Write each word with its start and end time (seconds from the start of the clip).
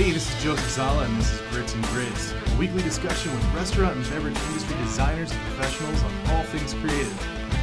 Hey, 0.00 0.12
this 0.12 0.34
is 0.34 0.42
Joseph 0.42 0.64
Szala, 0.64 1.04
and 1.04 1.14
this 1.18 1.30
is 1.30 1.40
Grits 1.50 1.74
and 1.74 1.84
Grids, 1.88 2.32
a 2.32 2.56
weekly 2.56 2.82
discussion 2.82 3.34
with 3.34 3.44
restaurant 3.54 3.96
and 3.96 4.04
beverage 4.08 4.34
industry 4.48 4.74
designers 4.78 5.30
and 5.30 5.40
professionals 5.42 6.02
on 6.02 6.30
all 6.30 6.42
things 6.44 6.72
creative. 6.72 7.12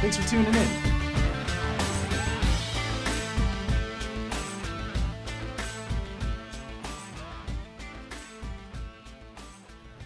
Thanks 0.00 0.18
for 0.18 0.28
tuning 0.28 0.54
in. 0.54 0.68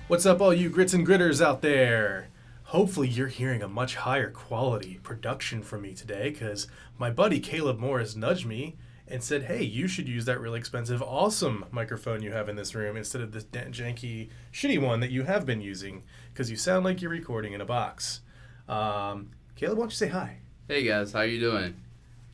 What's 0.09 0.25
up, 0.25 0.41
all 0.41 0.55
you 0.55 0.71
grits 0.71 0.95
and 0.95 1.07
gritters 1.07 1.45
out 1.45 1.61
there? 1.61 2.31
Hopefully, 2.63 3.09
you're 3.09 3.29
hearing 3.29 3.63
a 3.63 3.69
much 3.69 3.97
higher 3.97 4.31
quality 4.31 4.99
production 5.03 5.63
from 5.63 5.83
me 5.83 5.93
today 5.93 6.31
because 6.31 6.67
my 6.97 7.11
buddy 7.11 7.41
Caleb 7.41 7.79
Morris 7.79 8.17
nudged 8.17 8.47
me 8.47 8.79
and 9.09 9.23
said, 9.23 9.45
Hey, 9.45 9.63
you 9.63 9.87
should 9.89 10.09
use 10.09 10.25
that 10.27 10.41
really 10.41 10.59
expensive, 10.59 11.03
awesome 11.03 11.65
microphone 11.71 12.23
you 12.23 12.33
have 12.33 12.49
in 12.49 12.57
this 12.57 12.75
room 12.75 12.97
instead 12.97 13.21
of 13.23 13.33
this 13.33 13.45
janky, 13.45 14.29
shitty 14.53 14.81
one 14.81 15.01
that 15.01 15.11
you 15.11 15.25
have 15.25 15.45
been 15.45 15.61
using 15.61 16.03
because 16.33 16.51
you 16.51 16.57
sound 16.57 16.85
like 16.85 17.03
you're 17.03 17.11
recording 17.11 17.53
in 17.53 17.61
a 17.61 17.65
box. 17.67 18.21
Um, 18.69 19.31
Caleb, 19.57 19.79
why 19.79 19.83
don't 19.83 19.91
you 19.93 19.97
say 19.97 20.09
hi? 20.09 20.39
Hey 20.69 20.85
guys, 20.85 21.13
how 21.13 21.21
are 21.21 21.27
you 21.27 21.41
doing? 21.41 21.75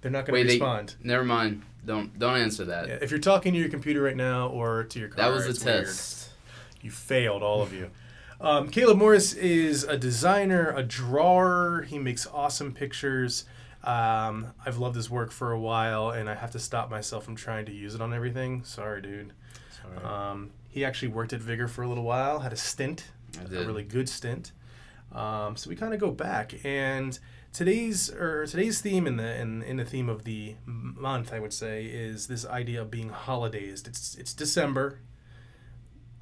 They're 0.01 0.11
not 0.13 0.27
going 0.27 0.41
to 0.43 0.47
they- 0.47 0.55
respond. 0.55 0.95
Never 1.03 1.25
mind. 1.25 1.63
Don't 1.87 2.19
don't 2.19 2.37
answer 2.37 2.67
that. 2.67 2.89
Yeah, 2.89 2.99
if 3.01 3.11
you're 3.11 3.21
talking 3.21 3.55
to 3.55 3.59
your 3.59 3.71
computer 3.71 4.03
right 4.03 4.17
now 4.17 4.49
or 4.49 4.85
to 4.85 4.99
your 4.99 5.09
car, 5.09 5.25
that 5.25 5.35
was 5.35 5.47
a 5.47 5.51
it's 5.51 5.65
weird. 5.65 5.87
test. 5.87 6.31
You 6.83 6.91
failed, 6.91 7.43
all 7.43 7.63
of 7.63 7.73
you. 7.73 7.91
Um, 8.41 8.69
Caleb 8.69 8.99
Morris 8.99 9.33
is 9.33 9.85
a 9.85 9.97
designer, 9.97 10.73
a 10.77 10.83
drawer. 10.83 11.87
He 11.89 11.99
makes 11.99 12.27
awesome 12.27 12.73
pictures. 12.73 13.45
Um, 13.89 14.53
I've 14.67 14.77
loved 14.77 14.97
his 14.97 15.09
work 15.09 15.31
for 15.31 15.51
a 15.53 15.59
while, 15.59 16.11
and 16.11 16.29
I 16.29 16.35
have 16.35 16.51
to 16.51 16.59
stop 16.59 16.91
myself 16.91 17.25
from 17.25 17.37
trying 17.37 17.65
to 17.67 17.73
use 17.73 17.95
it 17.95 18.03
on 18.03 18.13
everything. 18.13 18.63
Sorry, 18.63 19.01
dude. 19.01 19.33
Sorry. 19.83 20.05
Um, 20.05 20.51
he 20.69 20.85
actually 20.85 21.09
worked 21.09 21.33
at 21.33 21.41
Vigor 21.41 21.69
for 21.69 21.83
a 21.83 21.89
little 21.89 22.05
while, 22.05 22.41
had 22.41 22.53
a 22.53 22.57
stint, 22.57 23.07
a 23.41 23.49
really 23.49 23.85
good 23.85 24.07
stint. 24.07 24.53
Um, 25.11 25.57
so 25.57 25.71
we 25.71 25.77
kind 25.77 25.95
of 25.95 26.01
go 26.01 26.11
back, 26.11 26.53
and 26.67 27.19
today's 27.51 28.11
or 28.11 28.45
today's 28.45 28.83
theme 28.83 29.07
in 29.07 29.17
the 29.17 29.41
in, 29.41 29.63
in 29.63 29.79
the 29.79 29.87
theme 29.87 30.11
of 30.11 30.25
the 30.25 30.57
month, 30.67 31.33
I 31.33 31.41
would 31.41 31.55
say, 31.55 31.87
is 31.87 32.27
this 32.27 32.45
idea 32.45 32.83
of 32.83 32.91
being 32.91 33.09
holidays. 33.09 33.85
It's 33.87 34.15
it's 34.17 34.35
December. 34.35 35.01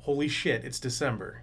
Holy 0.03 0.29
shit, 0.29 0.65
it's 0.65 0.79
December, 0.79 1.43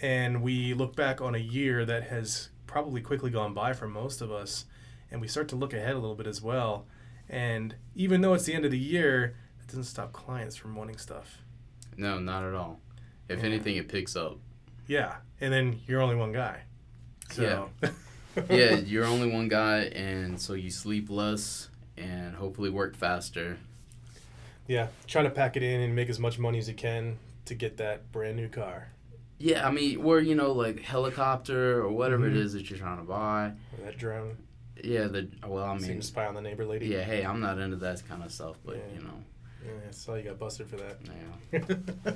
and 0.00 0.42
we 0.42 0.74
look 0.74 0.96
back 0.96 1.20
on 1.20 1.36
a 1.36 1.38
year 1.38 1.84
that 1.84 2.08
has 2.08 2.48
probably 2.66 3.00
quickly 3.00 3.30
gone 3.30 3.54
by 3.54 3.72
for 3.74 3.86
most 3.86 4.20
of 4.20 4.32
us, 4.32 4.64
and 5.12 5.20
we 5.20 5.28
start 5.28 5.46
to 5.48 5.56
look 5.56 5.72
ahead 5.74 5.92
a 5.94 5.98
little 5.98 6.16
bit 6.16 6.26
as 6.26 6.42
well. 6.42 6.86
And 7.28 7.76
even 7.94 8.22
though 8.22 8.34
it's 8.34 8.44
the 8.44 8.54
end 8.54 8.64
of 8.64 8.70
the 8.72 8.78
year, 8.78 9.36
it 9.60 9.66
doesn't 9.68 9.84
stop 9.84 10.12
clients 10.12 10.56
from 10.56 10.74
wanting 10.74 10.96
stuff. 10.98 11.38
No, 11.96 12.18
not 12.18 12.42
at 12.42 12.54
all. 12.54 12.80
If 13.28 13.38
Yeah. 13.40 13.44
anything, 13.44 13.76
it 13.76 13.88
picks 13.88 14.16
up. 14.16 14.38
Yeah, 14.88 15.16
and 15.40 15.52
then 15.52 15.80
you're 15.86 16.00
only 16.00 16.16
one 16.16 16.32
guy. 16.32 16.62
So, 17.30 17.70
Yeah, 18.50 18.74
you're 18.76 19.04
only 19.04 19.30
one 19.30 19.48
guy, 19.48 19.80
and 19.84 20.40
so 20.40 20.54
you 20.54 20.70
sleep 20.70 21.08
less 21.10 21.68
and 21.96 22.34
hopefully 22.34 22.70
work 22.70 22.96
faster. 22.96 23.58
yeah, 24.66 24.88
try 25.06 25.22
to 25.22 25.30
pack 25.30 25.56
it 25.56 25.62
in 25.62 25.80
and 25.80 25.94
make 25.94 26.08
as 26.08 26.18
much 26.18 26.38
money 26.38 26.58
as 26.58 26.68
you 26.68 26.74
can 26.74 27.18
to 27.44 27.54
get 27.54 27.76
that 27.76 28.10
brand 28.12 28.36
new 28.36 28.48
car 28.48 28.88
Yeah, 29.38 29.66
I 29.66 29.70
mean, 29.72 29.98
or 30.04 30.20
you 30.20 30.34
know, 30.36 30.52
like 30.52 30.80
helicopter 30.82 31.80
or 31.82 31.90
whatever 31.90 32.26
Mhm. 32.26 32.30
it 32.30 32.36
is 32.36 32.52
that 32.54 32.70
you're 32.70 32.78
trying 32.78 32.98
to 32.98 33.04
buy. 33.04 33.52
or 33.76 33.84
that 33.84 33.98
drone. 33.98 34.36
Yeah, 34.82 35.06
the 35.08 35.28
well, 35.46 35.64
I 35.64 35.74
you 35.76 35.80
mean, 35.80 36.02
spy 36.02 36.26
on 36.26 36.34
the 36.34 36.40
neighbor 36.40 36.64
lady. 36.64 36.86
yeah. 36.86 37.02
Hey, 37.02 37.22
I'm 37.24 37.40
not 37.40 37.58
into 37.58 37.76
that 37.76 38.02
kind 38.08 38.22
of 38.22 38.32
stuff, 38.32 38.56
but 38.64 38.76
Yeah. 38.76 38.98
you 38.98 39.04
know, 39.04 39.14
yeah, 39.64 39.88
I 39.88 39.90
saw 39.92 40.14
you 40.16 40.24
got 40.24 40.38
busted 40.38 40.66
for 40.68 40.76
that. 40.76 40.98
yeah. 41.52 42.12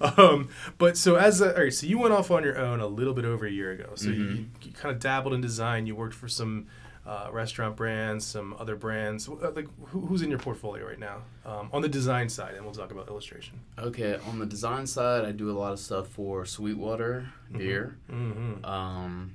um, 0.00 0.48
but 0.78 0.96
so 0.96 1.16
as 1.16 1.40
a, 1.40 1.54
all 1.56 1.62
right, 1.62 1.72
so 1.72 1.86
you 1.86 1.98
went 1.98 2.12
off 2.12 2.30
on 2.30 2.42
your 2.42 2.58
own 2.58 2.80
a 2.80 2.86
little 2.86 3.14
bit 3.14 3.24
over 3.24 3.46
a 3.46 3.50
year 3.50 3.70
ago. 3.72 3.90
So 3.94 4.10
you, 4.10 4.24
Mhm. 4.24 4.46
you 4.64 4.72
kind 4.72 4.94
of 4.94 5.00
dabbled 5.00 5.34
in 5.34 5.40
design. 5.40 5.86
You 5.86 5.94
worked 5.94 6.14
for 6.14 6.28
some 6.28 6.66
uh, 7.06 7.28
restaurant 7.30 7.76
brands, 7.76 8.26
some 8.26 8.52
other 8.58 8.74
brands. 8.74 9.28
Uh, 9.28 9.52
Like 9.54 9.68
who, 9.90 10.00
who's 10.06 10.22
in 10.22 10.28
your 10.30 10.40
portfolio 10.40 10.84
right 10.88 10.98
now 10.98 11.22
um, 11.44 11.70
on 11.72 11.82
the 11.82 11.88
design 11.88 12.28
side, 12.28 12.54
and 12.56 12.64
we'll 12.64 12.74
talk 12.74 12.90
about 12.90 13.06
illustration. 13.06 13.60
Okay, 13.78 14.18
on 14.26 14.40
the 14.40 14.46
design 14.46 14.88
side, 14.88 15.24
I 15.24 15.30
do 15.30 15.48
a 15.48 15.56
lot 15.56 15.72
of 15.72 15.78
stuff 15.78 16.08
for 16.08 16.44
Sweetwater 16.44 17.28
Mhm. 17.52 17.58
beer. 17.58 17.96
Mm-hmm. 18.10 18.64
Um, 18.64 19.34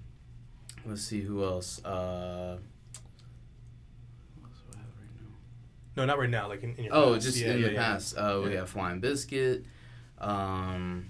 let's 0.86 1.02
see 1.02 1.22
who 1.22 1.44
else. 1.44 1.84
Uh, 1.84 2.58
what 4.40 4.50
else 4.50 4.62
do 4.70 4.74
I 4.76 4.80
have 4.80 4.88
right 4.98 5.22
now? 5.22 5.28
No, 5.98 6.06
not 6.06 6.20
right 6.20 6.30
now. 6.30 6.48
Like 6.48 6.64
in, 6.64 6.76
in 6.76 6.86
your 6.86 6.96
Oh, 6.96 7.14
past. 7.14 7.26
just 7.26 7.38
Yeah, 7.38 7.52
in 7.54 7.60
yeah, 7.62 7.68
the 7.68 7.74
yeah. 7.74 7.84
past. 7.84 8.18
Uh, 8.18 8.42
we 8.44 8.54
have 8.56 8.70
Flying 8.70 9.00
Biscuit. 9.00 9.66
Um, 10.20 11.10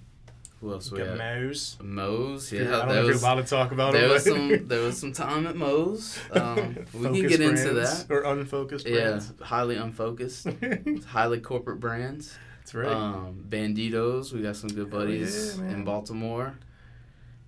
who 0.59 0.71
else 0.71 0.91
we 0.91 0.99
got 0.99 1.07
have? 1.07 1.17
Moe's. 1.17 1.77
Moe's. 1.81 2.53
I 2.53 2.57
Yeah, 2.57 2.63
don't 2.63 2.71
know 2.87 2.93
there 2.93 3.01
if 3.03 3.07
you're 3.09 3.17
allowed 3.17 3.35
to 3.35 3.43
talk 3.43 3.71
about 3.71 3.93
there 3.93 4.05
it. 4.05 4.09
was 4.11 4.23
some 4.23 4.67
there 4.67 4.81
was 4.81 4.97
some 4.99 5.11
time 5.11 5.47
at 5.47 5.55
Moe's. 5.55 6.19
Um, 6.31 6.75
we 6.93 7.03
can 7.21 7.27
get 7.27 7.41
into 7.41 7.73
that. 7.73 8.05
Or 8.09 8.21
unfocused 8.23 8.87
Yeah, 8.87 9.19
highly 9.41 9.75
unfocused, 9.77 10.47
highly 11.07 11.39
corporate 11.39 11.79
brands. 11.79 12.37
That's 12.59 12.75
right. 12.75 12.87
Um, 12.87 13.43
Banditos. 13.49 14.31
We 14.33 14.41
got 14.43 14.55
some 14.55 14.69
good 14.69 14.89
buddies 14.91 15.57
yeah, 15.57 15.71
in 15.71 15.83
Baltimore. 15.83 16.53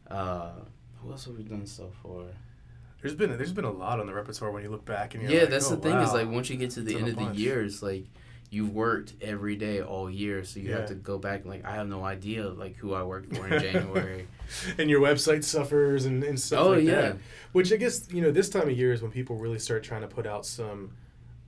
Uh, 0.10 0.52
who 1.04 1.12
else 1.12 1.26
have 1.26 1.36
we 1.36 1.44
done 1.44 1.66
so 1.66 1.92
far? 2.02 2.24
there's 3.02 3.16
been 3.16 3.36
there's 3.38 3.52
been 3.52 3.66
a 3.66 3.72
lot 3.72 4.00
on 4.00 4.08
the 4.08 4.14
repertoire 4.14 4.50
when 4.52 4.64
you 4.64 4.70
look 4.70 4.86
back 4.86 5.14
and 5.14 5.24
you're 5.24 5.32
yeah, 5.32 5.42
like, 5.42 5.50
that's 5.50 5.70
oh, 5.72 5.76
the 5.76 5.82
thing 5.82 5.98
is 5.98 6.14
like 6.14 6.30
once 6.30 6.50
you 6.50 6.56
get 6.56 6.72
to 6.72 6.82
the 6.82 6.94
It's 6.94 7.00
end 7.02 7.10
of 7.10 7.16
the 7.18 7.38
year, 7.40 7.62
it's 7.64 7.84
like 7.84 8.06
you've 8.50 8.74
worked 8.74 9.14
every 9.22 9.56
day 9.58 9.82
all 9.82 10.10
year, 10.10 10.44
so 10.46 10.60
you 10.62 10.70
Yeah. 10.70 10.78
have 10.78 10.88
to 10.88 10.96
go 10.96 11.18
back. 11.18 11.42
and 11.42 11.50
Like 11.50 11.66
I 11.66 11.72
have 11.76 11.88
no 11.90 12.04
idea 12.06 12.48
like 12.48 12.78
who 12.78 12.94
I 12.94 13.04
worked 13.04 13.36
for 13.36 13.46
in 13.48 13.60
January. 13.74 14.28
and 14.78 14.90
your 14.90 15.02
website 15.02 15.44
suffers 15.44 16.06
and, 16.06 16.24
and 16.24 16.40
stuff 16.40 16.60
oh 16.66 16.70
like 16.70 16.84
yeah, 16.84 17.02
that. 17.02 17.18
Which 17.52 17.74
I 17.74 17.76
guess 17.76 18.08
you 18.12 18.22
know 18.22 18.32
this 18.32 18.48
time 18.50 18.70
of 18.70 18.78
year 18.78 18.94
is 18.94 19.02
when 19.02 19.12
people 19.12 19.36
really 19.36 19.60
start 19.60 19.84
trying 19.84 20.02
to 20.02 20.08
put 20.08 20.26
out 20.26 20.46
some 20.46 20.92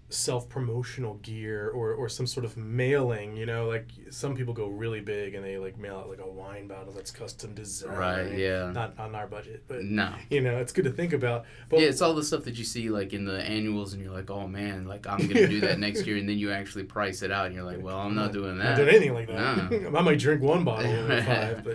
self 0.10 0.48
promotional 0.48 1.16
gear 1.16 1.70
or, 1.70 1.94
or 1.94 2.08
some 2.08 2.28
sort 2.28 2.46
of 2.46 2.56
mailing. 2.58 3.36
You 3.36 3.46
know, 3.46 3.68
like 3.68 3.88
some 4.12 4.36
people 4.36 4.54
go 4.54 4.68
really 4.68 5.02
big 5.02 5.34
and 5.34 5.44
they 5.44 5.58
like 5.58 5.78
mail 5.78 5.98
out 5.98 6.10
like 6.10 6.20
a 6.20 6.30
wine 6.30 6.68
bottle 6.68 6.94
that's 6.94 7.12
custom 7.12 7.54
designed. 7.54 7.98
right. 7.98 8.38
Yeah. 8.38 8.72
Not 8.72 8.98
on 9.00 9.16
our 9.16 9.28
budget, 9.28 9.64
but 9.68 9.84
no. 9.84 10.14
you 10.30 10.42
know, 10.42 10.58
it's 10.58 10.72
good 10.72 10.86
to 10.86 10.92
think 10.92 11.14
about. 11.14 11.46
But 11.70 11.80
yeah, 11.80 11.88
it's 11.88 12.02
all 12.02 12.14
the 12.14 12.24
stuff 12.24 12.44
that 12.44 12.58
you 12.58 12.64
see 12.64 12.90
like 12.90 13.14
in 13.14 13.26
the 13.26 13.42
annuals, 13.42 13.94
and 13.94 14.02
you're 14.04 14.14
like, 14.14 14.30
oh 14.30 14.48
man, 14.48 14.86
like 14.86 15.08
I'm 15.08 15.28
gonna 15.28 15.48
do 15.48 15.60
that 15.62 15.80
next 15.80 16.06
year, 16.06 16.18
and 16.18 16.30
then 16.30 16.38
you 16.38 16.52
actually 16.52 16.84
price 16.84 17.22
it 17.22 17.32
out, 17.32 17.48
and 17.48 17.56
you're 17.56 17.64
like, 17.66 17.82
well, 17.82 17.98
I'm 17.98 18.16
not 18.16 18.32
doing 18.34 18.58
Not 18.58 18.64
that. 18.64 18.76
doing 18.78 18.90
anything 18.90 19.14
like 19.14 19.28
that. 19.28 19.72
No. 19.72 19.90
I 19.98 20.02
might 20.02 20.20
drink 20.20 20.42
one 20.42 20.64
bottle 20.64 20.92
or 21.12 21.22
five, 21.24 21.68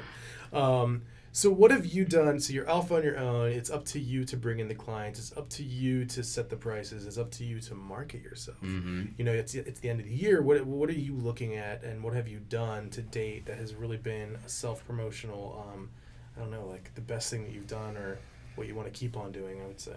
but 0.50 0.56
um, 0.56 1.02
so 1.32 1.50
what 1.50 1.70
have 1.70 1.86
you 1.86 2.04
done? 2.04 2.40
So 2.40 2.52
you're 2.52 2.68
alpha 2.68 2.96
on 2.96 3.04
your 3.04 3.16
own. 3.18 3.52
It's 3.52 3.70
up 3.70 3.84
to 3.86 4.00
you 4.00 4.24
to 4.24 4.36
bring 4.36 4.58
in 4.58 4.66
the 4.68 4.74
clients. 4.74 5.18
It's 5.20 5.36
up 5.36 5.48
to 5.50 5.62
you 5.62 6.04
to 6.06 6.24
set 6.24 6.50
the 6.50 6.56
prices. 6.56 7.06
It's 7.06 7.18
up 7.18 7.30
to 7.32 7.44
you 7.44 7.60
to 7.60 7.74
market 7.74 8.22
yourself. 8.22 8.58
hmm 8.58 9.04
You 9.16 9.24
know, 9.24 9.32
it's 9.32 9.54
it's 9.54 9.80
the 9.80 9.90
end 9.90 10.00
of 10.00 10.06
the 10.06 10.14
year. 10.14 10.42
What 10.42 10.64
what 10.66 10.88
are 10.88 10.92
you 10.92 11.14
looking 11.14 11.54
at, 11.56 11.84
and 11.84 12.02
what 12.02 12.14
have 12.14 12.26
you 12.26 12.40
done 12.48 12.90
to 12.90 13.02
date 13.02 13.46
that 13.46 13.58
has 13.58 13.74
really 13.74 13.96
been 13.96 14.38
a 14.44 14.48
self 14.48 14.84
promotional? 14.86 15.64
Um, 15.72 15.90
I 16.36 16.40
don't 16.40 16.50
know, 16.50 16.66
like 16.66 16.94
the 16.94 17.00
best 17.00 17.30
thing 17.30 17.44
that 17.44 17.52
you've 17.52 17.66
done, 17.68 17.96
or 17.96 18.18
what 18.56 18.66
you 18.66 18.74
want 18.74 18.92
to 18.92 18.98
keep 18.98 19.16
on 19.16 19.30
doing. 19.30 19.60
I 19.62 19.66
would 19.66 19.80
say. 19.80 19.96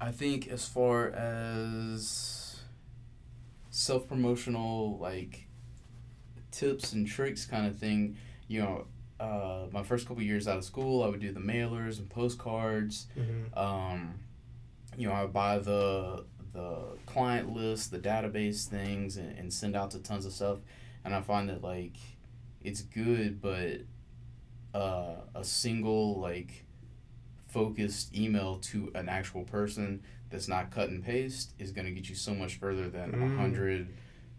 I 0.00 0.10
think 0.10 0.48
as 0.48 0.66
far 0.66 1.08
as 1.10 2.60
self 3.70 4.08
promotional 4.08 4.98
like 4.98 5.46
tips 6.50 6.92
and 6.92 7.06
tricks 7.06 7.44
kind 7.44 7.66
of 7.66 7.76
thing, 7.76 8.16
you 8.48 8.60
know, 8.60 8.86
uh, 9.20 9.66
my 9.70 9.82
first 9.82 10.06
couple 10.08 10.22
years 10.22 10.48
out 10.48 10.58
of 10.58 10.64
school, 10.64 11.02
I 11.02 11.08
would 11.08 11.20
do 11.20 11.32
the 11.32 11.40
mailers 11.40 11.98
and 11.98 12.08
postcards. 12.10 13.06
Mm-hmm. 13.18 13.56
Um, 13.58 14.14
you 14.96 15.06
know, 15.08 15.14
I 15.14 15.22
would 15.22 15.32
buy 15.32 15.58
the 15.58 16.24
the 16.52 16.96
client 17.06 17.52
list, 17.52 17.90
the 17.90 17.98
database 17.98 18.66
things, 18.66 19.16
and, 19.16 19.36
and 19.38 19.52
send 19.52 19.74
out 19.76 19.90
to 19.92 19.98
tons 19.98 20.24
of 20.26 20.32
stuff. 20.32 20.58
And 21.04 21.14
I 21.14 21.20
find 21.20 21.48
that 21.48 21.62
like 21.62 21.96
it's 22.62 22.80
good, 22.82 23.40
but 23.40 23.80
uh, 24.72 25.16
a 25.34 25.44
single 25.44 26.20
like 26.20 26.64
focused 27.48 28.14
email 28.16 28.56
to 28.56 28.90
an 28.94 29.08
actual 29.08 29.44
person 29.44 30.02
that's 30.30 30.48
not 30.48 30.70
cut 30.70 30.88
and 30.88 31.04
paste 31.04 31.52
is 31.58 31.70
going 31.70 31.86
to 31.86 31.92
get 31.92 32.08
you 32.08 32.14
so 32.14 32.34
much 32.34 32.56
further 32.56 32.88
than 32.88 33.14
a 33.14 33.16
Mm. 33.16 33.36
hundred 33.36 33.88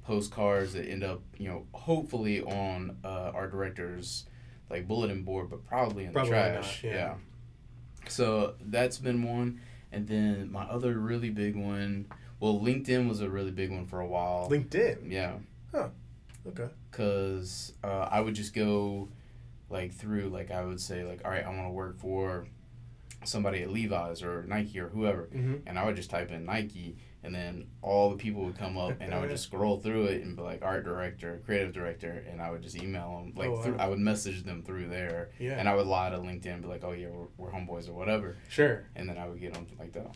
postcards 0.03 0.73
that 0.73 0.85
end 0.87 1.03
up 1.03 1.21
you 1.37 1.47
know 1.47 1.65
hopefully 1.73 2.41
on 2.41 2.97
uh, 3.03 3.31
our 3.33 3.47
director's 3.49 4.25
like 4.69 4.87
bulletin 4.87 5.23
board 5.23 5.49
but 5.49 5.65
probably 5.65 6.05
in 6.05 6.11
Probably 6.13 6.31
the 6.31 6.35
not, 6.37 6.53
trash 6.61 6.83
yeah. 6.83 7.15
so 8.07 8.55
that's 8.65 8.97
been 8.97 9.23
one 9.23 9.61
and 9.91 10.07
then 10.07 10.51
my 10.51 10.63
other 10.63 10.97
really 10.99 11.29
big 11.29 11.55
one 11.55 12.07
well 12.39 12.59
linkedin 12.59 13.07
was 13.07 13.21
a 13.21 13.29
really 13.29 13.51
big 13.51 13.71
one 13.71 13.85
for 13.85 13.99
a 13.99 14.07
while 14.07 14.49
LinkedIn. 14.49 15.11
yeah 15.11 15.33
Huh. 15.73 15.89
Okay. 16.47 16.67
because 16.91 17.73
uh, 17.83 18.07
I 18.11 18.21
would 18.21 18.35
just 18.35 18.53
go 18.53 19.09
like 19.69 19.93
through 19.93 20.29
like 20.29 20.51
I 20.51 20.63
would 20.63 20.79
say 20.79 21.03
like 21.03 21.21
all 21.25 21.31
right 21.31 21.43
I 21.43 21.49
want 21.49 21.65
to 21.67 21.71
work 21.71 21.97
for 21.99 22.47
somebody 23.23 23.63
at 23.63 23.71
Levi's 23.71 24.21
or 24.21 24.43
Nike 24.43 24.79
or 24.79 24.89
whoever, 24.89 25.23
Mm-hmm. 25.33 25.55
and 25.67 25.79
I 25.79 25.85
would 25.85 25.95
just 25.95 26.11
type 26.11 26.31
in 26.31 26.45
Nike, 26.45 26.95
and 27.25 27.33
then 27.33 27.65
all 27.81 28.09
the 28.11 28.15
people 28.17 28.43
would 28.45 28.57
come 28.57 28.77
up, 28.77 28.93
and 28.99 29.13
I 29.13 29.19
would 29.19 29.29
just 29.29 29.43
scroll 29.49 29.79
through 29.79 30.05
it 30.05 30.21
and 30.21 30.35
be 30.35 30.41
like 30.43 30.61
art 30.61 30.83
director, 30.85 31.41
creative 31.45 31.73
director, 31.73 32.23
and 32.29 32.39
I 32.41 32.51
would 32.51 32.61
just 32.61 32.75
email 32.81 33.17
them 33.17 33.33
like 33.35 33.49
Oh, 33.49 33.53
wow. 33.53 33.61
through, 33.63 33.77
I 33.77 33.87
would 33.87 33.99
message 33.99 34.43
them 34.43 34.61
through 34.61 34.87
there, 34.89 35.29
Yeah. 35.39 35.53
and 35.59 35.67
I 35.67 35.75
would 35.75 35.87
lie 35.87 36.09
to 36.11 36.17
LinkedIn 36.17 36.45
and 36.53 36.61
be 36.61 36.67
like, 36.67 36.83
oh 36.83 36.91
yeah, 36.91 37.07
we're, 37.09 37.27
we're 37.37 37.51
homeboys 37.51 37.89
or 37.89 37.93
whatever, 37.93 38.35
sure. 38.49 38.85
and 38.95 39.09
then 39.09 39.17
I 39.17 39.27
would 39.27 39.39
get 39.41 39.53
them 39.53 39.65
like 39.79 39.93
that. 39.93 40.15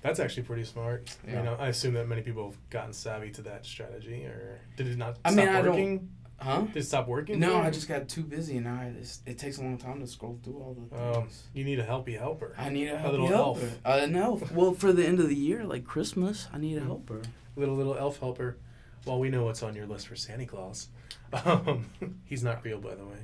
That's 0.00 0.20
actually 0.20 0.44
pretty 0.44 0.62
smart. 0.64 1.16
I 1.24 1.30
mean, 1.32 1.44
Yeah. 1.44 1.56
I 1.58 1.68
assume 1.68 1.94
that 1.94 2.06
many 2.06 2.22
people 2.22 2.46
have 2.50 2.70
gotten 2.70 2.92
savvy 2.92 3.30
to 3.32 3.42
that 3.42 3.66
strategy, 3.66 4.24
or 4.26 4.60
did 4.76 4.86
it 4.86 4.96
not 4.96 5.16
I 5.24 5.30
stop 5.32 5.38
mean, 5.44 5.48
I 5.54 5.60
don't- 5.62 5.70
working? 5.70 6.08
Huh? 6.40 6.62
Did 6.62 6.76
it 6.76 6.82
stop 6.84 7.08
working? 7.08 7.40
No, 7.40 7.56
I 7.60 7.70
just 7.70 7.88
got 7.88 8.08
too 8.08 8.22
busy, 8.22 8.56
and 8.58 8.66
now 8.66 8.80
I 8.80 8.92
just, 8.98 9.26
it 9.26 9.38
takes 9.38 9.58
a 9.58 9.62
long 9.62 9.76
time 9.76 9.98
to 10.00 10.06
scroll 10.06 10.38
through 10.44 10.54
all 10.58 10.74
the 10.90 10.96
Um, 10.96 11.14
things. 11.24 11.42
you 11.52 11.64
need 11.64 11.80
a 11.80 11.84
helpy 11.84 12.16
helper. 12.16 12.54
I 12.56 12.68
need 12.68 12.86
a, 12.88 12.94
a 12.94 12.98
help 12.98 13.10
little 13.12 13.26
helper. 13.26 13.60
elf. 13.62 13.78
Uh, 13.84 14.00
an 14.04 14.14
elf. 14.16 14.52
Well, 14.52 14.72
for 14.72 14.92
the 14.92 15.04
end 15.04 15.18
of 15.18 15.28
the 15.28 15.34
year, 15.34 15.64
like 15.64 15.84
Christmas, 15.84 16.46
I 16.52 16.58
need 16.58 16.78
a 16.78 16.80
Mm. 16.82 16.86
helper. 16.86 17.22
Little 17.56 17.74
little 17.74 17.96
elf 17.98 18.20
helper. 18.20 18.56
Well, 19.04 19.18
we 19.18 19.30
know 19.30 19.44
what's 19.44 19.62
on 19.64 19.74
your 19.74 19.86
list 19.86 20.06
for 20.06 20.14
Santa 20.16 20.46
Claus. 20.46 20.88
Um, 21.44 21.90
he's 22.24 22.42
not 22.44 22.64
real, 22.64 22.78
by 22.80 22.94
the 22.94 23.04
way. 23.04 23.18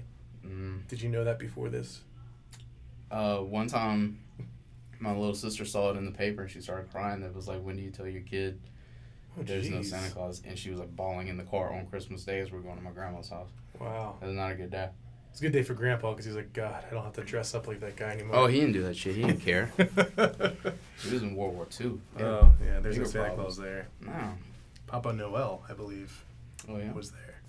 Mm. 0.44 0.86
Did 0.88 1.00
you 1.00 1.08
know 1.08 1.24
that 1.24 1.38
before 1.38 1.68
this? 1.70 2.00
Uh, 3.10 3.38
one 3.38 3.66
time, 3.66 4.18
my 4.98 5.12
little 5.12 5.34
sister 5.34 5.64
saw 5.64 5.90
it 5.90 5.96
in 5.96 6.04
the 6.04 6.10
paper 6.10 6.42
and 6.42 6.50
she 6.50 6.60
started 6.60 6.90
crying. 6.90 7.22
It 7.22 7.34
was 7.34 7.48
like, 7.48 7.62
when 7.62 7.76
do 7.76 7.82
you 7.82 7.90
tell 7.90 8.06
your 8.08 8.22
kid 8.22 8.60
Oh, 9.38 9.42
there's 9.42 9.68
no. 9.70 9.82
Santa 9.82 10.10
Claus? 10.10 10.42
And 10.46 10.58
she 10.58 10.70
was 10.70 10.78
like 10.80 10.94
bawling 10.94 11.28
in 11.28 11.36
the 11.36 11.44
car 11.44 11.72
on 11.72 11.86
Christmas 11.86 12.24
Day 12.24 12.40
as 12.40 12.50
we 12.52 12.58
are 12.58 12.62
going 12.62 12.76
to 12.76 12.82
my 12.82 12.90
grandma's 12.90 13.28
house. 13.28 13.48
Wow, 13.80 14.16
That 14.20 14.26
was 14.28 14.36
not 14.36 14.52
a 14.52 14.54
good 14.54 14.70
day. 14.70 14.88
it's 15.30 15.40
a 15.40 15.42
good 15.42 15.52
day 15.52 15.62
for 15.64 15.74
Grandpa 15.74 16.10
because 16.12 16.26
he's 16.26 16.36
like, 16.36 16.52
God, 16.52 16.84
I 16.88 16.94
don't 16.94 17.02
have 17.02 17.14
to 17.14 17.24
dress 17.24 17.54
up 17.54 17.66
like 17.66 17.80
that 17.80 17.96
guy 17.96 18.12
anymore. 18.12 18.36
Oh, 18.36 18.46
he 18.46 18.60
didn't 18.60 18.74
do 18.74 18.82
that 18.84 18.96
shit. 18.96 19.16
He 19.16 19.22
didn't 19.22 19.40
care. 19.40 19.72
He 21.02 21.12
was 21.12 21.22
in 21.22 21.34
World 21.36 21.54
War 21.56 21.66
II. 21.80 21.98
oh, 22.20 22.52
yeah. 22.64 22.80
There's 22.80 22.96
no 22.96 23.04
Santa 23.04 23.26
problems. 23.34 23.56
Claus 23.56 23.58
there. 23.58 23.88
No. 24.00 24.12
Papa 24.86 25.12
Noel, 25.12 25.62
I 25.68 25.72
believe, 25.74 26.24
Oh 26.68 26.76
yeah. 26.78 26.92
was 26.92 27.10
there. 27.10 27.40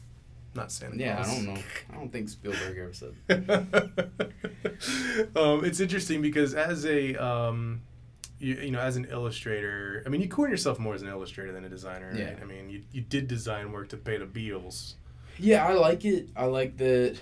Not 0.56 0.72
Santa 0.72 0.98
Yeah, 0.98 1.20
I 1.20 1.24
Claus. 1.24 1.36
don't 1.36 1.46
know. 1.54 1.62
I 1.92 1.96
don't 1.96 2.12
think 2.12 2.30
Spielberg 2.30 2.78
ever 2.78 2.94
said. 2.94 3.14
um, 5.36 5.64
it's 5.64 5.80
interesting 5.80 6.22
because 6.22 6.54
as 6.54 6.86
a 6.86 7.16
um, 7.16 7.81
you, 8.45 8.56
you 8.56 8.71
know 8.71 8.80
as 8.80 8.95
an 8.95 9.06
illustrator, 9.09 10.03
I 10.06 10.09
mean 10.09 10.21
you 10.21 10.27
coin 10.30 10.50
yourself 10.50 10.77
more 10.80 10.94
as 10.94 11.01
an 11.01 11.07
illustrator 11.09 11.51
than 11.51 11.65
a 11.65 11.69
designer. 11.69 12.12
Right? 12.13 12.38
I 12.42 12.45
mean 12.45 12.69
you, 12.69 12.83
you 12.92 13.01
did 13.01 13.27
design 13.27 13.71
work 13.71 13.89
to 13.89 13.97
pay 13.97 14.18
the 14.18 14.25
bills. 14.25 14.95
Yeah, 15.38 15.65
I 15.68 15.74
like 15.74 16.06
it. 16.06 16.30
I 16.36 16.45
like 16.45 16.77
that. 16.77 17.18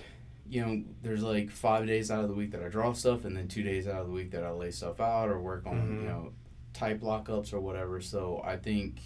You 0.48 0.64
know, 0.64 0.82
there's 1.02 1.22
like 1.22 1.50
five 1.50 1.86
days 1.86 2.10
out 2.10 2.22
of 2.22 2.28
the 2.28 2.34
week 2.34 2.50
that 2.52 2.62
I 2.62 2.68
draw 2.68 2.92
stuff, 2.92 3.24
and 3.24 3.34
then 3.36 3.48
two 3.48 3.62
days 3.62 3.88
out 3.88 4.02
of 4.02 4.06
the 4.06 4.12
week 4.12 4.30
that 4.32 4.44
I 4.44 4.50
lay 4.50 4.70
stuff 4.70 5.00
out 5.00 5.28
or 5.30 5.40
work 5.40 5.66
on, 5.66 5.76
Mhm. 5.80 6.02
you 6.02 6.08
know, 6.08 6.32
type 6.74 7.00
lockups 7.00 7.52
or 7.54 7.60
whatever. 7.60 8.00
So 8.02 8.42
I 8.44 8.56
think 8.58 9.00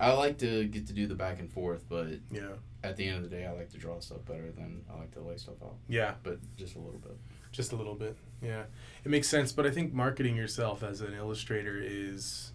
I 0.00 0.12
like 0.12 0.38
to 0.38 0.64
get 0.66 0.86
to 0.86 0.92
do 0.92 1.06
the 1.08 1.16
back 1.16 1.40
and 1.40 1.50
forth, 1.52 1.84
but 1.88 2.06
Yeah. 2.30 2.52
at 2.84 2.96
the 2.96 3.06
end 3.08 3.16
of 3.16 3.28
the 3.28 3.36
day, 3.36 3.44
I 3.46 3.52
like 3.52 3.70
to 3.70 3.78
draw 3.78 3.98
stuff 3.98 4.24
better 4.26 4.52
than 4.52 4.84
I 4.88 4.98
like 5.00 5.10
to 5.14 5.20
lay 5.20 5.36
stuff 5.36 5.56
out, 5.62 5.74
Yeah. 5.88 6.14
but 6.22 6.38
just 6.56 6.76
a 6.76 6.78
little 6.78 7.00
bit. 7.00 7.16
Just 7.58 7.72
a 7.72 7.76
little 7.76 7.96
bit. 7.96 8.16
Yeah. 8.40 8.62
It 9.04 9.10
makes 9.10 9.26
sense, 9.26 9.50
but 9.50 9.66
I 9.66 9.70
think 9.72 9.92
marketing 9.92 10.36
yourself 10.36 10.84
as 10.84 11.00
an 11.00 11.12
illustrator 11.12 11.80
is 11.82 12.52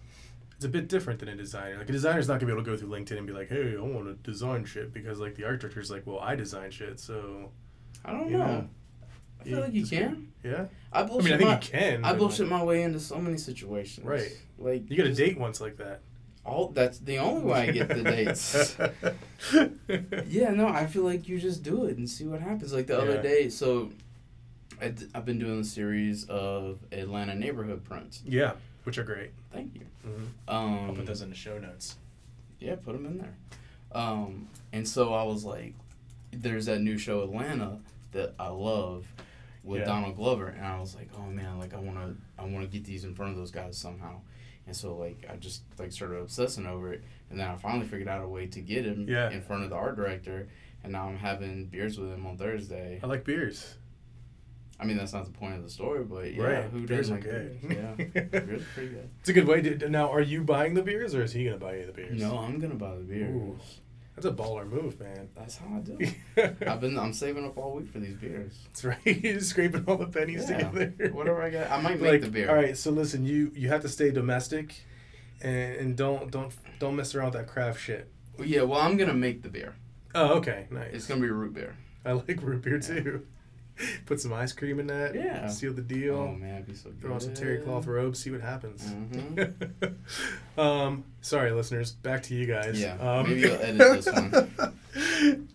it's 0.56 0.64
a 0.64 0.68
bit 0.68 0.88
different 0.88 1.20
than 1.20 1.28
a 1.28 1.36
designer. 1.36 1.76
Like 1.76 1.90
a 1.90 1.92
designer's 1.92 2.26
not 2.26 2.40
gonna 2.40 2.46
be 2.46 2.52
able 2.58 2.64
to 2.64 2.70
go 2.70 2.74
through 2.74 2.88
LinkedIn 2.88 3.18
and 3.18 3.26
be 3.26 3.34
like, 3.34 3.50
"Hey, 3.50 3.76
I 3.76 3.80
want 3.82 4.06
to 4.06 4.14
design 4.30 4.64
shit," 4.64 4.94
because 4.94 5.18
like 5.20 5.34
the 5.34 5.44
art 5.44 5.60
director's 5.60 5.90
like, 5.90 6.06
"Well, 6.06 6.20
I 6.20 6.36
design 6.36 6.70
shit, 6.70 6.98
so 6.98 7.50
I 8.02 8.12
don't 8.12 8.30
You 8.30 8.38
know. 8.38 8.46
know, 8.46 8.68
I 9.40 9.44
feel 9.44 9.58
you 9.58 9.60
like 9.64 9.72
you 9.74 9.86
can. 9.86 10.32
yeah." 10.42 10.64
I 10.90 11.02
bullshit. 11.02 11.34
I 11.34 11.36
mean, 11.36 11.48
I 11.48 11.56
think 11.58 11.72
my, 11.74 11.80
you 11.80 11.90
can. 11.92 12.04
I 12.06 12.12
bullshit 12.14 12.48
like, 12.48 12.60
my 12.60 12.64
way 12.64 12.82
into 12.82 12.98
so 12.98 13.18
many 13.18 13.36
situations. 13.36 14.06
Right. 14.06 14.32
Like 14.58 14.90
You 14.90 14.96
got 14.96 15.06
a 15.06 15.12
date 15.12 15.38
once 15.38 15.60
like 15.60 15.76
that. 15.76 16.00
All 16.46 16.68
that's 16.68 16.98
the 16.98 17.18
only 17.18 17.42
way 17.44 17.68
I 17.68 17.70
get 17.72 17.88
the 17.88 18.02
dates. 18.02 18.76
Yeah, 20.28 20.50
no, 20.50 20.66
I 20.68 20.86
feel 20.86 21.02
like 21.02 21.28
you 21.28 21.38
just 21.38 21.62
do 21.62 21.84
it 21.84 21.98
and 21.98 22.08
see 22.08 22.24
what 22.24 22.40
happens. 22.40 22.72
Like 22.72 22.86
the 22.86 22.94
Yeah. 22.94 23.00
other 23.02 23.22
day, 23.22 23.48
so 23.50 23.90
I 24.84 24.88
d- 24.90 25.06
I've 25.14 25.24
been 25.24 25.38
doing 25.38 25.60
a 25.60 25.64
series 25.64 26.24
of 26.26 26.78
Atlanta 26.92 27.34
neighborhood 27.34 27.84
prints. 27.84 28.22
yeah, 28.26 28.52
which 28.84 28.98
are 28.98 29.04
great. 29.04 29.30
Thank 29.52 29.74
you. 29.74 29.82
Mm-hmm. 30.06 30.24
Um, 30.54 30.88
I'll 30.90 30.94
put 30.94 31.06
those 31.06 31.22
in 31.22 31.30
the 31.30 31.34
show 31.36 31.58
notes. 31.58 31.96
yeah, 32.60 32.76
put 32.76 32.92
them 32.92 33.06
in 33.06 33.18
there. 33.18 33.34
Um, 33.92 34.48
and 34.72 34.86
so 34.86 35.14
I 35.14 35.22
was 35.22 35.44
like, 35.44 35.74
there's 36.32 36.66
that 36.66 36.80
new 36.80 36.98
show 36.98 37.22
Atlanta 37.22 37.78
that 38.12 38.34
I 38.38 38.48
love 38.48 39.06
with 39.62 39.80
Yeah. 39.80 39.86
Donald 39.86 40.16
Glover, 40.16 40.48
and 40.48 40.66
I 40.66 40.78
was 40.80 40.94
like, 40.94 41.08
oh 41.16 41.26
man, 41.30 41.58
like 41.58 41.72
I 41.74 41.78
wanna 41.78 42.14
I 42.38 42.44
wanna 42.44 42.66
get 42.66 42.84
these 42.84 43.04
in 43.04 43.14
front 43.14 43.32
of 43.32 43.38
those 43.38 43.50
guys 43.50 43.76
somehow. 43.78 44.20
And 44.66 44.74
so 44.74 44.96
like 44.96 45.26
I 45.30 45.36
just 45.36 45.62
like 45.78 45.92
started 45.92 46.16
obsessing 46.16 46.66
over 46.66 46.92
it, 46.92 47.02
and 47.30 47.38
then 47.40 47.48
I 47.48 47.56
finally 47.56 47.86
figured 47.86 48.08
out 48.08 48.22
a 48.22 48.28
way 48.28 48.46
to 48.48 48.60
get 48.60 48.84
him 48.84 49.06
Yeah. 49.08 49.30
in 49.30 49.40
front 49.42 49.64
of 49.64 49.70
the 49.70 49.76
art 49.76 49.96
director, 49.96 50.48
and 50.82 50.92
now 50.92 51.08
I'm 51.08 51.16
having 51.16 51.66
beers 51.66 51.98
with 51.98 52.10
him 52.12 52.26
on 52.26 52.36
Thursday. 52.36 53.00
I 53.02 53.06
like 53.06 53.24
beers. 53.24 53.76
I 54.80 54.84
mean 54.86 54.96
that's 54.96 55.12
not 55.12 55.24
the 55.24 55.30
point 55.32 55.54
of 55.54 55.62
the 55.62 55.70
story, 55.70 56.02
but 56.04 56.34
yeah, 56.34 56.42
right. 56.42 56.64
who 56.64 56.86
beers 56.86 57.08
doesn't 57.08 57.14
are 57.14 57.16
like 57.16 57.24
good. 57.24 57.68
beers? 57.68 58.14
Yeah, 58.14 58.20
beers 58.40 58.62
are 58.62 58.66
pretty 58.74 58.88
good. 58.90 59.10
It's 59.20 59.28
a 59.28 59.32
good 59.32 59.46
way 59.46 59.62
to. 59.62 59.88
Now, 59.88 60.10
are 60.12 60.20
you 60.20 60.42
buying 60.42 60.74
the 60.74 60.82
beers 60.82 61.14
or 61.14 61.22
is 61.22 61.32
he 61.32 61.44
going 61.44 61.58
to 61.58 61.64
buy 61.64 61.76
you 61.76 61.86
the 61.86 61.92
beers? 61.92 62.20
No, 62.20 62.38
I'm 62.38 62.58
gonna 62.58 62.74
buy 62.74 62.94
the 62.96 63.04
beers. 63.04 63.34
Ooh. 63.34 63.56
That's 64.16 64.26
a 64.26 64.30
baller 64.32 64.68
move, 64.68 65.00
man. 65.00 65.28
That's 65.34 65.56
how 65.56 65.66
I 65.76 65.80
do. 65.80 65.96
it. 65.98 66.56
I've 66.68 66.80
been 66.80 66.96
I'm 66.98 67.12
saving 67.12 67.44
up 67.44 67.58
all 67.58 67.74
week 67.74 67.90
for 67.90 67.98
these 67.98 68.14
beers. 68.14 68.52
That's 68.66 68.84
right. 68.84 68.98
You're 69.24 69.40
scraping 69.40 69.84
all 69.88 69.96
the 69.96 70.06
pennies 70.06 70.48
Yeah. 70.48 70.68
together. 70.70 71.10
Whatever 71.12 71.42
I 71.42 71.50
got, 71.50 71.70
I 71.70 71.80
might 71.80 72.00
make 72.00 72.12
like, 72.12 72.20
the 72.20 72.30
beer. 72.30 72.48
All 72.48 72.54
right, 72.54 72.76
so 72.76 72.90
listen, 72.92 73.24
you 73.24 73.50
you 73.56 73.68
have 73.68 73.82
to 73.82 73.88
stay 73.88 74.10
domestic, 74.12 74.74
and, 75.40 75.76
and 75.76 75.96
don't 75.96 76.30
don't 76.30 76.52
don't 76.78 76.94
mess 76.96 77.14
around 77.14 77.32
with 77.32 77.34
that 77.34 77.48
craft 77.48 77.80
shit. 77.80 78.08
Well, 78.38 78.46
yeah, 78.46 78.62
well, 78.62 78.80
I'm 78.80 78.96
gonna 78.96 79.14
make 79.14 79.42
the 79.42 79.48
beer. 79.48 79.74
Oh, 80.14 80.34
okay, 80.34 80.66
nice. 80.70 80.90
It's 80.92 81.06
gonna 81.08 81.20
be 81.20 81.28
root 81.28 81.54
beer. 81.54 81.76
I 82.04 82.12
like 82.12 82.40
root 82.40 82.62
beer 82.62 82.78
too. 82.78 83.26
Put 84.06 84.20
some 84.20 84.32
ice 84.32 84.52
cream 84.52 84.78
in 84.80 84.86
that. 84.86 85.14
Yeah. 85.14 85.48
Seal 85.48 85.72
the 85.72 85.82
deal. 85.82 86.16
Oh 86.16 86.32
man, 86.32 86.62
be 86.62 86.74
so 86.74 86.90
good. 86.90 87.00
Throw 87.00 87.14
on 87.14 87.20
some 87.20 87.34
terry 87.34 87.58
cloth 87.58 87.86
robes, 87.86 88.18
see 88.20 88.30
what 88.30 88.40
happens. 88.40 88.84
Mhm. 88.84 89.94
um, 90.58 91.04
sorry, 91.20 91.50
listeners. 91.52 91.92
Back 91.92 92.22
to 92.24 92.34
you 92.34 92.46
guys. 92.46 92.80
Yeah, 92.80 92.94
Um, 92.98 93.28
maybe 93.28 93.40
you'll 93.40 93.52
edit 93.54 93.78
this 93.78 94.06
one. 94.12 94.50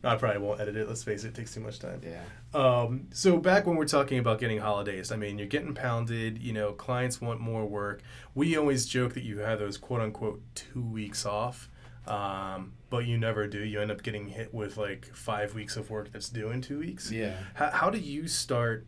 I 0.04 0.16
probably 0.16 0.40
won't 0.42 0.60
edit 0.60 0.76
it. 0.76 0.88
Let's 0.88 1.04
face 1.04 1.24
it, 1.24 1.30
it 1.30 1.36
takes 1.36 1.54
too 1.54 1.62
much 1.62 1.80
time. 1.80 2.02
Yeah. 2.04 2.22
Um, 2.54 3.08
so 3.12 3.38
back 3.38 3.66
when 3.66 3.76
we're 3.78 3.86
talking 3.86 4.20
about 4.20 4.40
getting 4.40 4.60
holidays, 4.60 5.12
I 5.12 5.16
mean, 5.16 5.38
you're 5.38 5.48
getting 5.48 5.74
pounded. 5.74 6.42
You 6.42 6.52
know, 6.54 6.74
clients 6.74 7.22
want 7.22 7.40
more 7.40 7.66
work. 7.66 8.02
We 8.36 8.58
always 8.58 8.86
joke 8.86 9.14
that 9.14 9.24
you 9.24 9.40
have 9.40 9.60
those 9.60 9.78
quote 9.78 10.02
unquote 10.02 10.42
two 10.56 10.82
weeks 10.84 11.26
off, 11.26 11.70
um, 12.10 12.74
but 12.90 13.06
you 13.06 13.18
never 13.18 13.48
do. 13.48 13.64
You 13.64 13.82
end 13.82 13.92
up 13.92 14.02
getting 14.04 14.28
hit 14.28 14.54
with 14.54 14.78
like 14.78 15.06
five 15.14 15.54
weeks 15.54 15.78
of 15.78 15.90
work 15.90 16.12
that's 16.12 16.30
due 16.30 16.50
in 16.50 16.62
two 16.62 16.80
weeks. 16.80 17.12
Yeah. 17.12 17.36
How, 17.54 17.70
how 17.70 17.90
do 17.90 18.00
you 18.00 18.28
start 18.28 18.86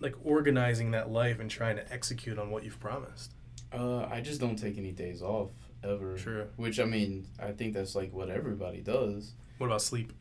like 0.00 0.14
organizing 0.24 0.90
that 0.92 1.10
life 1.10 1.40
and 1.40 1.50
trying 1.50 1.76
to 1.76 1.92
execute 1.92 2.38
on 2.38 2.50
what 2.50 2.64
you've 2.64 2.80
promised? 2.80 3.32
Uh, 3.72 4.04
I 4.10 4.20
just 4.20 4.40
don't 4.40 4.56
take 4.56 4.78
any 4.78 4.92
days 4.92 5.22
off 5.22 5.50
ever. 5.82 6.16
True. 6.16 6.46
Which 6.56 6.78
I 6.80 6.84
mean, 6.84 7.26
I 7.40 7.52
think 7.52 7.74
that's 7.74 7.94
like 7.94 8.12
what 8.12 8.28
everybody 8.30 8.80
does. 8.80 9.32
What 9.58 9.66
about 9.66 9.82
sleep? 9.82 10.12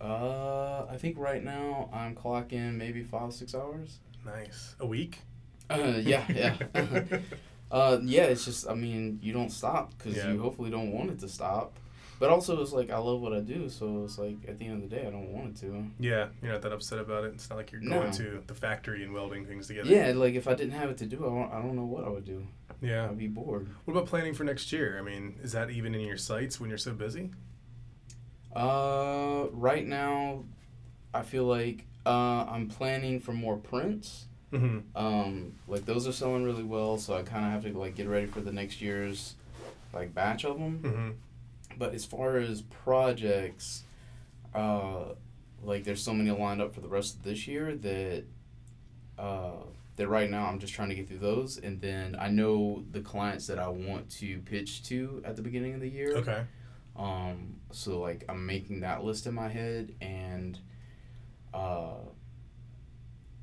Uh, 0.00 0.86
I 0.88 0.96
think 0.96 1.18
right 1.18 1.42
now 1.42 1.90
I'm 1.92 2.14
clocking 2.14 2.74
maybe 2.76 3.02
five 3.02 3.32
six 3.32 3.54
hours. 3.54 3.98
Nice. 4.24 4.76
A 4.80 4.86
week? 4.86 5.18
Uh, 5.70 5.94
yeah, 6.00 6.24
yeah. 6.32 6.56
uh, 7.70 7.98
yeah, 8.02 8.24
it's 8.24 8.44
just 8.44 8.68
I 8.68 8.74
mean 8.74 9.18
you 9.22 9.32
don't 9.32 9.50
stop 9.50 9.92
because 9.98 10.16
Yeah. 10.16 10.32
you 10.32 10.40
hopefully 10.40 10.70
don't 10.70 10.92
want 10.92 11.10
it 11.10 11.18
to 11.20 11.28
stop, 11.28 11.76
but 12.18 12.30
also 12.30 12.60
it's 12.62 12.72
like 12.72 12.90
I 12.90 12.98
love 12.98 13.20
what 13.20 13.32
I 13.32 13.40
do, 13.40 13.68
so 13.68 14.04
it's 14.04 14.18
like 14.18 14.36
at 14.48 14.58
the 14.58 14.66
end 14.66 14.82
of 14.82 14.90
the 14.90 14.96
day 14.96 15.06
I 15.06 15.10
don't 15.10 15.32
want 15.32 15.56
it 15.56 15.60
to. 15.66 15.84
yeah, 16.00 16.28
you're 16.42 16.52
not 16.52 16.62
that 16.62 16.72
upset 16.72 16.98
about 16.98 17.24
it. 17.24 17.32
It's 17.34 17.48
not 17.50 17.56
like 17.56 17.70
you're 17.72 17.80
No. 17.80 18.00
going 18.00 18.12
to 18.12 18.42
the 18.46 18.54
factory 18.54 19.02
and 19.04 19.12
welding 19.14 19.46
things 19.46 19.66
together. 19.68 19.88
Yeah, 19.88 20.12
like 20.14 20.34
if 20.34 20.48
I 20.48 20.54
didn't 20.54 20.72
have 20.78 20.90
it 20.90 20.98
to 20.98 21.06
do, 21.06 21.18
I 21.24 21.28
don't, 21.28 21.52
I 21.52 21.62
don't 21.62 21.76
know 21.76 21.84
what 21.84 22.04
I 22.04 22.08
would 22.08 22.24
do. 22.24 22.46
Yeah. 22.80 23.06
I'd 23.08 23.18
be 23.18 23.26
bored. 23.28 23.68
What 23.84 23.92
about 23.92 24.06
planning 24.06 24.34
for 24.34 24.44
next 24.44 24.72
year? 24.72 24.98
I 24.98 25.02
mean, 25.02 25.38
is 25.42 25.52
that 25.52 25.70
even 25.70 25.94
in 25.94 26.00
your 26.02 26.16
sights 26.16 26.60
when 26.60 26.68
you're 26.68 26.78
so 26.78 26.92
busy? 26.92 27.30
Uh, 28.54 29.46
right 29.52 29.86
now, 29.86 30.44
I 31.14 31.22
feel 31.22 31.44
like 31.44 31.84
uh, 32.06 32.44
I'm 32.48 32.68
planning 32.68 33.20
for 33.20 33.32
more 33.32 33.56
prints. 33.56 34.26
Mm-hmm. 34.52 34.78
Um, 34.96 35.52
like 35.66 35.84
those 35.84 36.08
are 36.08 36.12
selling 36.12 36.44
really 36.44 36.62
well, 36.62 36.96
so 36.98 37.14
I 37.14 37.22
kind 37.22 37.44
of 37.44 37.52
have 37.52 37.70
to 37.70 37.78
like 37.78 37.94
get 37.94 38.08
ready 38.08 38.26
for 38.26 38.40
the 38.40 38.52
next 38.52 38.80
year's 38.80 39.34
like 39.92 40.14
batch 40.14 40.44
of 40.44 40.58
them. 40.58 40.78
Mm-hmm. 40.82 41.10
But 41.78 41.94
as 41.94 42.04
far 42.04 42.36
as 42.38 42.62
projects, 42.62 43.84
uh, 44.54 45.14
like 45.62 45.84
there's 45.84 46.02
so 46.02 46.12
many 46.12 46.30
lined 46.30 46.60
up 46.60 46.74
for 46.74 46.80
the 46.80 46.88
rest 46.88 47.16
of 47.16 47.22
this 47.22 47.46
year 47.46 47.74
that 47.76 48.24
uh, 49.18 49.62
that 49.96 50.08
right 50.08 50.28
now 50.30 50.46
I'm 50.46 50.58
just 50.58 50.72
trying 50.74 50.88
to 50.90 50.94
get 50.94 51.08
through 51.08 51.18
those, 51.18 51.56
and 51.58 51.80
then 51.80 52.16
I 52.18 52.28
know 52.28 52.84
the 52.90 53.00
clients 53.00 53.46
that 53.46 53.58
I 53.58 53.68
want 53.68 54.10
to 54.18 54.38
pitch 54.40 54.82
to 54.84 55.22
at 55.24 55.36
the 55.36 55.42
beginning 55.42 55.74
of 55.74 55.80
the 55.80 55.88
year. 55.88 56.16
Okay. 56.16 56.44
Um, 56.96 57.56
so 57.70 58.00
like 58.00 58.24
I'm 58.28 58.44
making 58.44 58.80
that 58.80 59.04
list 59.04 59.26
in 59.26 59.34
my 59.34 59.48
head, 59.48 59.94
and 60.00 60.58
uh, 61.54 61.94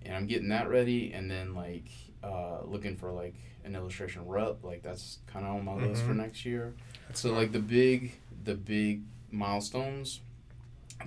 and 0.04 0.14
I'm 0.16 0.28
getting 0.28 0.50
that 0.50 0.70
ready, 0.70 1.14
and 1.14 1.32
then 1.32 1.56
like 1.56 1.88
uh, 2.24 2.60
looking 2.66 2.96
for 2.98 3.12
like 3.12 3.36
an 3.64 3.76
illustration 3.76 4.26
rep. 4.28 4.64
Like 4.64 4.82
that's 4.84 5.20
kind 5.28 5.46
of 5.46 5.56
on 5.56 5.66
my 5.66 5.74
list 5.76 6.04
for 6.04 6.14
Mhm. 6.14 6.18
next 6.18 6.46
year. 6.46 6.74
That's 7.08 7.20
So 7.20 7.34
like 7.34 7.52
the 7.52 7.60
big 7.60 8.14
the 8.46 8.56
big 8.56 9.04
milestones, 9.32 10.22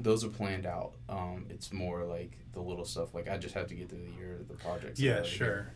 those 0.00 0.24
are 0.24 0.28
planned 0.28 0.66
out. 0.66 0.92
Um, 1.08 1.46
it's 1.48 1.72
more 1.72 2.04
like 2.04 2.32
the 2.52 2.60
little 2.60 2.84
stuff. 2.84 3.14
Like 3.14 3.28
I 3.28 3.38
just 3.38 3.54
have 3.54 3.68
to 3.68 3.74
get 3.74 3.88
through 3.88 4.04
the 4.04 4.18
year, 4.18 4.34
of 4.40 4.48
the 4.48 4.54
projects. 4.54 5.00
yeah, 5.00 5.22
sure. 5.22 5.72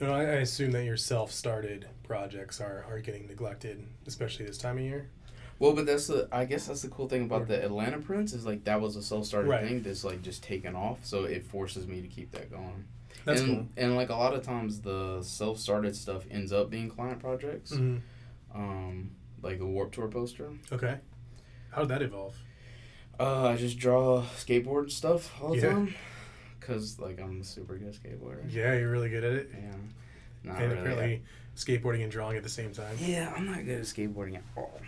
You 0.00 0.06
know, 0.06 0.14
I, 0.14 0.20
I 0.20 0.36
assume 0.46 0.70
that 0.72 0.84
your 0.84 0.96
self-started 0.96 1.88
projects 2.04 2.60
are, 2.60 2.84
are 2.88 3.00
getting 3.00 3.26
neglected, 3.26 3.84
especially 4.06 4.46
this 4.46 4.58
time 4.58 4.78
of 4.78 4.84
year. 4.84 5.08
Well, 5.58 5.72
but 5.72 5.86
that's 5.86 6.06
the 6.06 6.28
I 6.30 6.44
guess 6.44 6.66
that's 6.68 6.82
the 6.82 6.88
cool 6.88 7.08
thing 7.08 7.24
about 7.24 7.48
the 7.48 7.64
Atlanta 7.64 7.98
prints 7.98 8.32
is 8.32 8.46
like 8.46 8.62
that 8.64 8.80
was 8.80 8.94
a 8.94 9.02
self 9.02 9.26
started 9.26 9.48
Right. 9.48 9.66
thing 9.66 9.82
that's 9.82 10.04
like 10.04 10.22
just 10.22 10.40
taken 10.42 10.76
off, 10.76 10.98
so 11.04 11.24
it 11.24 11.42
forces 11.44 11.88
me 11.88 12.00
to 12.00 12.06
keep 12.06 12.30
that 12.30 12.48
going. 12.48 12.84
That's 13.24 13.40
and, 13.40 13.48
cool. 13.56 13.66
And 13.76 13.96
like 13.96 14.10
a 14.10 14.14
lot 14.14 14.34
of 14.34 14.44
times 14.44 14.80
the 14.82 15.20
self 15.22 15.58
started 15.58 15.96
stuff 15.96 16.22
ends 16.30 16.52
up 16.52 16.70
being 16.70 16.88
client 16.88 17.18
projects. 17.18 17.72
Mhm. 17.72 18.02
Um, 18.54 19.10
like 19.42 19.60
a 19.60 19.66
Warped 19.66 19.94
Tour 19.94 20.08
poster. 20.08 20.50
Okay. 20.72 20.98
How 21.70 21.82
did 21.82 21.88
that 21.90 22.02
evolve? 22.02 22.36
Uh, 23.20 23.48
I 23.48 23.56
just 23.56 23.78
draw 23.78 24.22
skateboard 24.36 24.90
stuff 24.90 25.32
all 25.42 25.50
the 25.50 25.56
Yeah. 25.58 25.72
time. 25.72 25.94
Cause 26.60 26.98
like 26.98 27.18
I'm 27.20 27.40
a 27.40 27.44
super 27.44 27.76
good 27.78 27.94
skateboarder. 27.94 28.52
Yeah, 28.52 28.74
you're 28.74 28.90
really 28.90 29.08
good 29.08 29.24
at 29.24 29.32
it. 29.32 29.50
Yeah. 29.54 29.70
Not 30.44 30.60
and 30.62 30.72
really. 30.72 30.78
apparently 30.82 31.22
skateboarding 31.56 32.02
and 32.02 32.12
drawing 32.12 32.36
at 32.36 32.42
the 32.42 32.48
same 32.48 32.72
time. 32.72 32.96
Yeah, 33.00 33.32
I'm 33.36 33.46
not 33.46 33.64
good 33.64 33.78
at 33.78 33.84
skateboarding 33.84 34.36
at 34.36 34.42
all. 34.56 34.80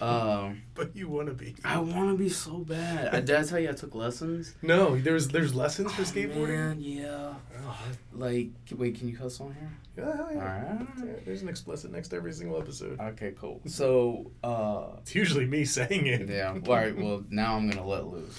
Um, 0.00 0.62
But 0.74 0.94
you 0.94 1.08
want 1.08 1.26
to 1.28 1.34
be. 1.34 1.56
I 1.64 1.78
want 1.80 2.10
to 2.10 2.16
be 2.16 2.28
so 2.28 2.58
bad. 2.58 3.12
I, 3.14 3.20
did 3.20 3.34
I 3.34 3.42
tell 3.42 3.58
you 3.58 3.70
I 3.70 3.72
took 3.72 3.94
lessons? 3.96 4.54
No, 4.62 4.96
there's 4.96 5.28
there's 5.28 5.54
lessons 5.54 5.92
for 5.92 6.02
Oh, 6.02 6.04
skateboarding. 6.04 6.48
man, 6.48 6.76
yeah. 6.80 7.34
Oh, 7.66 7.78
Like, 8.12 8.48
wait, 8.76 8.96
can 8.98 9.08
you 9.08 9.16
cuss 9.16 9.40
on 9.40 9.54
here? 9.58 9.70
yeah, 9.96 10.16
hell 10.16 10.28
yeah. 10.32 10.38
Alright. 10.38 11.24
There's 11.24 11.42
an 11.42 11.48
explicit 11.48 11.90
next 11.90 12.08
to 12.08 12.16
every 12.16 12.32
single 12.32 12.58
episode. 12.60 13.00
Okay, 13.00 13.34
cool. 13.40 13.60
So, 13.66 14.30
uh, 14.44 14.98
It's 15.02 15.14
usually 15.16 15.46
me 15.46 15.64
saying 15.64 16.06
it. 16.06 16.28
yeah. 16.28 16.50
All 16.52 16.74
right. 16.74 16.96
Well, 16.96 17.24
now 17.30 17.56
I'm 17.56 17.68
gonna 17.68 17.86
let 17.86 18.06
loose. 18.06 18.38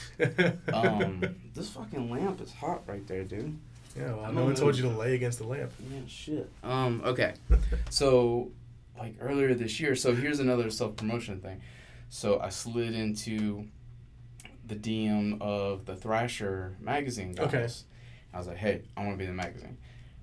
Um, 0.74 1.24
this 1.54 1.70
fucking 1.72 2.10
lamp 2.10 2.40
is 2.42 2.54
hot 2.54 2.84
right 2.88 3.06
there, 3.08 3.24
dude. 3.26 3.58
yeah, 3.98 4.14
well, 4.14 4.26
I 4.26 4.32
no 4.32 4.46
one 4.46 4.56
told 4.56 4.78
you 4.78 4.84
to 4.84 4.90
lay 4.98 5.16
against 5.16 5.40
the 5.40 5.46
lamp. 5.48 5.72
Yeah, 5.92 6.00
shit. 6.08 6.50
Um, 6.64 7.02
okay. 7.06 7.34
So, 7.90 8.52
like 9.00 9.16
earlier 9.20 9.54
this 9.54 9.80
year, 9.80 9.96
so 9.96 10.14
here's 10.14 10.40
another 10.40 10.70
self 10.70 10.96
promotion 10.96 11.40
thing. 11.40 11.62
So 12.10 12.40
I 12.40 12.50
slid 12.50 12.94
into 12.94 13.68
the 14.66 14.76
DM 14.76 15.42
of 15.42 15.86
the 15.86 15.96
Thrasher 15.96 16.76
magazine 16.80 17.32
guys. 17.34 17.48
Okay. 17.54 17.68
I 18.34 18.38
was 18.38 18.48
like, 18.48 18.58
hey, 18.58 18.84
I 18.96 19.02
want 19.06 19.14
to 19.14 19.18
be 19.18 19.24
in 19.24 19.36
the 19.36 19.42
magazine. 19.42 19.78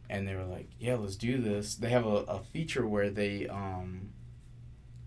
And 0.08 0.26
they 0.28 0.34
were 0.36 0.44
like, 0.44 0.68
yeah, 0.78 0.94
let's 0.94 1.16
do 1.16 1.38
this. 1.38 1.74
They 1.74 1.88
have 1.88 2.06
a, 2.06 2.08
a 2.28 2.38
feature 2.38 2.86
where 2.86 3.10
they 3.10 3.48
um 3.48 4.10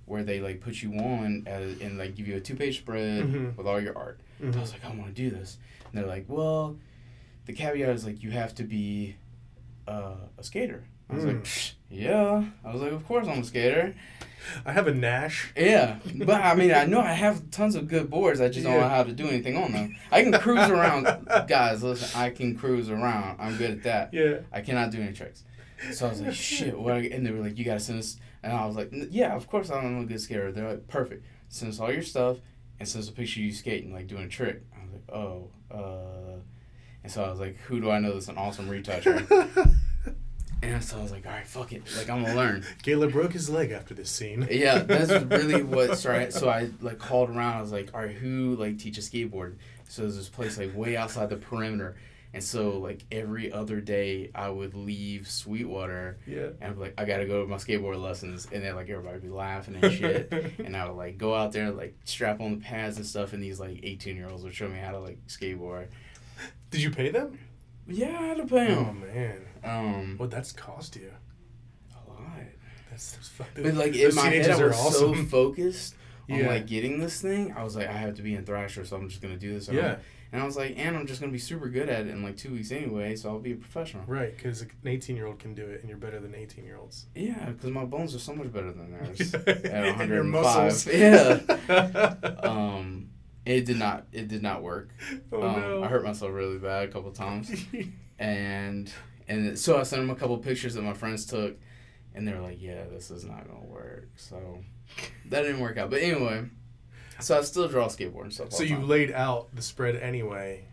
where 0.05 0.23
they 0.23 0.39
like 0.39 0.59
put 0.59 0.81
you 0.81 0.93
on 0.95 1.43
as, 1.45 1.79
and 1.81 1.97
like 1.97 2.15
give 2.15 2.27
you 2.27 2.35
a 2.35 2.39
two 2.41 2.55
page 2.55 2.79
spread 2.79 3.23
Mhm. 3.25 3.55
with 3.55 3.67
all 3.67 3.79
your 3.79 3.95
art. 3.97 4.19
I 4.41 4.45
Mhm. 4.45 4.59
was 4.59 4.71
like, 4.73 4.83
I 4.83 4.89
want 4.89 5.05
to 5.05 5.11
do 5.13 5.29
this. 5.29 5.57
And 5.85 5.93
they're 6.01 6.07
like, 6.09 6.25
well, 6.27 6.77
the 7.45 7.53
caveat 7.53 7.89
is 7.89 8.05
like 8.05 8.23
you 8.23 8.31
have 8.31 8.55
to 8.55 8.63
be 8.63 9.15
uh, 9.87 10.15
a 10.37 10.43
skater. 10.43 10.83
I 11.09 11.15
was 11.15 11.25
like, 11.25 11.37
Mm. 11.37 11.41
"Psh, 11.43 11.73
yeah. 11.89 12.43
I 12.63 12.71
was 12.71 12.81
like, 12.81 12.91
of 12.91 13.05
course 13.07 13.27
I'm 13.27 13.39
a 13.39 13.43
skater. 13.43 13.95
I 14.65 14.71
have 14.71 14.87
a 14.87 14.93
Nash. 14.93 15.51
Yeah, 15.55 15.99
but 16.15 16.41
I 16.41 16.55
mean, 16.55 16.71
I 16.73 16.85
know 16.85 17.01
I 17.01 17.11
have 17.13 17.51
tons 17.51 17.75
of 17.75 17.87
good 17.87 18.09
boards. 18.09 18.39
I 18.41 18.47
just 18.49 18.65
don't 18.65 18.79
know 18.79 18.87
how 18.87 19.03
to 19.03 19.11
do 19.11 19.27
anything 19.27 19.57
on 19.57 19.73
them. 19.73 19.95
I 20.11 20.23
can 20.23 20.31
cruise 20.33 20.69
around, 20.69 21.05
guys. 21.47 21.83
Listen, 21.83 22.19
I 22.19 22.29
can 22.29 22.55
cruise 22.57 22.89
around. 22.89 23.39
I'm 23.39 23.57
good 23.57 23.71
at 23.71 23.83
that. 23.83 24.13
Yeah. 24.13 24.39
I 24.51 24.61
cannot 24.61 24.91
do 24.91 25.01
any 25.01 25.13
tricks. 25.13 25.43
So 25.91 26.07
I 26.07 26.09
was 26.09 26.21
like, 26.21 26.33
shit. 26.33 26.77
What? 26.79 26.97
And 26.97 27.25
they 27.25 27.31
were 27.31 27.41
like, 27.41 27.57
you 27.57 27.65
gotta 27.65 27.79
send 27.79 27.99
us. 27.99 28.17
And 28.41 28.53
I 28.53 28.65
was 28.65 28.75
like, 28.75 28.89
yeah, 28.91 29.35
of 29.35 29.47
course 29.47 29.69
I'm 29.69 29.99
a 30.01 30.05
good 30.05 30.21
skater. 30.21 30.51
They're 30.51 30.69
like, 30.69 30.87
perfect. 30.87 31.25
Send 31.49 31.71
us 31.71 31.79
all 31.79 31.91
your 31.91 32.01
stuff 32.03 32.37
and 32.79 32.87
send 32.87 33.03
us 33.03 33.09
a 33.09 33.13
picture 33.13 33.39
of 33.41 33.45
you 33.45 33.51
skating, 33.53 33.93
like 33.93 34.07
doing 34.07 34.23
a 34.23 34.27
trick. 34.29 34.63
I 34.73 34.83
was 34.83 34.93
like, 34.93 35.11
oh, 35.15 35.49
uh. 35.69 36.39
And 37.03 37.11
so 37.11 37.23
I 37.23 37.29
was 37.29 37.39
like, 37.39 37.57
who 37.61 37.79
do 37.81 37.91
I 37.91 37.99
know 37.99 38.13
that's 38.13 38.29
an 38.29 38.37
awesome 38.37 38.67
retoucher? 38.69 39.25
And 40.61 40.83
so 40.83 40.99
I 40.99 41.01
was 41.01 41.11
like, 41.11 41.25
all 41.25 41.31
right, 41.31 41.47
fuck 41.47 41.71
it. 41.71 41.83
Like, 41.97 42.09
I'm 42.09 42.21
gonna 42.23 42.35
learn. 42.35 42.65
Caleb 42.83 43.13
broke 43.13 43.31
his 43.33 43.49
leg 43.49 43.71
after 43.71 43.93
this 43.93 44.11
scene. 44.11 44.47
Yeah, 44.51 44.79
that's 44.79 45.09
really 45.25 45.63
what 45.63 45.97
started. 45.97 46.33
So 46.33 46.49
I 46.49 46.69
like 46.81 46.99
called 46.99 47.29
around. 47.29 47.57
I 47.57 47.61
was 47.61 47.71
like, 47.71 47.91
all 47.93 48.01
right, 48.01 48.11
who 48.11 48.55
like 48.57 48.77
teaches 48.77 49.09
skateboard? 49.09 49.55
So 49.87 50.01
there's 50.01 50.17
this 50.17 50.27
place 50.29 50.57
like 50.57 50.75
way 50.75 50.97
outside 50.97 51.29
the 51.29 51.37
perimeter. 51.37 51.95
And 52.33 52.43
so 52.43 52.77
like 52.77 53.05
every 53.11 53.51
other 53.51 53.79
day 53.81 54.29
I 54.35 54.49
would 54.49 54.75
leave 54.75 55.27
Sweetwater 55.27 56.17
Yeah. 56.27 56.49
and 56.61 56.75
be 56.75 56.81
like, 56.81 56.93
I 56.97 57.05
gotta 57.05 57.25
go 57.25 57.41
to 57.41 57.47
my 57.47 57.55
skateboard 57.55 57.99
lessons 57.99 58.47
and 58.51 58.61
then 58.63 58.75
like 58.75 58.87
everybody 58.89 59.13
would 59.15 59.23
be 59.23 59.29
laughing 59.29 59.77
and 59.81 59.91
shit. 59.93 60.31
and 60.59 60.75
I 60.77 60.85
would 60.87 60.97
like 60.97 61.17
go 61.17 61.33
out 61.33 61.53
there 61.53 61.71
like 61.71 61.95
strap 62.03 62.39
on 62.41 62.59
the 62.59 62.63
pads 62.63 62.97
and 62.97 63.05
stuff 63.05 63.33
and 63.33 63.41
these 63.41 63.59
like 63.59 63.79
eighteen 63.81 64.15
year 64.15 64.27
olds 64.29 64.43
would 64.43 64.53
show 64.53 64.67
me 64.67 64.77
how 64.77 64.91
to 64.91 64.99
like 64.99 65.25
skateboard. 65.27 65.87
Did 66.69 66.81
you 66.81 66.91
pay 66.91 67.09
them? 67.09 67.39
Yeah, 67.87 68.09
I 68.19 68.23
had 68.27 68.37
to 68.37 68.45
pay 68.45 68.75
Oh 68.75 68.89
'em. 68.89 68.99
man, 69.01 69.41
Um 69.69 70.15
what 70.17 70.31
that's 70.31 70.51
cost 70.51 70.95
you? 70.95 71.11
a 71.91 72.09
lot. 72.11 72.19
That's, 72.89 73.11
that's 73.13 73.27
fuck- 73.29 73.47
But 73.55 73.73
like 73.75 73.95
in 73.95 74.15
my 74.15 74.29
head, 74.29 74.49
I 74.49 74.63
was 74.65 74.75
so 74.77 75.09
awesome. 75.11 75.27
focused 75.39 75.95
on 76.29 76.39
Yeah. 76.39 76.47
like 76.47 76.67
getting 76.67 76.99
this 76.99 77.21
thing. 77.21 77.53
I 77.57 77.63
was 77.63 77.75
like, 77.75 77.87
I 77.87 77.93
have 77.93 78.15
to 78.15 78.21
be 78.21 78.35
in 78.35 78.45
Thrasher, 78.45 78.85
so 78.85 78.95
I'm 78.97 79.09
just 79.09 79.21
gonna 79.21 79.37
do 79.37 79.53
this. 79.53 79.67
Yeah. 79.69 79.97
And 80.31 80.39
I 80.43 80.45
was 80.45 80.55
like, 80.55 80.75
and 80.77 80.95
I'm 80.95 81.07
just 81.07 81.19
gonna 81.19 81.31
be 81.31 81.39
super 81.39 81.69
good 81.69 81.89
at 81.89 82.01
it 82.05 82.09
in 82.09 82.21
like 82.21 82.37
two 82.37 82.51
weeks 82.51 82.71
anyway, 82.71 83.15
so 83.15 83.29
I'll 83.29 83.39
be 83.39 83.53
a 83.53 83.55
professional. 83.55 84.03
Right, 84.05 84.35
because 84.35 84.61
an 84.61 84.69
18 84.85 85.15
year 85.15 85.25
old 85.25 85.39
can 85.39 85.55
do 85.55 85.65
it, 85.65 85.79
and 85.81 85.89
you're 85.89 85.97
better 85.97 86.19
than 86.19 86.35
18 86.35 86.63
year 86.65 86.77
olds. 86.77 87.07
Yeah, 87.15 87.45
because 87.49 87.71
my 87.71 87.83
bones 87.85 88.13
are 88.13 88.19
so 88.19 88.35
much 88.35 88.51
better 88.53 88.71
than 88.71 88.91
theirs. 89.17 89.33
and 89.33 90.09
your 90.09 90.23
105. 90.23 90.25
muscles. 90.31 90.87
Yeah. 90.87 91.39
um, 92.43 93.09
it 93.45 93.65
did 93.65 93.79
not. 93.79 94.05
It 94.11 94.27
did 94.27 94.43
not 94.43 94.61
work. 94.61 94.89
oh 95.31 95.41
um, 95.41 95.59
no. 95.61 95.83
I 95.83 95.87
hurt 95.87 96.03
myself 96.03 96.31
really 96.31 96.59
bad 96.59 96.89
a 96.89 96.91
couple 96.91 97.09
times, 97.11 97.49
and 98.19 98.91
and 99.29 99.57
so 99.57 99.79
I 99.79 99.83
sent 99.83 100.01
them 100.01 100.09
a 100.09 100.15
couple 100.15 100.37
pictures 100.39 100.73
that 100.73 100.81
my 100.81 100.93
friends 100.93 101.25
took, 101.25 101.57
and 102.13 102.27
they 102.27 102.33
were 102.33 102.41
like, 102.41 102.61
"Yeah, 102.61 102.83
this 102.91 103.11
is 103.11 103.23
not 103.23 103.47
gonna 103.47 103.65
work." 103.65 104.09
So 104.15 104.63
that 105.27 105.43
didn't 105.43 105.61
work 105.61 105.77
out. 105.77 105.89
But 105.89 106.01
anyway, 106.01 106.45
so 107.21 107.37
I 107.37 107.41
still 107.43 107.67
draw 107.67 107.87
skateboard 107.87 108.23
and 108.23 108.33
stuff. 108.33 108.51
so 108.51 108.63
you 108.63 108.75
time. 108.77 108.87
laid 108.87 109.11
out 109.11 109.55
the 109.55 109.61
spread 109.61 109.95
anyway, 109.95 110.65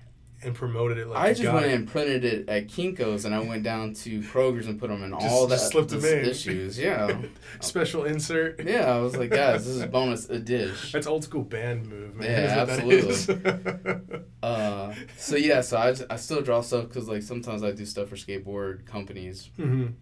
and 0.47 0.55
promoted 0.55 0.97
it 0.97 1.09
like 1.09 1.19
I 1.19 1.35
just 1.35 1.53
went 1.53 1.67
it. 1.67 1.73
and 1.75 1.87
printed 1.89 2.25
it 2.25 2.49
at 2.49 2.69
Kinko's, 2.69 3.25
and 3.27 3.35
I 3.35 3.41
went 3.41 3.63
down 3.65 3.93
to 3.95 4.21
Kroger's 4.21 4.67
and 4.69 4.79
put 4.79 4.89
them 4.89 5.03
in 5.03 5.11
Just- 5.11 5.27
all 5.27 5.47
that 5.49 5.59
slipped 5.59 5.93
'em 5.93 6.01
the 6.01 6.21
in. 6.21 6.27
issues. 6.31 6.79
Yeah, 6.87 7.21
Special 7.61 8.05
insert. 8.05 8.65
yeah. 8.65 8.91
I 8.95 8.99
was 9.01 9.17
like, 9.17 9.31
guys, 9.31 9.67
this 9.67 9.77
is 9.77 9.85
bonus 9.91 10.31
a 10.31 10.39
dish. 10.39 10.93
That's 10.93 11.07
old 11.07 11.25
school 11.25 11.43
band 11.43 11.89
move, 11.89 12.15
man. 12.15 12.31
Yeah, 12.31 12.59
absolutely. 12.69 14.23
Uh, 14.43 14.95
so 15.17 15.37
yeah, 15.37 15.61
so 15.61 15.77
I, 15.77 15.95
I 16.09 16.17
still 16.17 16.41
draw 16.43 16.61
stuff 16.61 16.89
because 16.89 17.09
like 17.09 17.23
sometimes 17.23 17.63
I 17.63 17.73
do 17.73 17.85
stuff 17.85 18.09
for 18.09 18.17
skateboard 18.17 18.87
companies, 18.87 19.51
Mhm. 19.59 19.95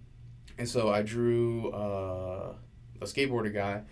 and 0.58 0.68
so 0.68 0.90
I 0.90 1.02
drew 1.02 1.70
uh, 1.70 2.52
a 3.00 3.04
skateboarder 3.04 3.52
guy, 3.54 3.82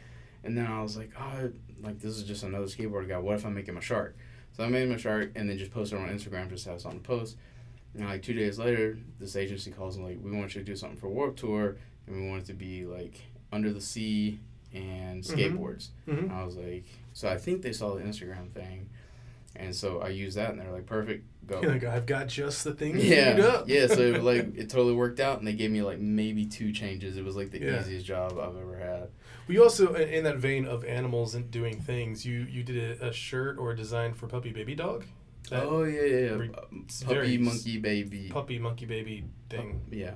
and 0.44 0.56
then 0.56 0.66
I 0.66 0.82
was 0.82 0.97
like, 0.97 1.11
oh, 1.18 1.50
like 1.80 1.99
this 2.00 2.16
is 2.16 2.25
just 2.25 2.42
another 2.42 2.66
skateboarder 2.66 3.09
guy. 3.09 3.18
What 3.18 3.37
if 3.37 3.47
I 3.47 3.49
make 3.49 3.66
him 3.66 3.78
a 3.78 3.80
shark? 3.80 4.16
So 4.56 4.64
I 4.64 4.68
made 4.68 4.82
him 4.82 4.92
a 4.92 4.99
shark, 4.99 5.32
and 5.35 5.49
then 5.49 5.56
just 5.59 5.71
posted 5.73 5.99
it 5.99 6.02
on 6.02 6.09
Instagram 6.11 6.49
just 6.50 6.66
have 6.66 6.80
something 6.80 7.00
to 7.00 7.06
post. 7.06 7.37
And 7.94 8.06
like 8.06 8.23
two 8.23 8.35
days 8.35 8.59
later, 8.59 8.99
this 9.21 9.37
agency 9.37 9.71
calls 9.71 9.97
and 9.97 10.04
like, 10.04 10.18
we 10.23 10.30
want 10.30 10.54
you 10.54 10.61
to 10.61 10.64
do 10.64 10.76
something 10.76 10.99
for 10.99 11.06
a 11.06 11.11
Warped 11.11 11.38
Tour, 11.38 11.76
and 12.06 12.16
we 12.16 12.28
want 12.28 12.42
it 12.42 12.47
to 12.47 12.54
be 12.54 12.85
like 12.87 13.21
under 13.52 13.73
the 13.73 13.80
sea 13.80 14.38
and 14.75 15.23
Mhm. 15.23 15.26
skateboards. 15.56 15.88
Mhm. 16.09 16.18
And 16.25 16.32
I 16.32 16.44
was 16.44 16.56
like, 16.56 16.85
so 17.12 17.28
I 17.28 17.37
think 17.37 17.61
they 17.62 17.73
saw 17.73 17.94
the 17.94 18.02
Instagram 18.02 18.50
thing, 18.50 18.88
and 19.56 19.75
so 19.75 20.00
I 20.00 20.09
used 20.09 20.37
that, 20.37 20.50
and 20.50 20.61
they're 20.61 20.71
like, 20.73 20.87
perfect, 20.87 21.25
go. 21.47 21.61
You're 21.61 21.73
like, 21.73 21.85
I've 21.85 22.06
got 22.06 22.26
just 22.28 22.64
the 22.64 22.73
thing 22.75 22.99
Yeah, 22.99 23.37
up. 23.42 23.68
yeah. 23.68 23.87
So 23.87 24.00
it, 24.00 24.23
like 24.30 24.56
it 24.56 24.68
totally 24.71 24.94
worked 24.94 25.21
out, 25.21 25.38
and 25.38 25.47
they 25.47 25.52
gave 25.52 25.71
me 25.71 25.82
like 25.82 25.99
maybe 25.99 26.47
two 26.47 26.73
changes. 26.73 27.16
It 27.16 27.25
was 27.25 27.37
like 27.37 27.50
the 27.50 27.61
Yeah. 27.61 27.80
easiest 27.80 28.06
job 28.06 28.32
I've 28.38 28.56
ever 28.56 28.76
had. 28.78 29.09
We 29.49 29.59
also, 29.59 29.94
in 29.94 30.25
that 30.25 30.37
vein 30.37 30.64
of 30.66 30.85
animals 30.85 31.35
and 31.35 31.50
doing 31.50 31.80
things, 31.80 32.25
you 32.25 32.47
you 32.50 32.62
did 32.62 33.00
a, 33.00 33.09
a 33.09 33.12
shirt 33.12 33.59
or 33.59 33.73
a 33.73 33.76
design 33.76 34.14
for 34.14 34.26
Puppy 34.28 34.52
Baby 34.52 34.75
Dog. 34.75 35.04
That 35.50 35.64
oh 35.64 35.82
yeah, 35.82 36.02
yeah, 36.02 36.16
yeah. 36.26 36.30
re- 36.35 36.50
puppy 37.04 37.38
monkey 37.38 37.78
baby. 37.78 38.28
puppy 38.30 38.59
monkey 38.61 38.87
baby 38.87 39.25
thing. 39.50 39.80
Yeah, 39.90 40.12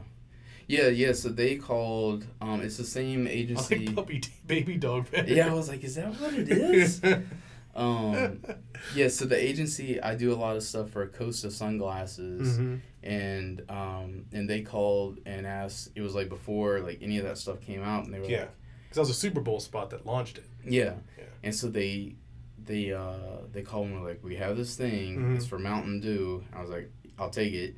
yeah, 0.69 0.87
yeah. 0.87 1.13
So 1.13 1.29
they 1.31 1.57
called. 1.57 2.25
Um, 2.41 2.61
it's 2.63 2.77
the 2.77 2.85
same 2.85 3.27
I 3.27 3.31
agency. 3.31 3.87
like 3.87 3.97
puppy 3.97 4.19
d- 4.21 4.29
baby 4.47 4.77
dog. 4.77 5.11
better. 5.11 5.31
yeah, 5.35 5.51
I 5.51 5.53
was 5.55 5.69
like, 5.69 5.83
is 5.83 5.97
that 5.97 6.15
what 6.21 6.33
it 6.33 6.49
is? 6.49 7.03
um, 7.77 8.43
yeah. 8.95 9.09
So 9.09 9.25
the 9.27 9.37
agency, 9.41 10.01
I 10.01 10.15
do 10.15 10.33
a 10.33 10.37
lot 10.37 10.57
of 10.57 10.63
stuff 10.63 10.91
for 10.91 11.07
Costa 11.07 11.51
sunglasses. 11.51 12.57
hmm 12.57 12.77
and 13.03 13.63
um 13.69 14.25
and 14.33 14.51
they 14.51 14.63
called 14.63 15.21
and 15.27 15.47
asked 15.47 15.91
it 15.95 16.01
was 16.01 16.13
like 16.17 16.29
before 16.29 16.81
like 16.81 16.99
any 17.01 17.19
of 17.19 17.25
that 17.25 17.39
stuff 17.39 17.61
came 17.61 17.81
out 17.81 18.05
and 18.05 18.13
they 18.13 18.19
were 18.19 18.27
Yeah. 18.27 18.41
like 18.41 18.51
Because 18.83 18.95
that 18.97 19.01
was 19.03 19.11
a 19.11 19.15
Super 19.15 19.41
Bowl 19.41 19.61
spot 19.61 19.91
that 19.91 20.05
launched 20.05 20.39
it. 20.39 20.45
yeah. 20.65 20.95
Yeah. 21.17 21.25
and 21.45 21.55
so 21.55 21.69
they 21.69 22.17
they 22.65 22.93
uh 22.93 23.13
they 23.53 23.63
called 23.63 23.91
me 23.91 23.99
like 23.99 24.25
we 24.25 24.35
have 24.37 24.57
this 24.57 24.75
thing 24.75 25.19
Mhm. 25.19 25.37
it's 25.37 25.47
for 25.47 25.57
mountain 25.57 26.01
dew 26.01 26.43
i 26.53 26.61
was 26.61 26.69
like 26.69 26.91
i'll 27.17 27.31
take 27.31 27.53
it 27.55 27.77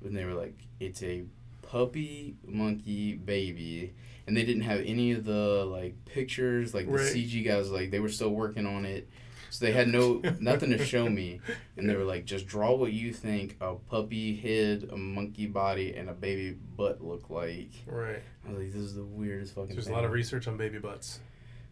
when 0.00 0.14
they 0.14 0.24
were 0.24 0.34
like, 0.34 0.58
it's 0.80 1.00
a 1.04 1.22
puppy 1.62 2.34
monkey 2.44 3.14
baby, 3.14 3.92
and 4.26 4.36
they 4.36 4.44
didn't 4.44 4.62
have 4.62 4.80
any 4.84 5.12
of 5.12 5.24
the 5.24 5.64
like 5.64 6.04
pictures, 6.04 6.74
like 6.74 6.86
the 6.86 6.92
Right. 6.92 7.12
CG 7.12 7.44
guys, 7.44 7.70
like 7.70 7.90
they 7.90 8.00
were 8.00 8.08
still 8.08 8.30
working 8.30 8.66
on 8.66 8.84
it. 8.84 9.08
So 9.50 9.64
they 9.64 9.72
had 9.72 9.88
no 9.88 10.20
nothing 10.40 10.70
to 10.70 10.84
show 10.84 11.08
me, 11.08 11.40
and 11.76 11.88
they 11.88 11.94
were 11.96 12.04
like, 12.04 12.24
just 12.24 12.46
draw 12.46 12.74
what 12.74 12.92
you 12.92 13.12
think 13.12 13.56
a 13.60 13.74
puppy 13.74 14.36
head, 14.36 14.88
a 14.92 14.96
monkey 14.96 15.46
body, 15.46 15.94
and 15.94 16.10
a 16.10 16.12
baby 16.14 16.50
butt 16.76 17.02
look 17.02 17.30
like. 17.30 17.70
Right. 17.86 18.22
I 18.44 18.48
was 18.50 18.58
like, 18.58 18.72
this 18.72 18.82
is 18.82 18.94
the 18.94 19.04
weirdest 19.04 19.54
fucking. 19.54 19.68
Thing. 19.68 19.76
There's 19.76 19.88
a 19.88 19.92
lot 19.92 20.04
of 20.04 20.10
research 20.10 20.46
on 20.48 20.56
baby 20.56 20.78
butts. 20.78 21.20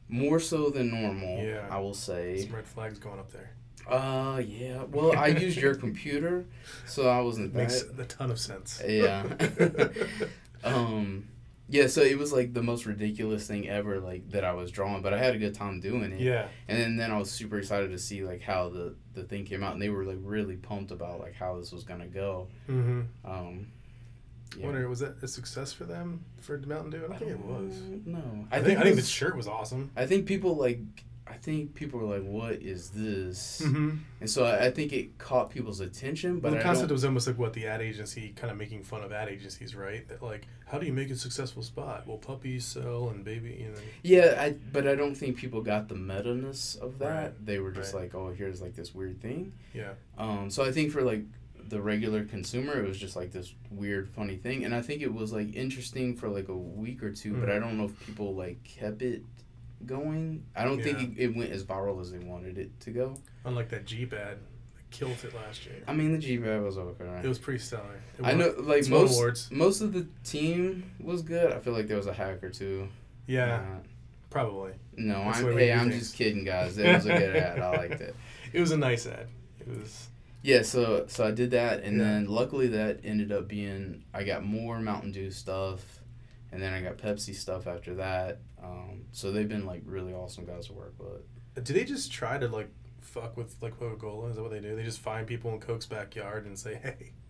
More 0.08 0.38
so 0.38 0.70
than 0.70 0.90
normal, 0.90 1.42
Yeah. 1.42 1.66
I 1.70 1.78
will 1.78 1.94
say. 1.94 2.42
Some 2.42 2.54
red 2.54 2.66
flags 2.66 2.98
going 2.98 3.18
up 3.18 3.32
there. 3.32 3.50
Uh, 3.88 4.38
yeah. 4.38 4.84
Well, 4.84 5.16
I 5.16 5.26
used 5.28 5.58
your 5.58 5.74
computer, 5.74 6.46
so 6.86 7.08
I 7.08 7.20
wasn't 7.20 7.52
that. 7.52 7.58
Makes 7.58 7.82
a 7.82 8.04
ton 8.04 8.30
of 8.30 8.38
sense. 8.38 8.82
Yeah. 8.86 9.24
um, 10.64 11.28
yeah. 11.68 11.86
So 11.86 12.02
it 12.02 12.18
was 12.18 12.32
like 12.32 12.52
the 12.52 12.62
most 12.62 12.86
ridiculous 12.86 13.46
thing 13.46 13.68
ever, 13.68 14.00
like 14.00 14.30
that 14.30 14.44
I 14.44 14.52
was 14.52 14.70
drawing, 14.70 15.02
but 15.02 15.14
I 15.14 15.18
had 15.18 15.34
a 15.34 15.38
good 15.38 15.54
time 15.54 15.80
doing 15.80 16.12
it. 16.12 16.20
yeah. 16.20 16.48
And 16.68 16.78
then, 16.78 16.96
then 16.96 17.10
I 17.10 17.18
was 17.18 17.30
super 17.30 17.58
excited 17.58 17.90
to 17.90 17.98
see 17.98 18.24
like 18.24 18.42
how 18.42 18.68
the 18.68 18.94
the 19.14 19.24
thing 19.24 19.44
came 19.44 19.62
out, 19.62 19.72
and 19.72 19.82
they 19.82 19.90
were 19.90 20.04
like 20.04 20.18
really 20.22 20.56
pumped 20.56 20.90
about 20.90 21.20
like 21.20 21.34
how 21.34 21.58
this 21.58 21.72
was 21.72 21.84
gonna 21.84 22.06
go. 22.08 22.48
Mm-hmm. 22.68 23.00
Um, 23.24 23.66
I 24.54 24.58
yeah. 24.58 24.66
wonder, 24.66 24.88
was 24.88 25.00
that 25.00 25.16
a 25.22 25.26
success 25.26 25.72
for 25.72 25.84
them 25.84 26.24
for 26.40 26.56
Mountain 26.58 26.90
Dew? 26.90 27.04
I 27.04 27.08
don't 27.08 27.18
think 27.18 27.30
it 27.32 27.40
was. 27.40 27.72
Uh, 27.76 27.98
No, 28.04 28.46
I, 28.52 28.60
think, 28.60 28.78
I 28.78 28.82
think 28.82 28.96
the 28.96 29.02
shirt 29.02 29.36
was 29.36 29.48
awesome. 29.48 29.90
I 29.96 30.06
think 30.06 30.26
people 30.26 30.54
like. 30.56 30.80
I 31.26 31.34
think 31.34 31.74
people 31.74 32.00
were 32.00 32.18
like, 32.18 32.22
"What 32.26 32.52
is 32.54 32.90
this?" 32.90 33.62
Mm-hmm. 33.64 33.96
And 34.20 34.30
so 34.30 34.44
I, 34.44 34.66
I 34.66 34.70
think 34.70 34.92
it 34.92 35.16
caught 35.18 35.50
people's 35.50 35.80
attention. 35.80 36.38
But 36.40 36.50
But 36.50 36.58
the 36.58 36.62
concept 36.62 36.90
was 36.92 37.04
almost 37.04 37.26
like 37.26 37.38
what 37.38 37.54
the 37.54 37.66
ad 37.66 37.80
agency 37.80 38.34
kind 38.36 38.50
of 38.50 38.58
making 38.58 38.82
fun 38.84 39.02
of 39.02 39.10
ad 39.12 39.28
agencies, 39.30 39.74
right? 39.74 40.06
That 40.08 40.22
like, 40.22 40.46
how 40.66 40.78
do 40.78 40.84
you 40.86 40.92
make 40.92 41.10
a 41.10 41.16
successful 41.16 41.62
spot? 41.62 42.06
Well, 42.06 42.18
puppies 42.18 42.66
sell 42.66 43.08
and 43.08 43.24
baby, 43.24 43.56
you 43.60 43.70
know. 43.70 43.78
Yeah, 44.02 44.36
I 44.38 44.56
but 44.72 44.86
I 44.86 44.94
don't 44.96 45.14
think 45.14 45.36
people 45.38 45.62
got 45.62 45.88
the 45.88 45.94
meta 45.94 46.34
ness 46.34 46.74
of 46.74 46.98
that. 46.98 47.08
Right, 47.22 47.46
They 47.46 47.58
were 47.58 47.72
just 47.72 47.94
right. 47.94 48.02
like, 48.02 48.14
"Oh, 48.14 48.30
here's 48.30 48.60
like 48.60 48.74
this 48.76 48.94
weird 48.94 49.22
thing." 49.22 49.54
Yeah. 49.72 49.92
Um, 50.18 50.50
so 50.50 50.62
I 50.62 50.72
think 50.72 50.92
for 50.92 51.00
like 51.02 51.24
the 51.66 51.80
regular 51.80 52.24
consumer, 52.24 52.78
it 52.78 52.86
was 52.86 52.98
just 52.98 53.16
like 53.16 53.32
this 53.32 53.54
weird, 53.70 54.10
funny 54.10 54.36
thing, 54.36 54.66
and 54.66 54.74
I 54.74 54.82
think 54.82 55.00
it 55.00 55.14
was 55.14 55.32
like 55.32 55.56
interesting 55.56 56.14
for 56.16 56.28
like 56.28 56.48
a 56.48 56.54
week 56.56 57.02
or 57.02 57.10
two, 57.12 57.32
but 57.32 57.48
Mm. 57.48 57.56
I 57.56 57.58
don't 57.58 57.78
know 57.78 57.86
if 57.86 57.98
people 58.06 58.34
like 58.34 58.62
kept 58.64 59.00
it 59.00 59.22
going. 59.86 60.44
I 60.56 60.64
don't 60.64 60.82
think 60.82 61.00
it, 61.18 61.24
it 61.24 61.36
went 61.36 61.50
as 61.52 61.64
viral 61.64 62.00
as 62.00 62.10
they 62.12 62.18
wanted 62.18 62.58
it 62.58 62.78
to 62.80 62.90
go. 62.90 63.14
Unlike 63.44 63.68
that 63.70 63.84
Jeep 63.86 64.12
ad, 64.12 64.38
that 64.74 64.90
killed 64.90 65.16
it 65.24 65.34
last 65.34 65.66
year. 65.66 65.82
I 65.86 65.92
mean, 65.92 66.12
the 66.12 66.18
Jeep 66.18 66.44
ad 66.44 66.62
was 66.62 66.78
okay. 66.78 67.20
It 67.22 67.28
was 67.28 67.38
pretty 67.38 67.58
stellar. 67.60 68.00
I 68.22 68.32
know, 68.34 68.54
like 68.58 68.88
most 68.88 69.14
awards. 69.14 69.50
most 69.50 69.80
of 69.80 69.92
the 69.92 70.06
team 70.24 70.90
was 71.00 71.22
good. 71.22 71.52
I 71.52 71.58
feel 71.58 71.72
like 71.72 71.88
there 71.88 71.96
was 71.96 72.06
a 72.06 72.12
hack 72.12 72.42
or 72.42 72.50
two. 72.50 72.88
Yeah, 73.26 73.54
Uh, 73.56 73.78
probably. 74.30 74.72
no, 74.96 75.14
That's 75.24 75.38
I'm 75.38 75.42
the 75.44 75.48
way 75.50 75.54
we 75.54 75.60
hey, 75.62 75.72
I'm 75.72 75.90
things. 75.90 76.02
just 76.02 76.16
kidding, 76.16 76.44
guys. 76.44 76.76
It 76.78 76.92
was 76.92 77.06
a 77.06 77.16
good 77.16 77.36
ad. 77.36 77.58
I 77.60 77.76
liked 77.76 78.00
it. 78.00 78.14
It 78.52 78.60
was 78.60 78.70
a 78.70 78.76
nice 78.76 79.06
ad. 79.06 79.26
It 79.60 79.66
was. 79.68 80.08
Yeah, 80.42 80.62
so 80.62 81.06
so 81.08 81.26
I 81.26 81.30
did 81.32 81.50
that, 81.52 81.82
and 81.82 81.96
Yeah. 81.98 82.04
then 82.04 82.26
luckily 82.28 82.68
that 82.68 83.00
ended 83.02 83.32
up 83.32 83.48
being 83.48 84.04
I 84.14 84.22
got 84.24 84.44
more 84.44 84.78
Mountain 84.78 85.10
Dew 85.12 85.30
stuff, 85.32 85.80
and 86.54 86.62
then 86.62 86.72
I 86.72 86.80
got 86.80 86.96
Pepsi 86.96 87.34
stuff 87.34 87.66
after 87.66 87.96
that. 87.96 88.38
Um, 88.62 89.02
so 89.12 89.32
they've 89.32 89.48
been 89.48 89.66
like 89.66 89.82
really 89.84 90.14
awesome 90.14 90.46
guys 90.46 90.68
to 90.68 90.72
work 90.72 90.94
with. 90.98 91.64
Do 91.64 91.72
they 91.74 91.84
just 91.84 92.12
try 92.12 92.38
to 92.38 92.46
like 92.48 92.70
fuck 93.00 93.36
with 93.36 93.56
like 93.60 93.78
Coca 93.78 93.96
Cola? 93.96 94.28
Is 94.30 94.36
that 94.36 94.42
what 94.42 94.52
they 94.52 94.60
do? 94.60 94.76
They 94.76 94.84
just 94.84 95.00
find 95.00 95.26
people 95.26 95.52
in 95.52 95.60
Coke's 95.60 95.86
backyard 95.86 96.46
and 96.46 96.58
say, 96.58 96.80
"Hey." 96.82 97.12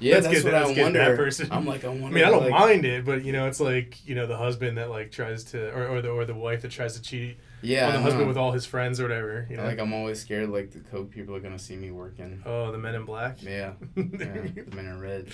Yeah, 0.00 0.14
Let's 0.14 0.26
that's 0.26 0.42
get 0.42 0.44
what 0.46 0.52
let's 0.54 0.70
I 0.70 0.74
get 0.74 0.92
that 0.94 1.06
wonder. 1.10 1.16
person. 1.16 1.48
I'm 1.52 1.64
like, 1.64 1.84
I 1.84 1.90
I 1.90 1.94
mean, 1.94 2.24
I 2.24 2.30
don't 2.30 2.42
like, 2.42 2.50
mind 2.50 2.84
it, 2.84 3.04
but 3.04 3.24
you 3.24 3.30
know, 3.32 3.46
it's 3.46 3.60
like 3.60 4.04
you 4.04 4.16
know 4.16 4.26
the 4.26 4.36
husband 4.36 4.78
that 4.78 4.90
like 4.90 5.12
tries 5.12 5.44
to, 5.52 5.68
or, 5.72 5.86
or 5.86 6.02
the 6.02 6.08
or 6.10 6.24
the 6.24 6.34
wife 6.34 6.62
that 6.62 6.72
tries 6.72 6.94
to 6.96 7.02
cheat 7.02 7.38
Yeah, 7.62 7.88
on 7.88 7.92
the 7.94 8.00
husband 8.00 8.26
with 8.28 8.36
all 8.36 8.52
his 8.52 8.64
friends 8.66 9.00
or 9.00 9.04
whatever. 9.04 9.46
You 9.50 9.56
know, 9.56 9.64
Like 9.64 9.78
I'm 9.78 9.92
always 9.92 10.20
scared 10.20 10.48
like 10.50 10.70
the 10.70 10.80
Coke 10.80 11.10
people 11.10 11.34
are 11.34 11.40
gonna 11.40 11.58
see 11.58 11.76
me 11.76 11.90
working. 11.90 12.42
oh, 12.46 12.72
the 12.72 12.78
Men 12.78 12.94
in 12.94 13.04
Black. 13.04 13.42
Yeah, 13.42 13.72
yeah, 13.96 14.04
the 14.14 14.72
men 14.74 14.86
in 14.86 15.00
red. 15.00 15.32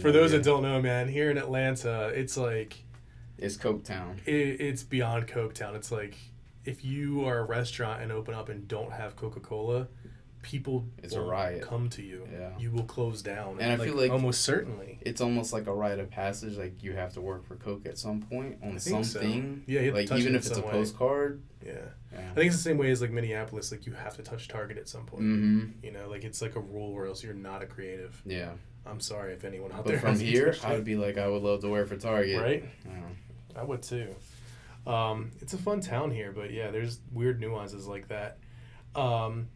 For 0.00 0.12
those 0.12 0.32
that 0.32 0.42
don't 0.42 0.62
know, 0.62 0.80
man, 0.80 1.08
here 1.08 1.30
in 1.30 1.38
Atlanta, 1.38 2.08
it's 2.08 2.36
like 2.36 2.84
It's 3.38 3.56
Coke 3.56 3.84
Town. 3.84 4.20
it, 4.26 4.60
it's 4.60 4.82
beyond 4.82 5.26
Coke 5.28 5.54
Town. 5.54 5.74
It's 5.74 5.92
like 5.92 6.16
if 6.64 6.84
you 6.84 7.24
are 7.26 7.38
a 7.38 7.44
restaurant 7.44 8.02
and 8.02 8.12
open 8.12 8.34
up 8.34 8.48
and 8.48 8.68
don't 8.68 8.92
have 8.92 9.16
Coca 9.16 9.40
Cola, 9.40 9.88
people 10.42 10.86
It's 11.02 11.14
a 11.14 11.20
riot. 11.20 11.62
come 11.62 11.88
to 11.90 12.02
you. 12.02 12.26
Yeah. 12.32 12.50
You 12.58 12.70
will 12.70 12.84
close 12.84 13.20
down. 13.22 13.58
And 13.60 13.80
I 13.80 13.84
feel 13.84 13.94
like- 13.94 14.10
almost 14.10 14.40
certainly. 14.42 14.98
It's 15.02 15.20
almost 15.20 15.52
like 15.52 15.66
a 15.66 15.74
rite 15.74 15.98
of 15.98 16.10
passage. 16.10 16.56
Like 16.56 16.82
you 16.82 16.92
have 16.92 17.12
to 17.14 17.20
work 17.20 17.44
for 17.46 17.56
Coke 17.56 17.86
at 17.86 17.98
some 17.98 18.20
point 18.22 18.58
on 18.62 18.78
think 18.78 18.80
so. 18.80 19.02
something. 19.02 19.64
Yeah, 19.66 19.80
you 19.80 19.86
have 19.94 20.06
to 20.06 20.12
Like 20.12 20.20
even 20.20 20.34
if 20.34 20.46
it's 20.46 20.56
a 20.56 20.62
way. 20.62 20.70
postcard. 20.70 21.42
Yeah. 21.64 21.72
Yeah. 22.12 22.30
I 22.30 22.34
think 22.34 22.46
it's 22.46 22.56
the 22.56 22.62
same 22.62 22.78
way 22.78 22.90
as 22.90 23.00
like 23.02 23.10
Minneapolis. 23.10 23.70
Like 23.70 23.84
you 23.86 23.92
have 23.92 24.16
to 24.16 24.22
touch 24.22 24.48
Target 24.48 24.78
at 24.78 24.88
some 24.88 25.04
point. 25.04 25.22
Mm-hmm. 25.24 25.84
You 25.84 25.92
know, 25.92 26.08
like 26.08 26.24
it's 26.24 26.40
like 26.40 26.56
a 26.56 26.60
rule, 26.60 26.92
or 26.94 27.06
else 27.06 27.22
you're 27.22 27.34
not 27.34 27.62
a 27.62 27.66
creative. 27.66 28.20
Yeah. 28.24 28.50
I'm 28.86 29.00
sorry 29.00 29.34
if 29.34 29.44
anyone 29.44 29.72
out 29.72 29.84
But 29.84 29.90
there. 29.90 30.00
from 30.00 30.18
here, 30.18 30.56
I 30.64 30.72
would 30.72 30.84
be 30.84 30.96
like, 30.96 31.18
I 31.18 31.28
would 31.28 31.42
love 31.42 31.60
to 31.60 31.68
work 31.68 31.86
for 31.88 31.96
Target. 31.96 32.40
right. 32.40 32.64
Yeah. 32.86 33.60
I 33.60 33.62
would 33.62 33.82
too. 33.82 34.14
Um, 34.86 35.32
it's 35.42 35.52
a 35.52 35.58
fun 35.58 35.80
town 35.80 36.10
here, 36.10 36.32
but 36.32 36.50
yeah, 36.50 36.70
there's 36.70 36.98
weird 37.12 37.40
nuances 37.40 37.86
like 37.86 38.08
that. 38.08 38.38
Um, 38.94 39.48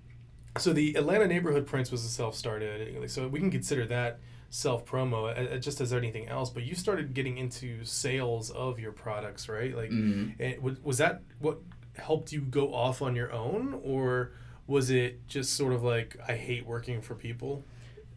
so 0.59 0.73
the 0.73 0.95
Atlanta 0.97 1.27
Neighborhood 1.27 1.67
Prints 1.67 1.91
was 1.91 2.05
a 2.05 2.09
self-started, 2.09 3.11
so 3.11 3.29
we 3.29 3.41
can 3.41 3.51
consider 3.51 3.87
that 3.87 4.21
self 4.51 4.85
promo 4.87 5.61
just 5.61 5.81
as 5.81 5.93
anything 5.93 6.29
else. 6.29 6.51
But 6.51 6.63
you 6.63 6.75
started 6.75 7.13
getting 7.15 7.39
into 7.39 7.85
sales 7.85 8.51
of 8.51 8.79
your 8.79 8.93
products, 8.93 9.49
right? 9.49 9.75
Like, 9.77 9.91
Mhm. 9.91 10.35
and 10.39 10.63
was, 10.63 10.81
was 10.83 10.99
that 10.99 11.23
what 11.41 11.59
helped 11.97 12.33
you 12.33 12.41
go 12.41 12.73
off 12.75 13.03
on 13.03 13.17
your 13.17 13.33
own, 13.33 13.81
or 13.83 14.33
was 14.67 14.91
it 14.91 15.27
just 15.27 15.55
sort 15.55 15.73
of 15.73 15.83
like 15.83 16.17
I 16.29 16.35
hate 16.37 16.67
working 16.67 17.01
for 17.01 17.15
people? 17.15 17.65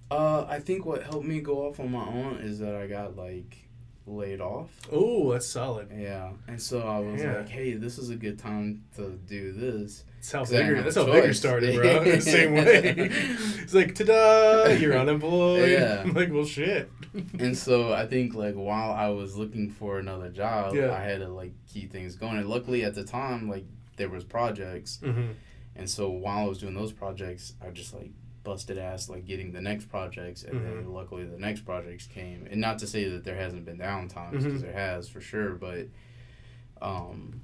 Uh, 0.10 0.46
I 0.48 0.60
think 0.60 0.86
what 0.86 1.04
helped 1.04 1.26
me 1.26 1.42
go 1.42 1.68
off 1.68 1.80
on 1.80 1.92
my 1.92 2.06
own 2.06 2.38
is 2.38 2.60
that 2.60 2.76
I 2.76 2.88
got 2.88 3.16
like 3.18 3.67
laid 4.08 4.40
off. 4.42 4.70
Oh, 4.92 5.32
that's 5.34 5.48
solid. 5.48 5.90
Yeah, 5.96 6.32
and 6.48 6.62
so 6.62 6.82
I 6.82 7.00
was 7.00 7.22
Yeah. 7.22 7.38
like, 7.40 7.50
"Hey, 7.50 7.74
this 7.74 7.98
is 7.98 8.10
a 8.10 8.16
good 8.16 8.40
time 8.40 8.84
to 8.96 9.20
do 9.28 9.52
this." 9.52 10.04
That's 10.16 10.32
how 10.32 10.40
'Cause 10.40 10.54
I 10.54 10.58
didn't 10.58 10.68
Vigor. 10.68 10.76
have 10.78 10.86
That's 10.86 10.96
how 10.96 11.06
choice. 11.22 11.38
started, 11.40 11.76
bro. 11.76 12.04
The 12.04 12.22
same 12.22 12.54
way. 12.54 13.10
It's 13.12 13.74
like, 13.74 13.94
ta-da! 13.96 14.70
You're 14.72 14.98
unemployed. 14.98 15.70
Yeah. 15.70 16.02
I'm 16.02 16.14
like, 16.14 16.32
well, 16.32 16.46
shit. 16.46 16.90
And 17.40 17.56
so 17.58 17.94
I 17.94 18.06
think 18.08 18.34
like 18.34 18.56
while 18.56 18.92
I 18.92 19.10
was 19.10 19.36
looking 19.38 19.70
for 19.70 20.00
another 20.00 20.30
job, 20.30 20.74
Yeah. 20.76 20.92
I 20.92 21.02
had 21.04 21.20
to 21.20 21.28
like 21.30 21.54
keep 21.68 21.92
things 21.92 22.16
going. 22.16 22.38
And 22.38 22.48
luckily 22.50 22.84
at 22.84 22.96
the 22.96 23.04
time, 23.04 23.50
like 23.50 23.66
there 23.98 24.10
was 24.10 24.24
projects, 24.24 25.00
hmm 25.04 25.32
and 25.76 25.88
so 25.88 26.10
while 26.10 26.46
I 26.46 26.48
was 26.48 26.58
doing 26.58 26.74
those 26.74 26.92
projects, 26.92 27.54
I 27.64 27.70
just 27.70 27.94
like 27.94 28.10
busted 28.48 28.78
ass 28.78 29.10
like 29.10 29.26
getting 29.26 29.52
the 29.52 29.60
next 29.60 29.90
projects, 29.90 30.44
and 30.44 30.66
then 30.66 30.86
Mhm. 30.86 30.94
luckily 30.94 31.26
the 31.26 31.38
next 31.38 31.62
projects 31.66 32.08
came. 32.08 32.48
And 32.50 32.62
not 32.62 32.80
to 32.80 32.88
say 32.88 33.10
that 33.10 33.26
there 33.26 33.36
hasn't 33.36 33.66
been 33.66 33.78
downtimes 33.78 34.32
because 34.44 34.62
Mhm. 34.62 34.62
there 34.62 34.72
has 34.74 35.10
for 35.10 35.20
sure, 35.20 35.52
but 35.56 35.88
um, 36.82 37.42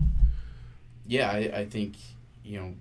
yeah, 1.05 1.29
I, 1.29 1.37
I 1.61 1.65
think 1.65 1.95
you 2.43 2.57
know 2.59 2.73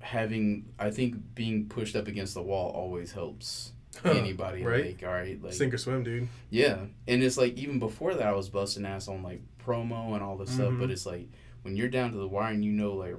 having 0.00 0.66
I 0.78 0.90
think 0.90 1.34
being 1.34 1.66
pushed 1.68 1.96
up 1.96 2.08
against 2.08 2.34
the 2.34 2.42
wall 2.42 2.70
always 2.72 3.12
helps 3.12 3.72
anybody. 4.04 4.62
right? 4.62 4.86
Like 4.86 5.02
all 5.02 5.14
right, 5.14 5.42
like 5.42 5.52
Sink 5.54 5.72
or 5.72 5.78
swim, 5.78 6.02
dude. 6.02 6.28
yeah, 6.50 6.84
and 7.08 7.22
it's 7.22 7.38
like 7.38 7.56
even 7.56 7.78
before 7.78 8.14
that, 8.14 8.26
I 8.26 8.32
was 8.32 8.48
busting 8.50 8.84
ass 8.84 9.08
on 9.08 9.22
like 9.22 9.40
promo 9.64 10.12
and 10.14 10.22
all 10.22 10.36
this 10.36 10.50
stuff. 10.50 10.72
Mhm. 10.72 10.80
But 10.80 10.90
it's 10.90 11.06
like 11.06 11.28
when 11.62 11.74
you're 11.76 11.88
down 11.88 12.10
to 12.12 12.18
the 12.18 12.28
wire 12.28 12.52
and 12.52 12.64
you 12.64 12.72
know 12.72 12.94
like 12.94 13.14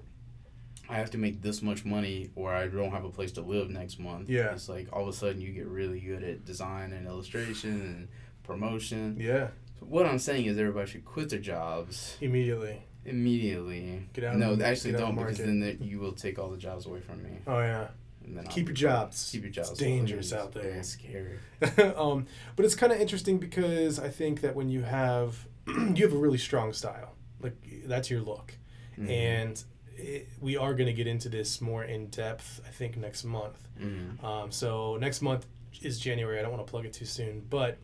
I 0.89 0.95
have 0.97 1.11
to 1.11 1.17
make 1.17 1.41
this 1.41 1.61
much 1.61 1.85
money 1.85 2.29
or 2.35 2.53
I 2.53 2.67
don't 2.67 2.91
have 2.91 3.05
a 3.05 3.09
place 3.09 3.31
to 3.33 3.41
live 3.41 3.69
next 3.69 3.99
month. 3.99 4.29
Yeah. 4.29 4.51
it's 4.53 4.67
like 4.69 4.87
all 4.91 5.03
of 5.03 5.07
a 5.07 5.13
sudden 5.13 5.39
you 5.41 5.49
get 5.51 5.65
really 5.67 5.99
good 5.99 6.23
at 6.23 6.45
design 6.45 6.91
and 6.93 7.07
illustration 7.07 7.71
and 7.81 8.07
promotion. 8.43 9.17
Yeah, 9.19 9.47
So 9.79 9.85
what 9.85 10.05
I'm 10.05 10.19
saying 10.19 10.45
is 10.45 10.57
everybody 10.57 10.89
should 10.91 11.05
quit 11.05 11.29
their 11.29 11.39
jobs 11.39 12.17
immediately. 12.21 12.83
immediately. 13.05 14.07
Get 14.13 14.25
out 14.25 14.37
No, 14.37 14.51
of 14.51 14.59
the- 14.59 14.65
actually 14.67 14.93
don't 14.93 15.15
because 15.15 15.37
then 15.37 15.61
that 15.61 15.81
you 15.81 15.99
will 15.99 16.11
take 16.13 16.37
all 16.37 16.49
the 16.49 16.57
jobs 16.57 16.85
away 16.85 16.99
from 17.01 17.23
me. 17.23 17.31
Oh 17.47 17.59
yeah. 17.59 17.87
And 18.25 18.37
then 18.37 18.45
I'll 18.47 18.53
Keep 18.53 18.67
your 18.67 18.75
jobs. 18.75 19.29
Keep 19.31 19.43
your 19.43 19.51
jobs. 19.51 19.71
It's 19.71 19.79
dangerous 19.79 20.31
out 20.33 20.53
there. 20.53 20.63
It's 20.63 20.89
scary. 20.89 21.39
um, 21.95 22.25
but 22.55 22.65
it's 22.65 22.75
kind 22.75 22.91
of 22.93 22.99
interesting 23.01 23.37
because 23.37 23.99
I 23.99 24.09
think 24.09 24.41
that 24.41 24.55
when 24.55 24.69
you 24.69 24.81
have 24.83 25.45
you 25.67 26.03
have 26.03 26.13
a 26.13 26.17
really 26.17 26.37
strong 26.37 26.71
style, 26.73 27.15
like 27.41 27.55
that's 27.85 28.09
your 28.09 28.21
look, 28.21 28.53
Mhm. 28.97 29.09
and 29.09 29.63
it, 29.95 30.27
we 30.41 30.57
are 30.57 30.73
going 30.73 30.87
to 30.87 30.93
get 30.93 31.07
into 31.07 31.29
this 31.29 31.61
more 31.61 31.83
in 31.83 32.07
depth. 32.07 32.61
I 32.67 32.69
think 32.71 32.97
next 32.97 33.23
month. 33.23 33.57
Mhm. 33.79 34.23
Um, 34.23 34.51
so 34.51 34.97
next 34.97 35.21
month 35.21 35.45
is 35.81 35.99
January. 35.99 36.39
I 36.39 36.41
don't 36.41 36.51
want 36.51 36.65
to 36.65 36.69
plug 36.71 36.85
it 36.85 36.93
too 36.93 37.05
soon, 37.05 37.45
but 37.49 37.77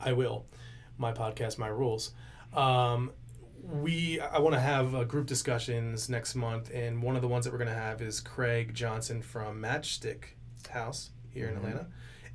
I 0.00 0.12
will. 0.12 0.46
My 0.98 1.12
podcast, 1.12 1.58
my 1.58 1.68
rules. 1.68 2.12
Um, 2.52 3.12
we 3.62 4.20
I 4.20 4.38
want 4.40 4.54
to 4.54 4.60
have 4.60 4.94
uh, 4.94 5.04
group 5.04 5.26
discussions 5.26 6.08
next 6.08 6.34
month, 6.34 6.70
and 6.74 7.02
one 7.02 7.14
of 7.16 7.22
the 7.22 7.28
ones 7.28 7.44
that 7.44 7.52
we're 7.52 7.58
going 7.58 7.68
to 7.68 7.74
have 7.74 8.02
is 8.02 8.20
Craig 8.20 8.74
Johnson 8.74 9.22
from 9.22 9.60
Matchstick 9.62 10.24
House 10.70 11.10
here 11.30 11.46
in 11.48 11.54
Mhm. 11.54 11.58
Atlanta, 11.58 11.86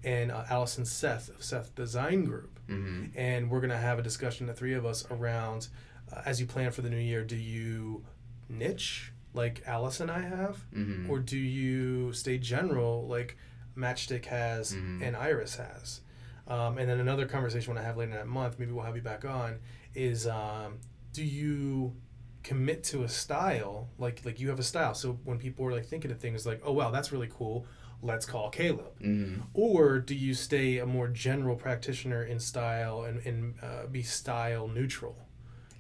and 0.04 0.32
uh, 0.32 0.45
Allison 0.50 0.86
Seth 0.86 1.30
of 1.30 1.43
Seth 1.43 1.76
Design 1.76 2.23
Group, 2.26 2.60
Mm-hmm. 2.69 3.17
and 3.17 3.50
we're 3.50 3.62
gonna 3.62 3.78
have 3.78 4.00
a 4.00 4.02
discussion, 4.02 4.45
the 4.47 4.54
three 4.54 4.73
of 4.73 4.86
us, 4.86 5.06
around 5.12 5.67
uh, 6.12 6.21
as 6.26 6.39
you 6.41 6.47
plan 6.47 6.71
for 6.71 6.82
the 6.82 6.89
new 6.89 6.97
year. 6.97 7.23
Do 7.23 7.36
you 7.36 8.06
niche 8.49 9.13
like 9.33 9.62
Alice 9.67 9.99
and 9.99 10.10
I 10.10 10.21
have, 10.21 10.65
Mm-hmm. 10.73 11.10
or 11.10 11.19
do 11.19 11.38
you 11.38 12.12
stay 12.13 12.38
general 12.38 13.05
like 13.07 13.38
Matchstick 13.77 14.25
has 14.25 14.73
Mhm. 14.73 15.01
and 15.03 15.15
Iris 15.15 15.55
has? 15.57 16.01
Um, 16.47 16.77
and 16.77 16.89
then 16.89 16.99
another 16.99 17.25
conversation 17.25 17.73
when 17.73 17.83
I 17.83 17.86
have 17.86 17.97
later 17.97 18.13
that 18.13 18.27
month, 18.27 18.57
maybe 18.57 18.71
we'll 18.71 18.86
have 18.86 18.95
you 18.95 19.01
back 19.01 19.25
on, 19.25 19.60
is 19.93 20.25
um, 20.27 20.79
do 21.13 21.23
you 21.23 21.95
commit 22.43 22.83
to 22.86 23.03
a 23.03 23.10
style 23.10 23.89
like 23.97 24.23
like 24.25 24.39
you 24.39 24.47
have 24.49 24.57
a 24.60 24.63
style? 24.63 24.93
So 24.93 25.19
when 25.25 25.38
people 25.38 25.65
are 25.65 25.71
like 25.73 25.86
thinking 25.86 26.10
of 26.12 26.19
things 26.19 26.45
like, 26.45 26.62
oh 26.63 26.71
wow, 26.71 26.89
that's 26.89 27.12
really 27.12 27.29
cool, 27.31 27.65
let's 28.01 28.25
call 28.25 28.49
Caleb. 28.49 28.97
Mm-hmm. 29.01 29.41
Or 29.53 29.99
do 29.99 30.15
you 30.15 30.33
stay 30.33 30.77
a 30.77 30.86
more 30.86 31.10
general 31.10 31.55
practitioner 31.57 32.23
in 32.23 32.39
style 32.39 33.03
and, 33.03 33.23
and 33.25 33.55
uh, 33.62 33.86
be 33.88 34.01
style 34.01 34.67
neutral? 34.67 35.17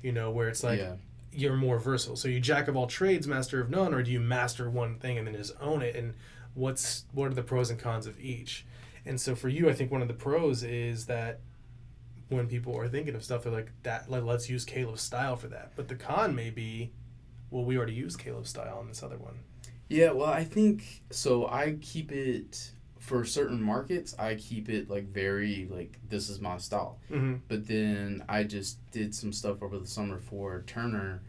You 0.03 0.11
know, 0.11 0.29
where 0.31 0.49
it's 0.49 0.63
like 0.63 0.79
yeah. 0.79 0.95
You're 1.31 1.55
more 1.55 1.79
versatile. 1.79 2.15
So 2.15 2.27
you 2.27 2.39
jack 2.39 2.67
of 2.67 2.75
all 2.75 2.87
trades, 2.87 3.27
master 3.27 3.61
of 3.61 3.69
none, 3.69 3.93
or 3.93 4.01
do 4.03 4.11
you 4.11 4.19
master 4.19 4.69
one 4.69 4.97
thing 4.99 5.17
and 5.17 5.27
then 5.27 5.35
just 5.35 5.53
own 5.59 5.81
it? 5.81 5.95
And 5.95 6.13
what's 6.53 7.05
what 7.11 7.31
are 7.31 7.33
the 7.33 7.43
pros 7.43 7.69
and 7.69 7.79
cons 7.79 8.07
of 8.07 8.19
each? 8.19 8.65
And 9.05 9.19
so 9.19 9.35
for 9.35 9.49
you, 9.49 9.69
I 9.69 9.73
think 9.73 9.91
one 9.91 10.01
of 10.01 10.07
the 10.07 10.13
pros 10.13 10.63
is 10.63 11.05
that 11.05 11.39
when 12.29 12.47
people 12.47 12.77
are 12.77 12.87
thinking 12.89 13.15
of 13.15 13.23
stuff, 13.23 13.43
they're 13.43 13.53
like 13.53 13.71
that. 13.83 14.09
Like, 14.11 14.23
let's 14.23 14.49
use 14.49 14.65
Caleb's 14.65 15.01
style 15.01 15.37
for 15.37 15.47
that. 15.47 15.71
But 15.75 15.87
the 15.87 15.95
con 15.95 16.35
may 16.35 16.49
be, 16.49 16.91
well, 17.49 17.63
we 17.63 17.77
already 17.77 17.93
used 17.93 18.19
Caleb's 18.19 18.49
style 18.49 18.77
on 18.79 18.87
this 18.87 19.01
other 19.01 19.17
one. 19.17 19.39
Yeah, 19.87 20.11
well, 20.11 20.29
I 20.29 20.43
think 20.43 21.03
so. 21.09 21.47
I 21.47 21.77
keep 21.79 22.11
it 22.11 22.71
for 23.07 23.23
certain 23.23 23.61
markets. 23.61 24.13
I 24.19 24.35
keep 24.35 24.67
it 24.67 24.89
like 24.89 25.05
very 25.05 25.67
like 25.71 25.97
this 26.09 26.29
is 26.29 26.41
my 26.41 26.57
style. 26.57 26.99
Mm-hmm. 27.09 27.35
But 27.47 27.65
then 27.67 28.23
I 28.27 28.43
just 28.43 28.79
did 28.91 29.15
some 29.15 29.31
stuff 29.31 29.63
over 29.63 29.79
the 29.79 29.87
summer 29.87 30.19
for 30.19 30.63
Turner, 30.67 31.21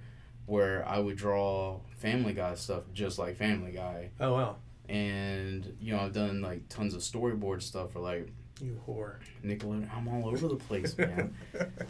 where 0.47 0.87
I 0.87 0.99
would 0.99 1.17
draw 1.17 1.79
Family 1.97 2.33
Guy 2.33 2.57
stuff 2.57 2.83
just 2.93 3.19
like 3.19 3.37
Family 3.37 3.71
Guy, 3.71 4.11
Oh 4.19 4.35
wow, 4.35 4.57
and 4.89 5.77
you 5.81 5.95
know 5.95 6.01
I've 6.01 6.13
done 6.13 6.43
like 6.43 6.69
tons 6.69 6.95
of 6.95 7.01
storyboard 7.01 7.63
stuff 7.63 7.93
for 7.93 8.01
like 8.01 8.33
you 8.61 8.81
whore. 8.87 9.17
Nickelodeon. 9.45 9.89
I'm 9.95 10.09
all 10.09 10.29
over 10.29 10.49
the 10.49 10.57
place, 10.57 10.97
man. 10.99 11.35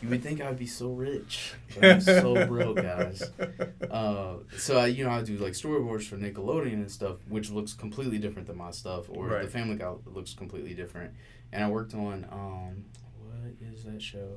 you 0.02 0.08
would 0.08 0.22
think 0.22 0.40
I'd 0.40 0.58
be 0.58 0.66
so 0.66 0.90
rich, 0.92 1.54
but 1.74 1.84
I'm 1.84 2.00
so 2.00 2.46
broke, 2.46 2.76
guys. 2.76 3.22
Uh, 3.90 4.34
so 4.56 4.78
I, 4.78 4.86
you 4.86 5.04
know, 5.04 5.10
I 5.10 5.22
do 5.22 5.36
like 5.38 5.52
storyboards 5.54 6.04
for 6.04 6.16
Nickelodeon 6.16 6.74
and 6.74 6.90
stuff, 6.90 7.16
which 7.28 7.50
looks 7.50 7.72
completely 7.72 8.18
different 8.18 8.46
than 8.48 8.56
my 8.56 8.70
stuff, 8.70 9.06
or 9.08 9.26
Right. 9.28 9.42
the 9.42 9.48
Family 9.50 9.76
Guy 9.76 9.92
looks 10.06 10.34
completely 10.34 10.74
different. 10.74 11.12
And 11.52 11.64
I 11.64 11.68
worked 11.70 11.94
on 11.94 12.26
um, 12.30 12.84
what 13.18 13.54
is 13.72 13.84
that 13.84 14.02
show? 14.02 14.36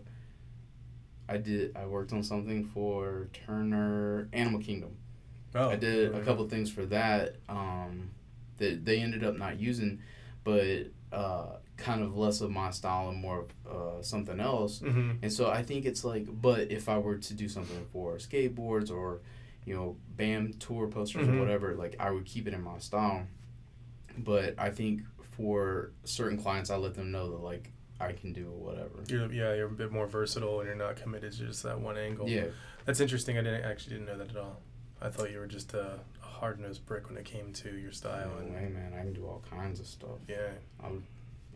I 1.27 1.37
did. 1.37 1.75
I 1.77 1.85
worked 1.85 2.11
on 2.13 2.23
something 2.23 2.65
for 2.65 3.29
Turner 3.45 4.27
Animal 4.33 4.59
Kingdom. 4.61 4.97
Oh, 5.55 5.69
I 5.69 5.75
did 5.75 6.13
a 6.15 6.21
couple 6.21 6.47
things 6.47 6.71
for 6.71 6.85
that 6.87 7.35
um, 7.49 8.11
that 8.57 8.85
they 8.85 8.99
ended 8.99 9.23
up 9.23 9.37
not 9.37 9.59
using, 9.59 10.01
but 10.45 10.87
uh, 11.11 11.57
kind 11.81 12.01
of 12.03 12.15
less 12.17 12.41
of 12.41 12.49
my 12.51 12.69
style 12.71 13.09
and 13.09 13.19
more 13.19 13.39
of 13.65 13.71
uh, 13.99 14.01
something 14.01 14.39
else. 14.39 14.79
Mm-hmm. 14.79 15.11
And 15.23 15.33
so 15.33 15.49
I 15.49 15.63
think 15.63 15.85
it's 15.85 16.03
like, 16.03 16.25
but 16.41 16.71
if 16.71 16.87
I 16.87 16.97
were 16.97 17.17
to 17.17 17.33
do 17.33 17.47
something 17.49 17.85
for 17.91 18.15
skateboards 18.17 18.89
or, 18.91 19.19
you 19.65 19.75
know, 19.75 19.97
BAM 20.15 20.53
tour 20.59 20.87
posters 20.87 21.27
Mhm. 21.27 21.35
or 21.35 21.39
whatever, 21.39 21.75
like 21.75 21.95
I 21.99 22.11
would 22.11 22.25
keep 22.25 22.47
it 22.47 22.53
in 22.53 22.61
my 22.61 22.79
style. 22.79 23.27
But 24.17 24.55
I 24.57 24.69
think 24.69 25.01
for 25.37 25.91
certain 26.03 26.37
clients, 26.37 26.69
I 26.69 26.75
let 26.77 26.93
them 26.95 27.11
know 27.11 27.31
that 27.31 27.37
like 27.43 27.71
I 27.99 28.13
can 28.13 28.33
do 28.33 28.45
whatever. 28.51 29.03
You're, 29.07 29.31
yeah, 29.31 29.53
you're 29.53 29.67
a 29.67 29.71
bit 29.71 29.91
more 29.91 30.07
versatile 30.07 30.59
and 30.59 30.67
you're 30.67 30.75
not 30.75 30.95
committed 30.95 31.31
to 31.33 31.45
just 31.47 31.63
that 31.63 31.79
one 31.79 31.97
angle. 31.97 32.27
Yeah, 32.27 32.45
That's 32.85 32.99
interesting. 32.99 33.37
I 33.37 33.41
didn't 33.43 33.63
actually 33.63 33.95
didn't 33.97 34.07
know 34.07 34.17
that 34.17 34.31
at 34.31 34.37
all. 34.37 34.61
I 35.01 35.09
thought 35.09 35.31
you 35.31 35.39
were 35.39 35.47
just 35.47 35.73
a, 35.73 35.99
a 36.23 36.25
hard 36.25 36.59
nosed 36.59 36.85
brick 36.85 37.07
when 37.09 37.17
it 37.17 37.25
came 37.25 37.53
to 37.53 37.75
your 37.77 37.91
style 37.91 38.29
no 38.35 38.39
and 38.45 38.53
way, 38.53 38.69
man. 38.69 38.93
I 38.93 38.99
can 39.01 39.13
do 39.13 39.25
all 39.25 39.43
kinds 39.49 39.79
of 39.79 39.87
stuff. 39.87 40.19
yeah, 40.27 40.49
I'll, 40.83 41.01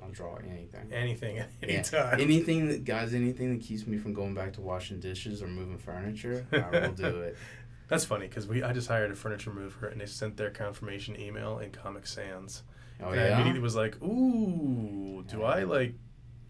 I'll 0.05 0.11
draw 0.11 0.35
anything. 0.35 0.91
anything 0.93 1.39
at 1.39 1.49
any 1.63 1.73
Yeah. 1.73 2.15
Anything 2.19 2.67
that 2.67 2.85
guys, 2.85 3.13
anything 3.13 3.57
that 3.57 3.65
keeps 3.65 3.87
me 3.87 3.97
from 3.97 4.13
going 4.13 4.33
back 4.35 4.53
to 4.53 4.61
washing 4.61 4.99
dishes 4.99 5.41
or 5.41 5.47
moving 5.47 5.77
furniture, 5.77 6.45
I 6.51 6.79
will 6.87 6.91
do 6.93 7.05
it. 7.21 7.37
That's 7.87 8.05
funny 8.05 8.27
because 8.27 8.47
we 8.47 8.63
I 8.63 8.73
just 8.73 8.87
hired 8.87 9.11
a 9.11 9.15
furniture 9.15 9.51
mover 9.51 9.87
and 9.87 9.99
they 10.01 10.05
sent 10.05 10.37
their 10.37 10.49
confirmation 10.51 11.19
email 11.19 11.59
in 11.59 11.71
Comic 11.71 12.07
Sans. 12.07 12.63
Oh 13.01 13.09
and 13.09 13.19
I 13.19 13.23
yeah. 13.27 13.33
immediately 13.35 13.61
was 13.61 13.75
like, 13.75 14.01
ooh, 14.01 15.23
do 15.27 15.43
I 15.43 15.63
like 15.63 15.93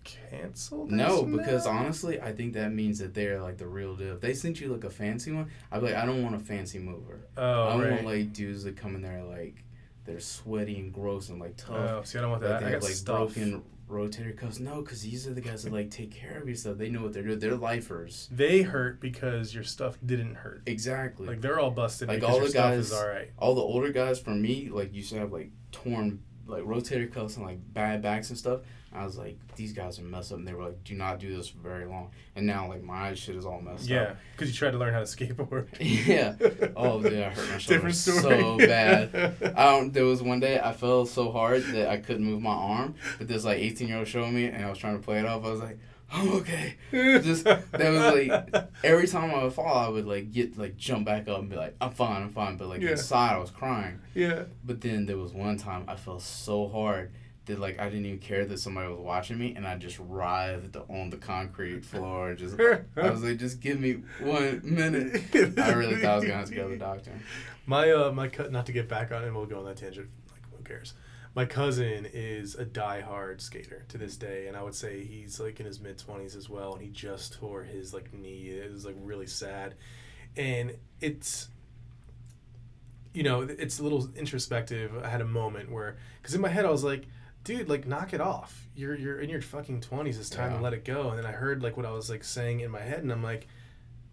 cancel? 0.03 0.85
This 0.85 0.93
No, 0.95 1.23
because 1.23 1.65
now? 1.65 1.71
honestly, 1.71 2.21
I 2.21 2.31
think 2.31 2.53
that 2.53 2.71
means 2.71 2.99
that 2.99 3.13
they're 3.13 3.41
like 3.41 3.57
the 3.57 3.67
real 3.67 3.95
deal. 3.95 4.13
If 4.15 4.21
they 4.21 4.33
sent 4.33 4.61
you 4.61 4.67
like 4.71 4.83
a 4.83 4.89
fancy 4.89 5.31
one, 5.31 5.49
I'd 5.71 5.79
be 5.81 5.87
like, 5.87 5.95
I 5.95 6.05
don't 6.05 6.23
want 6.23 6.35
a 6.35 6.39
fancy 6.39 6.79
mover. 6.79 7.21
oh 7.37 7.63
I 7.67 7.71
don't 7.71 7.81
right. 7.81 7.91
want 7.91 8.05
like 8.05 8.33
dudes 8.33 8.63
that 8.63 8.77
come 8.77 8.95
in 8.95 9.01
there 9.01 9.23
like 9.23 9.63
they're 10.05 10.19
sweaty 10.19 10.77
and 10.79 10.93
gross 10.93 11.29
and 11.29 11.39
like 11.39 11.57
tough. 11.57 11.71
Oh, 11.77 12.01
see, 12.03 12.17
I 12.17 12.21
don't 12.21 12.31
want 12.31 12.43
like 12.43 12.51
that. 12.51 12.59
they 12.61 12.67
I 12.67 12.71
have 12.71 12.83
like 12.83 12.93
stuff. 12.93 13.33
broken 13.35 13.63
rotator 13.89 14.35
cuffs. 14.35 14.59
No, 14.59 14.81
because 14.81 15.01
these 15.03 15.27
are 15.27 15.33
the 15.33 15.41
guys 15.41 15.63
that 15.63 15.73
like 15.73 15.91
take 15.91 16.11
care 16.11 16.39
of 16.39 16.47
your 16.47 16.55
stuff. 16.55 16.77
They 16.77 16.89
know 16.89 17.03
what 17.03 17.13
they're 17.13 17.23
doing. 17.23 17.39
They're 17.39 17.55
lifers. 17.55 18.27
They 18.31 18.61
hurt 18.63 18.99
because 18.99 19.53
your 19.53 19.63
stuff 19.63 19.97
didn't 20.05 20.35
hurt. 20.35 20.63
Exactly. 20.65 21.27
Like 21.27 21.41
they're 21.41 21.59
all 21.59 21.71
busted 21.71 22.07
Like, 22.07 22.23
all 22.23 22.39
the 22.39 22.49
stuff 22.49 22.71
guys- 22.71 22.85
is 22.87 22.93
all 22.93 23.07
right. 23.07 23.29
all 23.37 23.53
the 23.55 23.61
older 23.61 23.91
guys 23.91 24.19
for 24.19 24.31
me, 24.31 24.69
like 24.71 24.93
used 24.93 25.11
to 25.11 25.19
have 25.19 25.31
like 25.31 25.51
torn 25.71 26.21
like 26.47 26.63
rotator 26.63 27.11
cuffs 27.11 27.37
and 27.37 27.45
like 27.45 27.57
bad 27.73 28.01
backs 28.01 28.29
and 28.29 28.37
stuff. 28.37 28.61
I 28.95 29.03
was 29.05 29.17
like, 29.17 29.37
these 29.55 29.73
guys 29.73 29.99
are 29.99 30.03
messed 30.03 30.31
up, 30.31 30.37
and 30.39 30.47
they 30.47 30.53
were 30.53 30.63
like, 30.65 30.83
do 30.83 30.95
not 30.95 31.19
do 31.19 31.35
this 31.35 31.47
for 31.49 31.57
very 31.59 31.85
long. 31.85 32.11
And 32.35 32.45
now 32.47 32.67
like 32.67 32.81
my 32.83 33.13
shit 33.13 33.35
is 33.35 33.45
all 33.45 33.61
messed 33.61 33.87
Yeah, 33.87 34.01
up. 34.01 34.07
Yeah, 34.09 34.15
because 34.35 34.49
you 34.49 34.55
tried 34.55 34.71
to 34.71 34.77
learn 34.77 34.93
how 34.93 34.99
to 34.99 35.05
skateboard. 35.05 35.67
yeah. 35.79 36.35
Oh, 36.77 37.01
dude, 37.01 37.13
I 37.21 37.29
hurt 37.29 37.49
my 37.49 37.57
shoulder 37.57 37.75
Different 37.89 37.95
story. 37.95 38.19
so 38.41 38.57
bad. 38.57 39.53
I 39.57 39.65
don't. 39.65 39.93
There 39.93 40.05
was 40.05 40.21
one 40.23 40.39
day 40.39 40.59
I 40.59 40.73
fell 40.73 41.05
so 41.05 41.31
hard 41.31 41.63
that 41.73 41.89
I 41.89 41.97
couldn't 41.97 42.23
move 42.25 42.41
my 42.41 42.51
arm. 42.53 42.95
But 43.17 43.27
this 43.27 43.45
like 43.45 43.59
eighteen 43.59 43.87
year 43.87 43.97
old 43.99 44.07
showed 44.07 44.31
me, 44.31 44.45
and 44.45 44.65
I 44.65 44.69
was 44.69 44.77
trying 44.77 44.97
to 44.97 45.03
play 45.03 45.19
it 45.19 45.25
off. 45.25 45.45
I 45.45 45.49
was 45.51 45.59
like, 45.61 45.77
I'm 46.11 46.29
okay. 46.33 46.75
Just 46.91 47.45
that 47.45 47.63
was 47.71 48.13
like 48.13 48.67
every 48.83 49.07
time 49.07 49.33
I 49.33 49.43
would 49.43 49.53
fall, 49.53 49.73
I 49.77 49.87
would 49.87 50.05
like 50.05 50.31
get 50.31 50.57
like 50.57 50.77
jump 50.77 51.05
back 51.05 51.27
up 51.27 51.39
and 51.39 51.49
be 51.49 51.55
like, 51.55 51.75
I'm 51.81 51.91
fine, 51.91 52.21
I'm 52.23 52.29
fine. 52.29 52.57
But 52.57 52.67
like 52.67 52.81
Yeah. 52.81 52.91
inside, 52.91 53.35
I 53.35 53.37
was 53.39 53.51
crying. 53.51 53.99
yeah. 54.13 54.43
But 54.63 54.81
then 54.81 55.05
there 55.05 55.17
was 55.17 55.33
one 55.33 55.57
time 55.57 55.85
I 55.87 55.95
fell 55.95 56.19
so 56.19 56.67
hard 56.67 57.11
that 57.45 57.59
like 57.59 57.79
I 57.79 57.85
didn't 57.89 58.05
even 58.05 58.19
care 58.19 58.45
that 58.45 58.59
somebody 58.59 58.89
was 58.89 58.99
watching 58.99 59.37
me, 59.37 59.53
and 59.55 59.67
I 59.67 59.75
just 59.77 59.99
writhed 59.99 60.75
on 60.89 61.09
the 61.09 61.17
concrete 61.17 61.85
floor. 61.85 62.29
and 62.29 62.37
Just 62.37 62.59
I 62.97 63.09
was 63.09 63.23
like, 63.23 63.37
just 63.37 63.59
give 63.59 63.79
me 63.79 64.03
one 64.19 64.61
minute. 64.63 65.23
I 65.57 65.71
really 65.73 65.95
thought 65.97 66.11
I 66.11 66.15
was 66.15 66.23
gonna 66.23 66.37
have 66.37 66.49
to 66.49 66.55
go 66.55 66.63
to 66.63 66.69
the 66.69 66.77
doctor. 66.77 67.11
My 67.65 67.91
uh, 67.91 68.11
my 68.11 68.27
cut 68.27 68.51
not 68.51 68.65
to 68.67 68.71
get 68.71 68.87
back 68.89 69.11
on, 69.11 69.23
and 69.23 69.35
we'll 69.35 69.45
go 69.45 69.59
on 69.59 69.65
that 69.65 69.77
tangent. 69.77 70.09
Like 70.31 70.41
who 70.57 70.63
cares? 70.63 70.93
My 71.35 71.45
cousin 71.45 72.07
is 72.13 72.55
a 72.55 72.65
diehard 72.65 73.41
skater 73.41 73.83
to 73.89 73.97
this 73.97 74.15
day, 74.15 74.47
and 74.47 74.55
I 74.55 74.63
would 74.63 74.73
say 74.75 75.03
he's 75.03 75.39
like 75.39 75.59
in 75.59 75.65
his 75.65 75.81
mid 75.81 75.97
twenties 75.97 76.35
as 76.35 76.49
well, 76.49 76.73
and 76.73 76.81
he 76.81 76.89
just 76.89 77.33
tore 77.33 77.63
his 77.63 77.93
like 77.93 78.13
knee. 78.13 78.47
It 78.49 78.71
was 78.71 78.85
like 78.85 78.95
really 79.01 79.27
sad, 79.27 79.75
and 80.37 80.77
it's 81.01 81.49
you 83.13 83.23
know 83.23 83.41
it's 83.41 83.79
a 83.79 83.83
little 83.83 84.09
introspective. 84.15 84.91
I 85.03 85.09
had 85.09 85.21
a 85.21 85.25
moment 85.25 85.71
where 85.71 85.97
because 86.21 86.35
in 86.35 86.41
my 86.41 86.49
head 86.49 86.65
I 86.65 86.69
was 86.69 86.83
like, 86.85 87.03
dude, 87.45 87.69
like 87.69 87.87
knock 87.87 88.13
it 88.13 88.19
off. 88.19 88.67
You're 88.75 88.95
you're 88.95 89.19
in 89.21 89.29
your 89.29 89.41
fucking 89.41 89.79
twenties. 89.81 90.19
It's 90.19 90.29
time 90.29 90.51
Yeah. 90.51 90.57
to 90.57 90.63
let 90.63 90.73
it 90.73 90.83
go. 90.83 91.09
And 91.11 91.17
then 91.17 91.25
I 91.25 91.31
heard 91.31 91.63
like 91.63 91.77
what 91.77 91.85
I 91.85 91.91
was 91.91 92.09
like 92.09 92.25
saying 92.25 92.59
in 92.59 92.69
my 92.71 92.81
head, 92.81 92.99
and 92.99 93.11
I'm 93.11 93.23
like, 93.23 93.47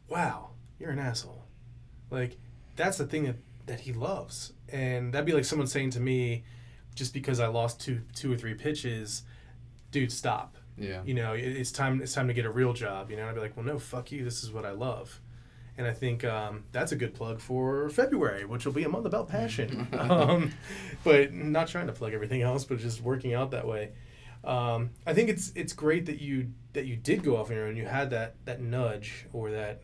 wow, 0.08 0.50
you're 0.78 0.90
an 0.90 1.00
asshole. 1.00 1.44
Like 2.10 2.38
that's 2.76 2.98
the 2.98 3.06
thing 3.06 3.24
that 3.24 3.36
that 3.66 3.80
he 3.80 3.92
loves 3.92 4.52
and 4.70 5.12
that'd 5.14 5.24
be 5.24 5.32
like 5.32 5.44
someone 5.44 5.68
saying 5.68 5.88
to 5.90 6.00
me 6.00 6.42
just 6.96 7.14
because 7.14 7.38
i 7.38 7.46
lost 7.46 7.80
two 7.80 8.00
two 8.12 8.32
or 8.32 8.36
three 8.36 8.54
pitches 8.54 9.22
dude 9.92 10.10
stop 10.10 10.56
Yeah. 10.76 11.00
you 11.04 11.14
know 11.14 11.34
it, 11.34 11.42
it's 11.44 11.70
time 11.70 12.02
it's 12.02 12.12
time 12.12 12.26
to 12.26 12.34
get 12.34 12.44
a 12.44 12.50
real 12.50 12.72
job 12.72 13.08
you 13.08 13.16
know 13.16 13.22
and 13.22 13.30
i'd 13.30 13.34
be 13.36 13.40
like 13.40 13.56
well 13.56 13.64
no 13.64 13.78
fuck 13.78 14.10
you 14.10 14.24
this 14.24 14.42
is 14.42 14.50
what 14.50 14.64
i 14.66 14.72
love 14.72 15.20
and 15.78 15.86
i 15.86 15.92
think 15.92 16.24
um, 16.24 16.64
that's 16.72 16.92
a 16.92 16.96
good 16.96 17.14
plug 17.14 17.40
for 17.40 17.88
february 17.90 18.44
which 18.44 18.64
will 18.64 18.72
be 18.72 18.84
a 18.84 18.88
month 18.88 19.06
about 19.06 19.28
passion 19.28 19.86
um, 19.98 20.52
but 21.04 21.32
not 21.32 21.68
trying 21.68 21.86
to 21.86 21.92
plug 21.92 22.12
everything 22.12 22.42
else 22.42 22.64
but 22.64 22.78
just 22.78 23.00
working 23.00 23.34
out 23.34 23.50
that 23.50 23.66
way 23.66 23.90
um, 24.44 24.90
i 25.06 25.14
think 25.14 25.28
it's 25.28 25.52
it's 25.54 25.72
great 25.72 26.06
that 26.06 26.20
you 26.20 26.48
that 26.72 26.86
you 26.86 26.96
did 26.96 27.22
go 27.22 27.36
off 27.36 27.50
on 27.50 27.56
your 27.56 27.66
own 27.66 27.76
you 27.76 27.86
had 27.86 28.10
that 28.10 28.34
that 28.44 28.60
nudge 28.60 29.26
or 29.32 29.50
that 29.50 29.82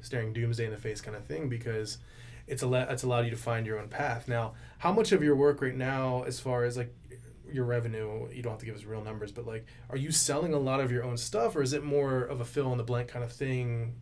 staring 0.00 0.32
doomsday 0.32 0.64
in 0.64 0.70
the 0.70 0.76
face 0.76 1.00
kind 1.00 1.16
of 1.16 1.24
thing 1.24 1.48
because 1.48 1.98
it's 2.46 2.62
a 2.62 2.86
it's 2.90 3.02
allowed 3.02 3.24
you 3.24 3.30
to 3.30 3.36
find 3.36 3.66
your 3.66 3.78
own 3.78 3.88
path. 3.88 4.28
Now, 4.28 4.54
how 4.78 4.92
much 4.92 5.12
of 5.12 5.22
your 5.22 5.34
work 5.34 5.60
right 5.60 5.74
now, 5.74 6.22
as 6.22 6.38
far 6.38 6.64
as 6.64 6.76
like 6.76 6.94
your 7.50 7.64
revenue, 7.64 8.28
you 8.32 8.42
don't 8.42 8.52
have 8.52 8.60
to 8.60 8.66
give 8.66 8.76
us 8.76 8.84
real 8.84 9.02
numbers, 9.02 9.32
but 9.32 9.46
like, 9.46 9.66
are 9.90 9.96
you 9.96 10.10
selling 10.10 10.54
a 10.54 10.58
lot 10.58 10.80
of 10.80 10.90
your 10.92 11.04
own 11.04 11.16
stuff, 11.16 11.56
or 11.56 11.62
is 11.62 11.72
it 11.72 11.82
more 11.82 12.22
of 12.22 12.40
a 12.40 12.44
fill 12.44 12.70
in 12.72 12.78
the 12.78 12.84
blank 12.84 13.08
kind 13.08 13.24
of 13.24 13.32
thing 13.32 13.94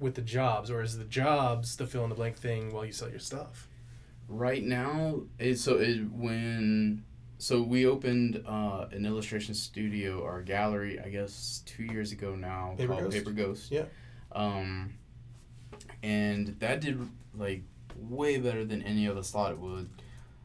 with 0.00 0.14
the 0.14 0.22
jobs, 0.22 0.70
or 0.70 0.82
is 0.82 0.98
the 0.98 1.04
jobs 1.04 1.76
the 1.76 1.86
fill 1.86 2.02
in 2.04 2.08
the 2.10 2.16
blank 2.16 2.36
thing 2.36 2.72
while 2.72 2.84
you 2.84 2.92
sell 2.92 3.10
your 3.10 3.18
stuff? 3.20 3.68
Right 4.28 4.64
now, 4.64 5.22
it, 5.38 5.58
so 5.58 5.78
it 5.78 5.98
when 6.10 7.04
so 7.38 7.62
we 7.62 7.86
opened 7.86 8.42
uh, 8.46 8.86
an 8.92 9.06
illustration 9.06 9.54
studio 9.54 10.20
or 10.20 10.42
gallery, 10.42 11.00
I 11.00 11.08
guess, 11.08 11.62
two 11.66 11.84
years 11.84 12.12
ago 12.12 12.34
now 12.34 12.74
Paper 12.76 12.92
called 12.92 13.04
Ghost? 13.04 13.16
Paper 13.16 13.30
Ghost. 13.30 13.70
Yeah. 13.70 13.84
Um, 14.32 14.94
and 16.02 16.56
that 16.60 16.80
did 16.80 16.98
like 17.36 17.62
way 17.96 18.38
better 18.38 18.64
than 18.64 18.82
any 18.82 19.06
of 19.06 19.16
us 19.16 19.30
thought 19.30 19.52
it 19.52 19.58
would. 19.58 19.88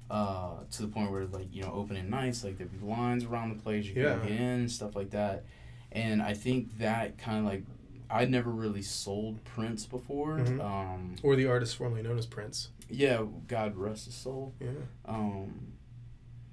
Uh, 0.10 0.58
to 0.70 0.84
the 0.84 0.88
point 0.88 1.10
where 1.12 1.26
like 1.26 1.48
you 1.52 1.64
know 1.64 1.72
opening 1.74 2.08
nights 2.12 2.44
like 2.44 2.60
there'd 2.60 2.80
be 2.80 2.86
lines 2.86 3.24
around 3.26 3.50
the 3.56 3.62
place 3.64 3.86
you 3.86 3.94
could 3.96 4.04
Yeah. 4.04 4.18
get 4.20 4.32
in 4.32 4.42
and 4.42 4.72
stuff 4.72 4.96
like 4.96 5.10
that, 5.12 5.46
and 5.92 6.22
I 6.22 6.34
think 6.36 6.78
that 6.78 7.18
kind 7.18 7.40
of 7.40 7.46
like 7.52 7.64
I'd 8.10 8.30
never 8.32 8.50
really 8.52 8.82
sold 8.82 9.44
prints 9.44 9.86
before. 9.86 10.38
Mhm. 10.40 10.62
Um, 10.64 11.16
Or 11.24 11.36
the 11.36 11.48
artist 11.48 11.76
formerly 11.76 12.02
known 12.04 12.18
as 12.18 12.26
Prince. 12.26 12.70
yeah, 12.90 13.24
God 13.48 13.76
rest 13.76 14.06
his 14.06 14.14
soul. 14.16 14.54
Yeah. 14.60 14.70
Um, 15.06 15.74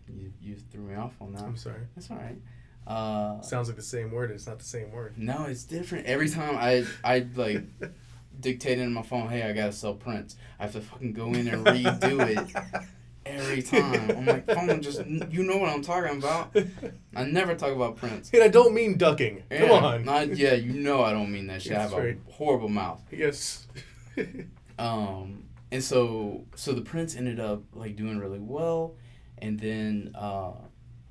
you 0.08 0.32
you 0.40 0.56
threw 0.56 0.82
me 0.82 0.94
off 0.94 1.14
on 1.20 1.32
that. 1.34 1.42
I'm 1.42 1.56
sorry. 1.56 1.80
That's 1.94 2.10
all 2.10 2.16
right. 2.18 2.38
Uh, 2.86 3.40
Sounds 3.42 3.68
like 3.68 3.76
the 3.76 3.82
same 3.82 4.10
word. 4.10 4.30
It's 4.30 4.46
not 4.46 4.58
the 4.58 4.64
same 4.64 4.90
word. 4.90 5.16
no, 5.16 5.44
it's 5.44 5.64
different. 5.64 6.06
Every 6.06 6.28
time 6.28 6.56
I 6.56 6.84
I 7.04 7.26
like 7.36 7.64
dictate 8.40 8.78
in 8.78 8.92
my 8.92 9.02
phone, 9.02 9.28
hey, 9.28 9.42
I 9.42 9.52
gotta 9.52 9.72
sell 9.72 9.94
prints. 9.94 10.36
I 10.58 10.64
have 10.64 10.72
to 10.72 10.80
fucking 10.80 11.12
go 11.12 11.28
in 11.32 11.46
and 11.48 11.64
redo 11.64 12.26
it 12.28 12.84
every 13.52 13.62
time. 13.62 14.10
I'm 14.10 14.26
like, 14.26 14.46
phone, 14.46 14.80
just 14.82 15.04
you 15.30 15.42
know 15.44 15.56
what 15.58 15.68
I'm 15.70 15.82
talking 15.82 16.18
about. 16.18 16.56
I 17.16 17.24
never 17.24 17.54
talk 17.54 17.72
about 17.72 17.96
prints. 17.96 18.30
and 18.32 18.42
I 18.42 18.48
don't 18.48 18.74
mean 18.74 18.96
ducking. 18.98 19.42
Come 19.50 19.68
Yeah, 19.68 19.72
on. 19.72 20.04
not- 20.04 20.36
yeah, 20.36 20.54
you 20.54 20.72
know 20.80 21.02
I 21.02 21.12
don't 21.12 21.30
mean 21.32 21.46
that 21.48 21.62
shit. 21.62 21.72
I 21.72 21.82
have 21.82 21.92
right. 21.92 22.18
a 22.28 22.32
horrible 22.32 22.68
mouth. 22.68 23.02
yes. 23.10 23.66
Um, 24.78 25.44
and 25.70 25.82
so 25.82 26.44
so 26.56 26.72
the 26.72 26.80
Prince 26.82 27.14
ended 27.16 27.38
up 27.38 27.62
like 27.72 27.94
doing 27.96 28.18
really 28.18 28.38
well, 28.40 28.96
and 29.38 29.58
then 29.60 30.12
uh, 30.14 30.52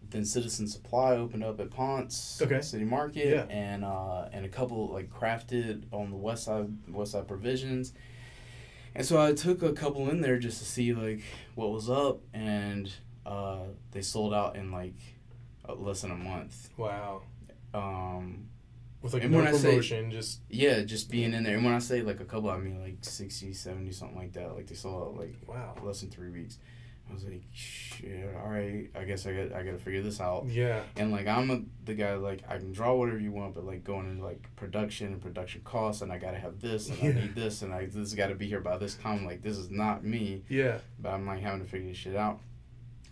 then 0.10 0.26
Citizen 0.26 0.68
Supply 0.68 1.12
opened 1.16 1.44
up 1.44 1.60
at 1.60 1.70
Ponce 1.70 2.42
Okay. 2.42 2.62
City 2.62 2.84
Market, 2.84 3.28
Yeah. 3.28 3.44
and 3.56 3.86
uh, 3.86 4.28
and 4.34 4.46
a 4.46 4.50
couple 4.50 4.90
like 4.92 5.10
crafted 5.10 5.84
on 5.92 6.10
the 6.10 6.18
West 6.18 6.44
Side 6.46 6.68
West 6.90 7.14
Side 7.14 7.28
Provisions, 7.28 7.94
and 8.96 9.06
so 9.06 9.22
I 9.22 9.34
took 9.34 9.62
a 9.64 9.74
couple 9.74 10.10
in 10.10 10.22
there 10.22 10.38
just 10.40 10.60
to 10.60 10.66
see 10.66 10.94
like 10.94 11.22
what 11.56 11.72
was 11.72 11.90
up, 11.90 12.22
and 12.34 12.92
uh, 13.26 13.60
they 13.92 14.02
sold 14.02 14.34
out 14.34 14.56
in 14.56 14.72
like 14.72 14.96
uh, 15.68 15.76
less 15.76 16.02
than 16.02 16.12
a 16.12 16.16
month. 16.16 16.70
wow. 16.78 17.22
Um, 17.74 18.48
With 19.02 19.14
like 19.14 19.24
And 19.24 19.32
no 19.32 19.38
when 19.40 19.48
I 19.48 19.52
say- 19.54 19.70
promotion, 19.70 20.12
just 20.12 20.42
yeah, 20.50 20.82
just 20.82 21.10
being 21.10 21.34
in 21.34 21.44
there, 21.44 21.56
and 21.56 21.64
when 21.66 21.74
I 21.74 21.80
say 21.80 22.02
like 22.02 22.20
a 22.20 22.26
couple, 22.26 22.50
I 22.50 22.58
mean 22.58 22.82
like 22.82 22.98
60, 23.02 23.54
70, 23.54 23.92
something 23.92 24.18
like 24.18 24.34
that. 24.34 24.56
Like 24.56 24.68
they 24.68 24.76
sold 24.76 25.02
out 25.04 25.16
like 25.20 25.36
wow. 25.48 25.76
less 25.84 26.02
than 26.02 26.10
three 26.10 26.30
weeks. 26.30 26.58
I 27.12 27.14
was 27.14 27.26
like, 27.26 27.44
shit, 27.54 28.34
all 28.42 28.50
right, 28.50 28.90
I 28.96 29.04
guess 29.04 29.26
I 29.28 29.34
got 29.34 29.54
I 29.54 29.64
got 29.64 29.72
to 29.72 29.78
figure 29.78 30.02
this 30.02 30.22
out. 30.22 30.46
Yeah. 30.48 30.82
And 30.96 31.12
like 31.12 31.28
I'm 31.28 31.52
a, 31.52 31.62
the 31.84 31.94
guy 31.94 32.16
like 32.16 32.42
I 32.48 32.58
can 32.58 32.72
draw 32.72 32.96
whatever 32.96 33.20
you 33.20 33.32
want, 33.34 33.54
but 33.54 33.66
like 33.66 33.84
going 33.84 34.10
into 34.10 34.24
like 34.24 34.48
production 34.56 35.08
and 35.08 35.22
production 35.22 35.62
costs, 35.66 36.02
and 36.02 36.12
I 36.12 36.18
gotta 36.18 36.40
have 36.40 36.62
this 36.62 36.88
and 36.90 36.98
Yeah. 37.00 37.10
I 37.10 37.14
need 37.14 37.36
this, 37.36 37.62
and 37.64 37.74
I 37.74 37.86
this 37.88 38.14
got 38.14 38.28
to 38.28 38.36
be 38.36 38.48
here 38.48 38.62
by 38.62 38.78
this 38.78 38.96
time. 38.96 39.26
Like 39.26 39.42
this 39.42 39.58
is 39.58 39.70
not 39.70 40.04
me, 40.06 40.44
Yeah. 40.48 40.78
but 41.00 41.10
I'm 41.10 41.26
like 41.28 41.42
having 41.42 41.60
to 41.64 41.70
figure 41.70 41.90
this 41.90 41.98
shit 41.98 42.16
out. 42.16 42.40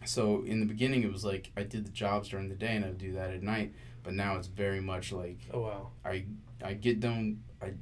So 0.05 0.43
in 0.45 0.61
the 0.61 0.65
beginning, 0.65 1.03
it 1.03 1.11
was 1.11 1.25
like 1.25 1.51
I 1.57 1.63
did 1.63 1.85
the 1.85 1.91
jobs 1.91 2.29
during 2.29 2.47
the 2.47 2.55
day 2.55 2.75
and 2.77 2.85
I'd 2.85 2.97
do 2.97 3.11
that 3.13 3.31
at 3.31 3.43
night. 3.43 3.73
But 4.01 4.13
now 4.13 4.37
it's 4.37 4.47
very 4.47 4.79
much 4.79 5.11
like 5.11 5.39
Oh 5.53 5.59
wow. 5.59 5.89
I 6.05 6.25
I 6.63 6.73
get 6.73 7.01
done. 7.01 7.43
I 7.61 7.73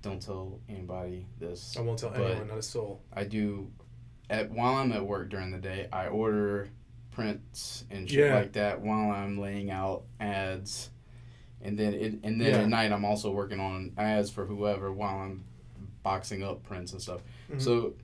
don't 0.00 0.22
tell 0.22 0.60
anybody 0.70 1.26
this. 1.38 1.76
I 1.76 1.82
won't 1.82 1.98
tell 1.98 2.14
anyone, 2.14 2.48
not 2.48 2.56
a 2.58 2.62
soul. 2.62 3.02
I 3.12 3.24
do 3.24 3.70
at 4.30 4.50
while 4.50 4.74
I'm 4.74 4.92
at 4.92 5.04
work 5.06 5.30
during 5.30 5.50
the 5.50 5.58
day. 5.58 5.88
I 5.92 6.06
order 6.08 6.68
prints 7.10 7.84
and 7.90 8.08
shit 8.08 8.26
Yeah. 8.26 8.34
like 8.36 8.52
that 8.52 8.80
while 8.80 9.10
I'm 9.10 9.38
laying 9.38 9.70
out 9.70 10.04
ads, 10.20 10.90
and 11.62 11.78
then 11.78 11.94
it 11.94 12.20
and 12.22 12.40
then 12.40 12.48
Yeah. 12.52 12.58
at 12.60 12.68
night 12.68 12.92
I'm 12.92 13.04
also 13.04 13.30
working 13.32 13.60
on 13.60 13.92
ads 13.96 14.30
for 14.30 14.46
whoever 14.46 14.92
while 14.92 15.18
I'm 15.18 15.44
boxing 16.02 16.42
up 16.42 16.62
prints 16.62 16.92
and 16.92 17.02
stuff. 17.02 17.22
Mhm. 17.50 17.60
So 17.60 17.94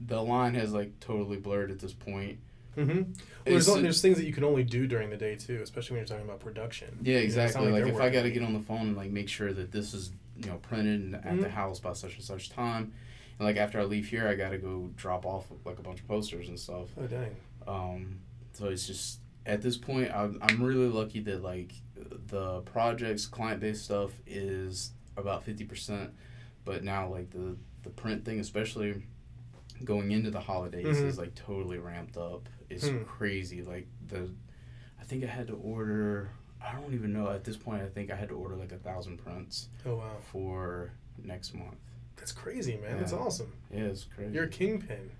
the 0.00 0.20
line 0.22 0.54
has 0.54 0.72
like 0.72 0.98
totally 1.00 1.36
blurred 1.36 1.70
at 1.70 1.78
this 1.78 1.92
point. 1.92 2.38
Mm-hmm. 2.76 2.90
Well, 2.96 3.04
there's, 3.44 3.68
al- 3.68 3.76
there's 3.80 4.02
things 4.02 4.16
that 4.16 4.24
you 4.24 4.32
can 4.32 4.42
only 4.42 4.64
do 4.64 4.88
during 4.88 5.08
the 5.08 5.16
day 5.16 5.36
too, 5.36 5.60
especially 5.62 5.94
when 5.94 5.98
you're 6.00 6.08
talking 6.08 6.24
about 6.24 6.40
production. 6.40 6.98
Yeah, 7.02 7.12
You 7.12 7.18
know, 7.20 7.24
exactly. 7.24 7.70
like 7.70 7.86
if 7.86 8.00
I 8.00 8.10
got 8.10 8.22
to 8.22 8.32
get 8.32 8.42
on 8.42 8.52
the 8.52 8.58
phone 8.60 8.80
and 8.88 8.96
like 8.96 9.10
make 9.12 9.28
sure 9.28 9.52
that 9.52 9.70
this 9.70 9.94
is 9.94 10.10
you 10.36 10.46
know 10.46 10.56
printed 10.56 11.00
and 11.00 11.14
at 11.14 11.22
the 11.40 11.46
Mhm. 11.46 11.50
house 11.50 11.78
by 11.78 11.92
such 11.92 12.16
and 12.16 12.24
such 12.24 12.50
time, 12.50 12.92
and 13.38 13.46
like 13.46 13.56
after 13.56 13.80
I 13.80 13.84
leave 13.84 14.08
here, 14.08 14.26
I 14.28 14.34
got 14.34 14.50
to 14.50 14.58
go 14.58 14.90
drop 14.96 15.24
off 15.26 15.46
like 15.64 15.78
a 15.78 15.82
bunch 15.82 16.00
of 16.00 16.08
posters 16.08 16.48
and 16.48 16.58
stuff. 16.58 16.88
Oh 16.98 17.06
dang. 17.06 17.34
Um, 17.66 18.18
so 18.52 18.66
it's 18.68 18.86
just 18.86 19.20
at 19.46 19.60
this 19.62 19.76
point, 19.76 20.10
I'm 20.14 20.38
I'm 20.42 20.62
really 20.62 20.88
lucky 20.88 21.20
that 21.20 21.42
like 21.42 21.72
the 22.28 22.60
projects 22.62 23.26
client 23.26 23.60
based 23.60 23.84
stuff 23.84 24.10
is 24.26 24.92
about 25.16 25.44
fifty 25.44 25.64
percent, 25.64 26.10
but 26.64 26.82
now 26.84 27.08
like 27.08 27.30
the 27.30 27.56
the 27.82 27.90
print 27.90 28.24
thing, 28.24 28.40
especially 28.40 29.02
going 29.84 30.12
into 30.12 30.30
the 30.30 30.40
holidays, 30.40 30.86
Mhm. 30.98 31.06
is 31.06 31.18
like 31.18 31.34
totally 31.34 31.78
ramped 31.78 32.16
up. 32.16 32.48
It's 32.70 32.88
Hmm. 32.88 33.02
crazy. 33.04 33.62
Like 33.62 33.86
the, 34.08 34.30
I 35.00 35.04
think 35.04 35.24
I 35.24 35.26
had 35.26 35.48
to 35.48 35.54
order. 35.54 36.30
I 36.62 36.72
don't 36.80 36.94
even 36.94 37.12
know 37.12 37.28
at 37.28 37.44
this 37.44 37.56
point. 37.58 37.82
I 37.82 37.88
think 37.88 38.10
I 38.10 38.16
had 38.16 38.28
to 38.30 38.34
order 38.36 38.56
like 38.56 38.72
a 38.72 38.78
thousand 38.78 39.18
prints 39.18 39.68
Oh 39.84 39.96
wow. 39.96 40.16
for 40.32 40.92
next 41.22 41.52
month. 41.54 41.76
That's 42.16 42.32
crazy, 42.32 42.76
man. 42.82 42.98
That's 42.98 43.12
awesome. 43.12 43.52
Yeah, 43.72 43.84
it's 43.84 44.04
crazy. 44.04 44.32
You're 44.34 44.44
a 44.44 44.48
kingpin, 44.48 45.10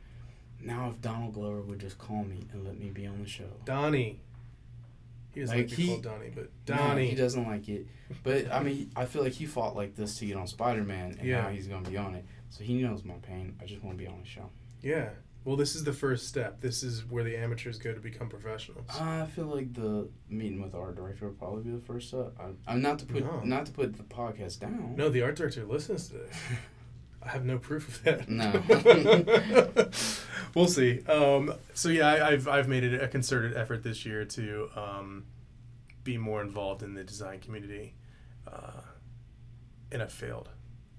now, 0.61 0.88
if 0.88 1.00
Donald 1.02 1.35
Glover 1.35 1.61
would 1.61 1.78
just 1.80 1.98
call 1.98 2.24
me 2.24 2.40
and 2.52 2.64
let 2.64 2.78
me 2.78 2.88
be 2.90 3.07
on 3.07 3.20
the 3.20 3.28
show. 3.28 3.44
Donnie. 3.66 4.20
He 5.35 5.40
doesn't 5.40 5.57
Like, 5.57 5.66
like, 5.66 5.76
to 5.76 5.83
he- 5.83 5.88
called 5.88 6.02
Donnie, 6.04 6.30
but 6.35 6.48
No, 6.68 6.76
Donnie. 6.76 7.09
he 7.11 7.16
doesn't 7.16 7.46
like 7.46 7.68
it. 7.68 7.87
But 8.22 8.50
I 8.52 8.62
mean, 8.62 8.90
I 8.96 9.04
feel 9.04 9.22
like 9.22 9.33
he 9.33 9.46
fought 9.46 9.74
like 9.76 9.94
this 9.96 10.16
to 10.20 10.26
get 10.26 10.37
on 10.37 10.46
Spider 10.46 10.85
Man, 10.85 11.16
and 11.18 11.28
Yeah. 11.28 11.42
now 11.42 11.48
he's 11.48 11.66
gonna 11.66 11.88
be 11.90 11.96
on 11.96 12.14
it. 12.14 12.24
So 12.50 12.62
he 12.64 12.80
knows 12.80 13.04
my 13.04 13.14
pain. 13.14 13.57
I 13.61 13.66
just 13.66 13.83
want 13.83 13.98
to 13.98 14.02
be 14.02 14.09
on 14.09 14.20
the 14.20 14.26
show. 14.26 14.48
Yeah. 14.80 15.11
Well, 15.44 15.57
this 15.57 15.74
is 15.74 15.85
the 15.85 15.92
first 15.92 16.28
step. 16.28 16.61
This 16.62 16.83
is 16.83 17.04
where 17.04 17.22
the 17.24 17.37
amateurs 17.37 17.78
go 17.78 17.92
to 17.92 18.00
become 18.00 18.28
professionals. 18.30 18.87
I 18.98 19.26
feel 19.26 19.46
like 19.46 19.74
the 19.74 20.09
meeting 20.30 20.62
with 20.62 20.74
our 20.74 20.92
director 20.92 21.26
will 21.26 21.35
probably 21.35 21.64
be 21.64 21.70
the 21.72 21.85
first 21.85 22.09
step. 22.09 22.33
I, 22.40 22.50
I'm 22.72 22.80
not 22.80 22.98
to 23.00 23.04
put 23.07 23.24
No. 23.24 23.40
not 23.42 23.66
to 23.66 23.72
put 23.72 23.96
the 23.96 24.04
podcast 24.04 24.61
down. 24.61 24.94
No, 24.96 25.11
the 25.11 25.20
art 25.22 25.35
director 25.37 25.64
listens 25.64 26.09
to 26.09 26.14
this. 26.14 26.37
I 27.24 27.30
have 27.30 27.44
no 27.44 27.58
proof 27.58 27.88
of 27.88 28.02
that. 28.04 28.28
No. 28.28 29.88
we'll 30.54 30.66
see. 30.68 31.00
Um, 31.06 31.54
so 31.74 31.88
yeah, 31.88 32.08
I, 32.08 32.28
I've 32.28 32.48
I've 32.48 32.68
made 32.68 32.84
it 32.84 33.02
a 33.02 33.08
concerted 33.08 33.56
effort 33.56 33.82
this 33.82 34.04
year 34.04 34.24
to 34.24 34.68
um, 34.76 35.24
be 36.02 36.18
more 36.18 36.42
involved 36.42 36.82
in 36.82 36.94
the 36.94 37.04
design 37.04 37.40
community, 37.40 37.94
uh, 38.46 38.82
and 39.90 40.02
I've 40.02 40.12
failed 40.12 40.50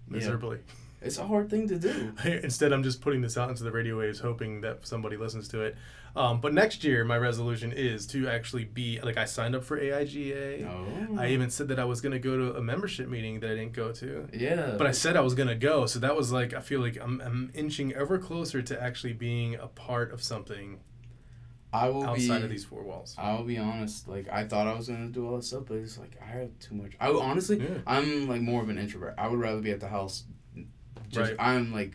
miserably. 0.08 0.60
It's 1.06 1.18
a 1.18 1.26
hard 1.26 1.50
thing 1.50 1.68
to 1.70 1.78
do. 1.78 2.14
Instead, 2.26 2.74
I'm 2.74 2.84
just 2.84 3.02
putting 3.02 3.22
this 3.22 3.38
out 3.38 3.50
into 3.50 3.64
the 3.64 3.72
radio 3.72 3.98
waves, 4.00 4.20
hoping 4.20 4.62
that 4.62 4.86
somebody 4.88 5.18
listens 5.18 5.48
to 5.50 5.62
it. 5.62 5.76
Um, 6.16 6.40
but 6.40 6.54
next 6.54 6.84
year, 6.86 7.04
my 7.04 7.18
resolution 7.18 7.74
is 7.74 8.08
to 8.08 8.30
actually 8.30 8.64
be 8.64 9.02
like 9.02 9.18
I 9.18 9.26
signed 9.26 9.54
up 9.54 9.66
for 9.66 9.78
AIGA. 9.78 10.66
Oh. 10.66 11.20
I 11.20 11.28
even 11.32 11.50
said 11.50 11.68
that 11.68 11.80
I 11.80 11.84
was 11.84 12.00
going 12.00 12.14
to 12.14 12.20
go 12.20 12.38
to 12.38 12.56
a 12.58 12.62
membership 12.62 13.10
meeting 13.10 13.42
that 13.42 13.52
I 13.52 13.56
didn't 13.56 13.74
go 13.74 13.92
to. 13.92 14.28
yeah. 14.34 14.76
But 14.78 14.88
I 14.88 14.92
said 14.92 15.18
I 15.18 15.22
was 15.22 15.34
gonna 15.36 15.56
go, 15.56 15.86
so 15.86 16.00
that 16.00 16.16
was 16.16 16.32
like 16.32 16.54
I 16.54 16.62
feel 16.62 16.80
like 16.80 16.98
I'm, 17.02 17.20
I'm 17.22 17.52
inching 17.54 17.92
ever 17.94 18.18
closer 18.18 18.62
to 18.62 18.82
actually 18.82 19.12
being 19.14 19.56
a 19.56 19.68
part 19.68 20.14
of 20.14 20.24
something 20.24 20.80
I 21.74 21.90
will 21.90 22.06
outside 22.06 22.40
be, 22.40 22.44
of 22.46 22.50
these 22.50 22.64
four 22.64 22.84
walls. 22.84 23.14
I'll 23.18 23.44
be 23.44 23.58
honest. 23.58 24.08
Like 24.08 24.30
I 24.32 24.46
thought 24.46 24.68
I 24.68 24.74
was 24.74 24.88
gonna 24.88 25.08
do 25.10 25.28
all 25.28 25.36
this 25.36 25.48
stuff, 25.48 25.64
but 25.68 25.78
it's 25.80 25.98
like 25.98 26.18
I 26.22 26.28
have 26.28 26.58
too 26.60 26.76
much. 26.76 26.94
I 27.00 27.10
honestly, 27.10 27.58
Yeah. 27.58 27.80
I'm 27.86 28.28
like 28.30 28.40
more 28.42 28.62
of 28.62 28.70
an 28.70 28.78
introvert. 28.78 29.16
I 29.18 29.28
would 29.28 29.40
rather 29.40 29.60
be 29.60 29.72
at 29.72 29.82
the 29.82 29.90
house. 29.90 30.24
Just 31.10 31.32
Right. 31.32 31.40
I'm 31.40 31.74
like, 31.74 31.94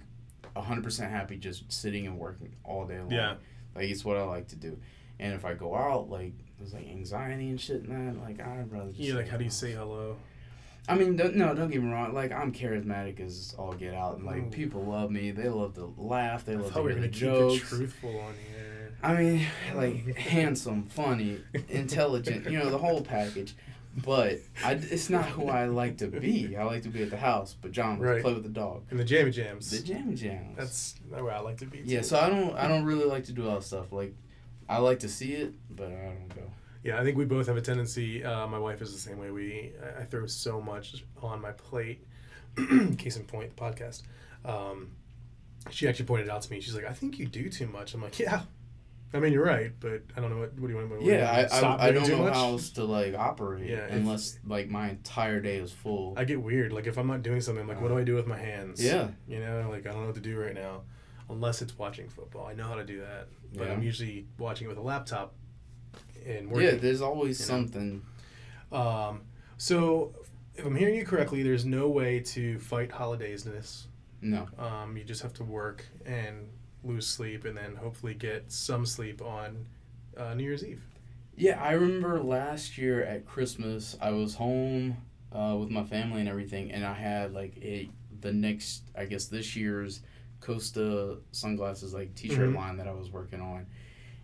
hundred 0.56 0.84
percent 0.84 1.10
happy 1.10 1.36
just 1.36 1.72
sitting 1.72 2.06
and 2.06 2.18
working 2.18 2.54
all 2.64 2.84
day 2.86 2.98
long. 2.98 3.10
Yeah. 3.10 3.34
Like 3.74 3.88
it's 3.88 4.04
what 4.04 4.16
I 4.16 4.22
like 4.24 4.48
to 4.48 4.56
do. 4.56 4.78
And 5.18 5.32
if 5.34 5.44
I 5.44 5.54
go 5.54 5.74
out, 5.74 6.10
like 6.10 6.34
there's 6.58 6.74
like 6.74 6.88
anxiety 6.88 7.48
and 7.48 7.60
shit 7.60 7.82
and 7.82 8.16
that. 8.16 8.20
Like 8.20 8.40
I'd 8.40 8.70
rather 8.70 8.90
just. 8.90 9.00
Yeah, 9.00 9.14
like 9.14 9.28
how 9.28 9.36
do 9.36 9.44
you 9.44 9.50
say 9.50 9.72
hello? 9.72 10.16
I 10.88 10.94
mean, 10.96 11.16
don't, 11.16 11.36
no, 11.36 11.54
don't 11.54 11.70
get 11.70 11.82
me 11.82 11.92
wrong. 11.92 12.12
Like 12.12 12.32
I'm 12.32 12.52
charismatic 12.52 13.20
as 13.20 13.54
all 13.58 13.72
get 13.72 13.94
out, 13.94 14.16
and 14.16 14.26
like 14.26 14.46
Ooh. 14.46 14.50
people 14.50 14.84
love 14.84 15.10
me. 15.10 15.30
They 15.30 15.48
love 15.48 15.74
to 15.74 15.94
laugh. 15.96 16.44
They 16.44 16.54
I 16.54 16.56
love 16.56 16.72
to 16.72 16.82
hear 16.82 16.94
the 16.94 16.94
gonna 16.94 17.08
keep 17.08 17.14
it 17.14 17.18
jokes. 17.18 17.68
truthful 17.68 18.18
on 18.20 18.34
here. 18.50 18.92
I 19.02 19.14
mean, 19.14 19.46
like 19.74 20.16
handsome, 20.16 20.84
funny, 20.84 21.40
intelligent, 21.68 22.50
you 22.50 22.58
know, 22.58 22.70
the 22.70 22.78
whole 22.78 23.02
package. 23.02 23.54
But 24.04 24.40
I, 24.64 24.72
it's 24.72 25.10
not 25.10 25.26
who 25.26 25.48
I 25.48 25.66
like 25.66 25.98
to 25.98 26.06
be. 26.08 26.56
I 26.56 26.64
like 26.64 26.82
to 26.84 26.88
be 26.88 27.02
at 27.02 27.10
the 27.10 27.16
house. 27.16 27.54
But 27.60 27.72
John 27.72 27.98
would 27.98 28.08
Right. 28.08 28.22
play 28.22 28.34
with 28.34 28.42
the 28.42 28.48
dog. 28.48 28.84
And 28.90 28.98
the 28.98 29.04
jammy 29.04 29.30
jams. 29.30 29.70
The 29.70 29.82
jam 29.86 30.14
jams. 30.16 30.56
That's 30.56 30.94
where 31.08 31.30
I 31.32 31.40
like 31.40 31.58
to 31.58 31.66
be. 31.66 31.82
yeah. 31.84 32.02
So 32.02 32.18
I 32.18 32.28
don't. 32.28 32.54
I 32.56 32.68
don't 32.68 32.84
really 32.84 33.04
like 33.06 33.24
to 33.24 33.32
do 33.32 33.48
all 33.48 33.56
that 33.56 33.64
stuff. 33.64 33.92
Like, 33.92 34.14
I 34.68 34.78
like 34.78 35.00
to 35.00 35.08
see 35.08 35.32
it, 35.32 35.52
but 35.70 35.88
I 35.88 36.14
don't 36.14 36.28
go. 36.34 36.42
Yeah, 36.82 36.98
I 37.00 37.04
think 37.04 37.18
we 37.18 37.24
both 37.26 37.46
have 37.48 37.56
a 37.56 37.60
tendency. 37.60 38.24
Uh, 38.24 38.46
my 38.46 38.58
wife 38.58 38.80
is 38.80 38.92
the 38.92 38.98
same 38.98 39.18
way. 39.18 39.30
We 39.30 39.72
I, 39.98 40.02
I 40.02 40.04
throw 40.04 40.26
so 40.26 40.60
much 40.60 41.04
on 41.22 41.40
my 41.40 41.52
plate. 41.52 42.06
Case 42.98 43.16
in 43.16 43.24
point, 43.24 43.54
the 43.54 43.62
podcast. 43.62 44.02
Um, 44.44 44.92
she 45.70 45.86
actually 45.88 46.06
pointed 46.06 46.28
out 46.30 46.42
to 46.42 46.50
me. 46.50 46.60
She's 46.60 46.74
like, 46.74 46.86
"I 46.86 46.92
think 46.94 47.18
you 47.18 47.26
do 47.26 47.50
too 47.50 47.66
much." 47.66 47.92
I'm 47.94 48.02
like, 48.02 48.18
"Yeah, 48.18 48.42
I 49.12 49.18
mean, 49.18 49.32
you're 49.32 49.44
right, 49.44 49.72
but 49.80 50.02
I 50.16 50.20
don't 50.20 50.30
know 50.30 50.38
what. 50.38 50.54
What 50.58 50.68
do 50.68 50.72
you 50.72 50.88
want? 50.88 51.02
You 51.02 51.12
Yeah? 51.12 51.48
I, 51.52 51.58
I, 51.60 51.88
I 51.88 51.90
don't 51.90 52.08
know 52.08 52.18
much? 52.18 52.34
how 52.34 52.44
else 52.50 52.70
to 52.70 52.84
like 52.84 53.14
operate 53.14 53.68
Yeah, 53.68 53.86
if- 53.86 53.92
unless 53.92 54.38
like 54.46 54.68
my 54.68 54.90
entire 54.90 55.40
day 55.40 55.56
is 55.56 55.72
full. 55.72 56.14
I 56.16 56.24
get 56.24 56.40
weird. 56.40 56.72
Like 56.72 56.86
if 56.86 56.96
I'm 56.96 57.08
not 57.08 57.22
doing 57.22 57.40
something, 57.40 57.62
I'm 57.62 57.68
like, 57.68 57.80
what 57.80 57.88
do 57.88 57.98
I 57.98 58.04
do 58.04 58.14
with 58.14 58.26
my 58.26 58.38
hands? 58.38 58.82
Yeah. 58.84 59.08
You 59.26 59.40
know, 59.40 59.66
like 59.70 59.86
I 59.86 59.90
don't 59.92 60.00
know 60.02 60.06
what 60.06 60.14
to 60.14 60.20
do 60.20 60.38
right 60.38 60.54
now, 60.54 60.82
unless 61.28 61.60
it's 61.60 61.76
watching 61.76 62.08
football. 62.08 62.46
I 62.46 62.54
know 62.54 62.64
how 62.68 62.76
to 62.76 62.84
do 62.84 63.00
that, 63.00 63.26
but 63.54 63.66
Yeah. 63.66 63.72
I'm 63.72 63.82
usually 63.82 64.26
watching 64.38 64.66
it 64.66 64.68
with 64.68 64.78
a 64.78 64.82
laptop 64.82 65.34
and 66.26 66.54
yeah, 66.60 66.72
there's 66.72 67.00
always 67.00 67.40
you 67.40 67.46
know? 67.46 67.60
something. 67.62 68.02
Um, 68.70 69.22
so 69.56 70.14
if 70.54 70.64
I'm 70.64 70.76
hearing 70.76 70.94
you 70.94 71.04
correctly, 71.04 71.42
there's 71.42 71.64
no 71.64 71.88
way 71.88 72.20
to 72.20 72.58
fight 72.60 72.90
holidaysness. 72.90 73.86
No. 74.22 74.46
Um, 74.58 74.96
you 74.96 75.02
just 75.04 75.22
have 75.22 75.32
to 75.34 75.44
work 75.44 75.84
and 76.04 76.48
lose 76.84 77.06
sleep, 77.06 77.44
and 77.44 77.56
then 77.56 77.76
hopefully 77.76 78.14
get 78.14 78.50
some 78.52 78.86
sleep 78.86 79.20
on 79.22 79.66
uh, 80.16 80.34
New 80.34 80.44
Year's 80.44 80.64
Eve. 80.64 80.82
Yeah, 81.36 81.62
I 81.62 81.72
remember 81.72 82.22
last 82.22 82.76
year 82.76 83.02
at 83.02 83.24
Christmas, 83.26 83.96
I 84.00 84.10
was 84.10 84.34
home 84.34 84.96
uh, 85.32 85.56
with 85.58 85.70
my 85.70 85.84
family 85.84 86.20
and 86.20 86.28
everything, 86.28 86.70
and 86.72 86.84
I 86.84 86.94
had 86.94 87.32
like 87.32 87.56
a 87.62 87.88
the 88.20 88.32
next, 88.32 88.82
I 88.96 89.06
guess 89.06 89.26
this 89.26 89.56
year's 89.56 90.02
Costa 90.40 91.16
sunglasses 91.32 91.94
like 91.94 92.14
T-shirt 92.14 92.50
Mhm. 92.50 92.56
line 92.56 92.76
that 92.78 92.86
I 92.88 92.92
was 92.92 93.10
working 93.10 93.40
on, 93.40 93.66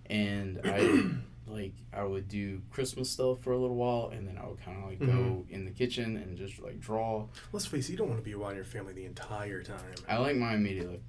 and 0.07 0.61
I 0.65 1.11
like 1.47 1.73
I 1.93 2.03
would 2.05 2.29
do 2.29 2.61
Christmas 2.71 3.09
stuff 3.11 3.41
for 3.43 3.53
a 3.53 3.59
little 3.59 3.77
while, 3.77 4.09
and 4.13 4.27
then 4.27 4.37
I 4.37 4.47
would 4.47 4.61
kind 4.61 4.83
of 4.83 4.91
like 4.91 4.99
go 5.01 5.45
Mhm. 5.49 5.51
in 5.51 5.65
the 5.65 5.71
kitchen 5.71 6.17
and 6.17 6.37
just 6.37 6.61
like 6.61 6.81
draw. 6.81 7.27
Let's 7.53 7.67
face 7.67 7.89
it, 7.89 7.93
you 7.93 7.99
don't 7.99 8.09
want 8.09 8.21
to 8.21 8.25
be 8.25 8.35
around 8.35 8.57
your 8.57 8.65
family 8.65 8.93
the 8.93 9.05
entire 9.07 9.63
time. 9.63 9.95
I 10.09 10.19
like 10.19 10.37
my 10.37 10.55
immediate 10.55 10.91
like, 10.91 11.03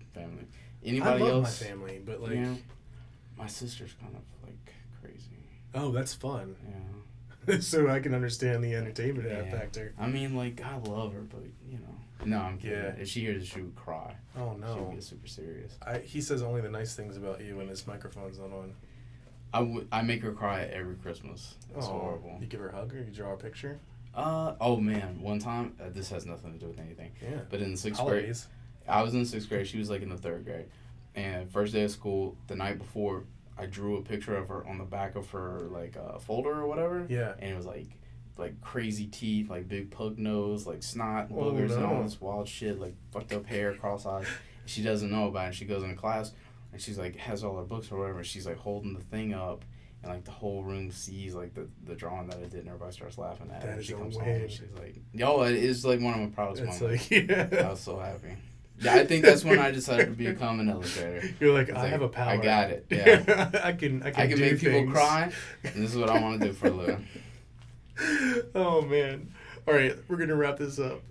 family. 0.88 1.02
I 1.02 1.06
Anybody 1.14 1.24
love 1.32 1.44
else? 1.46 1.62
my 1.62 1.68
family, 1.68 2.02
but 2.06 2.22
like, 2.22 2.32
yeah, 2.36 2.54
my 3.38 3.48
sister's 3.48 3.94
kind 4.02 4.16
of 4.16 4.22
like 4.48 4.74
crazy. 5.02 5.30
oh, 5.76 5.92
that's 5.92 6.14
fun. 6.14 6.56
Yeah. 7.48 7.58
so 7.62 7.88
I 7.90 8.00
can 8.00 8.14
understand 8.14 8.64
the 8.64 8.76
entertainment 8.76 9.28
Yeah. 9.30 9.50
factor. 9.50 9.94
I 9.98 10.08
mean, 10.08 10.36
like, 10.36 10.62
I 10.62 10.76
love 10.78 11.14
her, 11.14 11.22
but, 11.22 11.44
you 11.70 11.78
know. 11.80 11.96
No, 12.26 12.40
I'm 12.40 12.58
kidding. 12.58 12.78
Yeah. 12.78 12.96
If 13.00 13.08
she 13.08 13.22
hears 13.22 13.44
it, 13.44 13.46
she 13.48 13.62
would 13.62 13.76
cry. 13.76 14.16
Oh 14.38 14.54
She 14.56 14.62
no. 14.62 14.76
would 14.84 14.96
get 14.96 15.04
super 15.04 15.28
serious. 15.28 15.78
I, 15.86 16.00
he 16.00 16.20
says 16.20 16.42
only 16.42 16.60
the 16.62 16.70
nice 16.70 16.94
things 16.96 17.16
about 17.16 17.42
you 17.42 17.56
when 17.58 17.68
his 17.70 17.86
microphone's 17.88 18.40
not 18.40 18.52
on. 18.52 18.74
I 19.54 19.62
would. 19.62 19.88
I 19.94 20.02
make 20.02 20.22
her 20.24 20.34
cry 20.34 20.64
every 20.64 20.96
Christmas. 20.96 21.56
It's 21.76 21.86
Oh, 21.86 21.90
horrible. 21.92 22.38
You 22.42 22.48
give 22.48 22.60
her 22.60 22.68
a 22.70 22.76
hug 22.76 22.94
or 22.94 22.98
you 22.98 23.12
draw 23.14 23.34
a 23.34 23.38
picture. 23.38 23.80
Uh 24.14 24.56
oh 24.60 24.76
man, 24.78 25.22
one 25.22 25.40
time 25.40 25.76
uh, 25.80 25.86
this 25.94 26.10
has 26.10 26.26
nothing 26.26 26.52
to 26.52 26.60
do 26.60 26.66
with 26.68 26.80
anything. 26.80 27.12
Yeah. 27.22 27.40
But 27.50 27.62
in 27.62 27.78
sixth 27.78 28.02
grade, 28.04 28.10
Holidays. 28.14 28.48
I 28.88 29.02
was 29.02 29.14
in 29.14 29.20
the 29.22 29.26
sixth 29.26 29.50
grade. 29.50 29.68
She 29.68 29.78
was 29.78 29.90
like 29.90 30.02
in 30.02 30.10
the 30.10 30.18
third 30.18 30.46
grade, 30.46 30.66
and 31.16 31.52
first 31.52 31.74
day 31.74 31.84
of 31.84 31.92
school, 31.92 32.38
the 32.48 32.56
night 32.56 32.78
before, 32.78 33.24
I 33.58 33.66
drew 33.66 33.98
a 33.98 34.02
picture 34.02 34.36
of 34.38 34.48
her 34.50 34.66
on 34.68 34.78
the 34.78 34.84
back 34.86 35.16
of 35.16 35.30
her 35.32 35.68
like 35.72 35.98
uh, 35.98 36.20
folder 36.20 36.52
or 36.52 36.68
whatever, 36.68 37.06
Yeah. 37.10 37.34
and 37.40 37.52
it 37.52 37.56
was 37.58 37.66
like 37.66 37.88
like 38.38 38.62
crazy 38.62 39.08
teeth, 39.08 39.50
like 39.50 39.68
big 39.68 39.90
pug 39.90 40.20
nose, 40.20 40.68
like 40.68 40.84
snot, 40.84 41.30
and 41.30 41.40
Oh, 41.40 41.44
boogers, 41.52 41.76
and 41.76 41.84
all 41.86 42.04
this 42.04 42.22
wild 42.22 42.48
shit, 42.48 42.80
like 42.80 42.94
fucked 43.12 43.34
up 43.34 43.46
hair, 43.48 43.74
cross 43.74 44.06
eyes. 44.06 44.28
She 44.68 44.84
doesn't 44.84 45.10
know 45.10 45.28
about 45.28 45.50
it. 45.50 45.56
She 45.56 45.66
goes 45.66 45.82
into 45.82 45.96
class 45.96 46.34
and 46.72 46.80
she's 46.82 47.00
like 47.00 47.16
has 47.16 47.44
all 47.44 47.58
her 47.58 47.64
books 47.64 47.92
or 47.92 47.98
whatever. 47.98 48.24
She's 48.24 48.46
like 48.46 48.58
holding 48.58 48.94
the 48.94 49.00
thing 49.06 49.34
up. 49.34 49.64
And 50.04 50.12
like 50.12 50.26
the 50.26 50.32
whole 50.32 50.62
room 50.64 50.92
sees 50.92 51.34
like 51.34 51.56
the, 51.56 51.68
the 51.86 51.96
drawing 51.96 52.28
that 52.28 52.38
I 52.38 52.42
did, 52.44 52.54
and 52.60 52.68
everybody 52.68 52.92
starts 52.92 53.18
laughing 53.18 53.50
at 53.50 53.64
it. 53.64 53.66
That 53.66 53.70
And 53.72 53.80
is 53.80 53.86
she 53.88 53.94
a 53.94 53.98
comes 53.98 54.16
home 54.18 54.28
and 54.28 54.52
she's 54.52 54.62
like, 54.78 54.96
"Yo, 55.14 55.42
it 55.42 55.56
is 55.56 55.84
like 55.84 56.00
one 56.02 56.14
of 56.14 56.20
my 56.20 56.28
proudest 56.28 56.64
It's 56.64 56.80
moments." 56.80 57.10
like 57.12 57.30
yeah. 57.30 57.66
I 57.66 57.70
was 57.72 57.80
so 57.80 57.98
happy. 57.98 58.36
Yeah, 58.80 58.96
I 58.96 59.06
think 59.06 59.26
that's 59.26 59.44
when 59.44 59.58
I 59.60 59.72
decided 59.72 60.06
to 60.06 60.12
become 60.12 60.60
an 60.60 60.70
illustrator. 60.70 61.28
You're 61.40 61.54
like 61.54 61.72
I 61.72 61.82
like, 61.82 61.92
have 61.92 62.02
a 62.04 62.10
power. 62.10 62.30
I 62.30 62.38
got 62.38 62.70
it, 62.70 62.86
yeah. 62.90 63.50
I 63.64 63.72
can. 63.72 64.04
I 64.04 64.12
can, 64.12 64.22
I 64.22 64.28
can 64.28 64.40
make 64.40 64.60
people 64.60 64.92
cry, 64.92 65.32
and 65.64 65.84
this 65.84 65.92
is 65.92 65.98
what 65.98 66.10
I 66.10 66.22
want 66.22 66.40
to 66.42 66.48
do 66.48 66.54
for 66.54 66.68
a 66.68 66.72
living. 66.72 67.08
oh 68.56 68.82
man. 68.84 69.32
All 69.68 69.74
right, 69.74 69.98
we're 70.08 70.16
gonna 70.16 70.36
wrap 70.36 70.58
this 70.58 70.80
up 70.80 71.02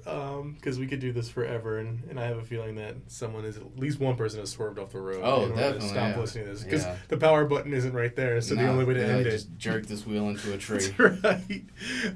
because 0.54 0.78
we 0.78 0.86
could 0.86 0.98
do 0.98 1.12
this 1.12 1.28
forever, 1.28 1.76
and, 1.78 2.02
and 2.08 2.18
I 2.18 2.24
have 2.24 2.38
a 2.38 2.42
feeling 2.42 2.76
that 2.76 2.94
someone 3.06 3.44
is 3.44 3.58
at 3.58 3.78
least 3.78 4.00
one 4.00 4.16
person 4.16 4.40
has 4.40 4.48
swerved 4.50 4.78
off 4.78 4.92
the 4.92 4.98
road. 5.00 5.20
Oh, 5.22 5.48
definitely, 5.48 5.80
To 5.80 5.86
stop 5.88 6.14
yeah. 6.14 6.18
listening 6.20 6.44
to 6.46 6.52
this 6.52 6.64
because 6.64 6.84
Yeah. 6.84 6.96
the 7.08 7.18
power 7.18 7.44
button 7.44 7.74
isn't 7.74 7.92
right 7.92 8.16
there, 8.16 8.40
so 8.40 8.54
the 8.54 8.66
only 8.66 8.86
way 8.86 8.94
to 8.94 9.00
they, 9.00 9.06
end 9.10 9.26
it. 9.26 9.30
just 9.30 9.54
jerk 9.58 9.84
this 9.86 10.06
wheel 10.06 10.30
into 10.30 10.54
a 10.54 10.56
tree. 10.58 10.78
That's 10.86 10.98
right. 11.22 11.64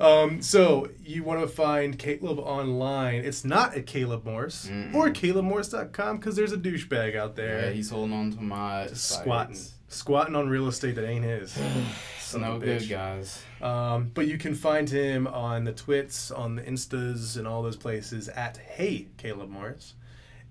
Um, 0.01 0.41
so 0.41 0.89
you 1.05 1.25
want 1.25 1.43
to 1.43 1.47
find 1.47 1.99
Caleb 1.99 2.39
online. 2.39 3.17
It's 3.23 3.45
not 3.45 3.75
at 3.77 3.85
Caleb 3.85 4.25
Morris 4.25 4.67
Mm-mm. 4.67 4.95
or 4.95 5.11
CalebMorris.com 5.11 6.17
because 6.17 6.37
there's 6.37 6.53
a 6.53 6.57
douchebag 6.57 7.17
out 7.17 7.37
there 7.37 7.67
Yeah, 7.67 7.71
he's 7.73 7.91
holding 7.91 8.15
on 8.17 8.33
to 8.33 8.41
my 8.41 8.87
squatting, 8.95 9.59
squatting 9.89 10.35
on 10.35 10.49
real 10.49 10.69
estate 10.69 10.95
that 10.95 11.07
ain't 11.07 11.25
his. 11.27 11.55
It's 12.35 12.41
no 12.43 12.59
good, 12.59 12.89
guys. 12.89 13.43
Um, 13.61 14.11
but 14.15 14.27
you 14.27 14.39
can 14.39 14.55
find 14.55 14.89
him 14.89 15.27
on 15.27 15.65
the 15.65 15.73
twits, 15.73 16.31
on 16.31 16.57
the 16.57 16.63
instas, 16.63 17.37
and 17.37 17.47
all 17.47 17.63
those 17.63 17.77
places 17.77 18.29
at 18.29 18.57
Hey 18.59 19.09
Caleb 19.17 19.49
Morris. 19.51 19.95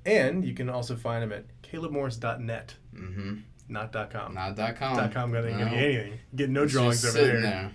And 0.05 0.45
you 0.45 0.53
can 0.53 0.69
also 0.69 0.95
find 0.95 1.23
him 1.23 1.31
at 1.31 1.45
calebmorris.net, 1.61 2.75
Mm-hmm. 2.95 3.33
not 3.67 3.91
.com. 4.11 4.33
Not 4.33 4.55
com. 4.77 5.11
.com 5.11 5.31
gonna 5.31 5.51
No. 5.51 5.57
get 5.57 5.73
anything. 5.73 6.19
Get 6.35 6.49
no 6.49 6.63
It's 6.63 6.71
drawings 6.73 7.05
over 7.05 7.17
sitting 7.17 7.41
there. 7.41 7.71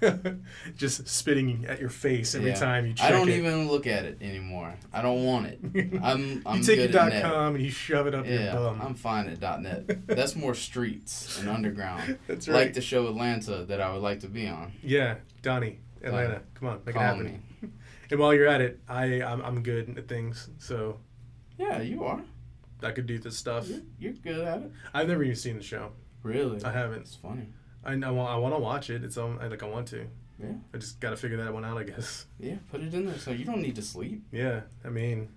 Just 0.76 1.08
spitting 1.08 1.64
at 1.68 1.80
your 1.80 1.88
face 1.88 2.34
every 2.34 2.50
Yeah. 2.50 2.56
time 2.56 2.86
you 2.86 2.94
check 2.94 3.06
I 3.06 3.10
don't 3.10 3.28
it. 3.28 3.36
even 3.38 3.68
look 3.68 3.86
at 3.86 4.04
it 4.04 4.18
anymore. 4.20 4.74
I 4.92 5.02
don't 5.02 5.24
want 5.24 5.46
it. 5.46 5.58
I'm. 6.02 6.42
I'm 6.46 6.58
you 6.58 6.62
take 6.64 6.76
good 6.78 6.78
your 6.78 6.88
at 6.88 6.92
dot 6.92 7.08
net. 7.12 7.22
.com 7.22 7.54
and 7.54 7.64
you 7.64 7.70
shove 7.70 8.06
it 8.06 8.14
up 8.14 8.26
your 8.26 8.34
Yeah, 8.40 8.54
bum. 8.54 8.80
I'm 8.82 8.94
fine 8.94 9.28
at 9.28 9.40
dot 9.40 9.62
.net. 9.62 10.06
That's 10.06 10.36
more 10.36 10.54
streets 10.54 11.38
and 11.40 11.48
underground. 11.48 12.18
That's 12.26 12.48
right. 12.48 12.54
Like 12.66 12.74
the 12.74 12.80
show 12.80 13.06
Atlanta 13.08 13.64
that 13.64 13.80
I 13.80 13.92
would 13.92 14.02
like 14.02 14.20
to 14.20 14.28
be 14.28 14.46
on. 14.48 14.72
yeah, 14.82 15.16
Donnie, 15.42 15.78
Atlanta. 16.02 16.42
Come 16.54 16.68
on, 16.68 16.80
make 16.84 16.94
it 16.96 16.98
happen. 16.98 17.24
me. 17.24 17.40
And 18.10 18.20
while 18.20 18.32
you're 18.34 18.46
at 18.48 18.60
it, 18.60 18.80
I 18.88 19.22
I'm, 19.22 19.40
I'm 19.42 19.62
good 19.62 19.96
at 19.98 20.08
things, 20.08 20.48
so 20.58 21.00
Yeah, 21.58 21.80
you 21.80 22.04
are. 22.04 22.22
I 22.82 22.90
could 22.92 23.06
do 23.06 23.18
this 23.18 23.36
stuff. 23.36 23.68
You're, 23.68 23.80
you're 23.98 24.12
good 24.12 24.46
at 24.46 24.60
it. 24.62 24.70
I've 24.94 25.08
never 25.08 25.22
even 25.24 25.34
seen 25.34 25.56
the 25.56 25.62
show. 25.62 25.90
Really? 26.22 26.62
I 26.62 26.70
haven't. 26.72 27.00
It's 27.00 27.14
funny. 27.16 27.46
I 27.86 28.10
want 28.10 28.30
I 28.30 28.36
want 28.36 28.54
to 28.54 28.58
watch 28.58 28.90
it. 28.90 29.04
It's 29.04 29.16
on. 29.16 29.38
I 29.40 29.48
like 29.48 29.62
I 29.62 29.66
want 29.66 29.88
to. 29.88 30.06
Yeah. 30.38 30.52
I 30.74 30.78
just 30.78 31.00
got 31.00 31.10
to 31.10 31.16
figure 31.16 31.38
that 31.38 31.52
one 31.52 31.64
out. 31.64 31.78
I 31.78 31.84
guess. 31.84 32.26
Yeah, 32.38 32.56
put 32.70 32.82
it 32.82 32.92
in 32.92 33.06
there 33.06 33.18
so 33.18 33.30
you 33.30 33.44
don't 33.44 33.62
need 33.62 33.76
to 33.76 33.82
sleep. 33.82 34.22
Yeah. 34.32 34.62
I 34.84 34.90
mean, 34.90 35.28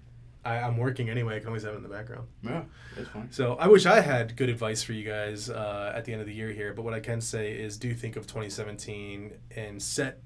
I, 0.43 0.57
I'm 0.57 0.77
working 0.77 1.09
anyway. 1.09 1.35
I 1.35 1.39
can 1.39 1.47
always 1.47 1.63
have 1.63 1.73
it 1.73 1.77
in 1.77 1.83
the 1.83 1.89
background. 1.89 2.27
Yeah, 2.43 2.63
it's 2.97 3.09
fine. 3.09 3.31
So 3.31 3.55
I 3.55 3.67
wish 3.67 3.85
I 3.85 4.01
had 4.01 4.35
good 4.35 4.49
advice 4.49 4.83
for 4.83 4.93
you 4.93 5.09
guys 5.09 5.49
uh, 5.49 5.93
at 5.95 6.05
the 6.05 6.12
end 6.12 6.21
of 6.21 6.27
the 6.27 6.33
year 6.33 6.51
here. 6.51 6.73
But 6.73 6.83
what 6.83 6.93
I 6.93 6.99
can 6.99 7.21
say 7.21 7.53
is, 7.53 7.77
do 7.77 7.93
think 7.93 8.15
of 8.15 8.27
2017 8.27 9.33
and 9.55 9.81
set 9.81 10.21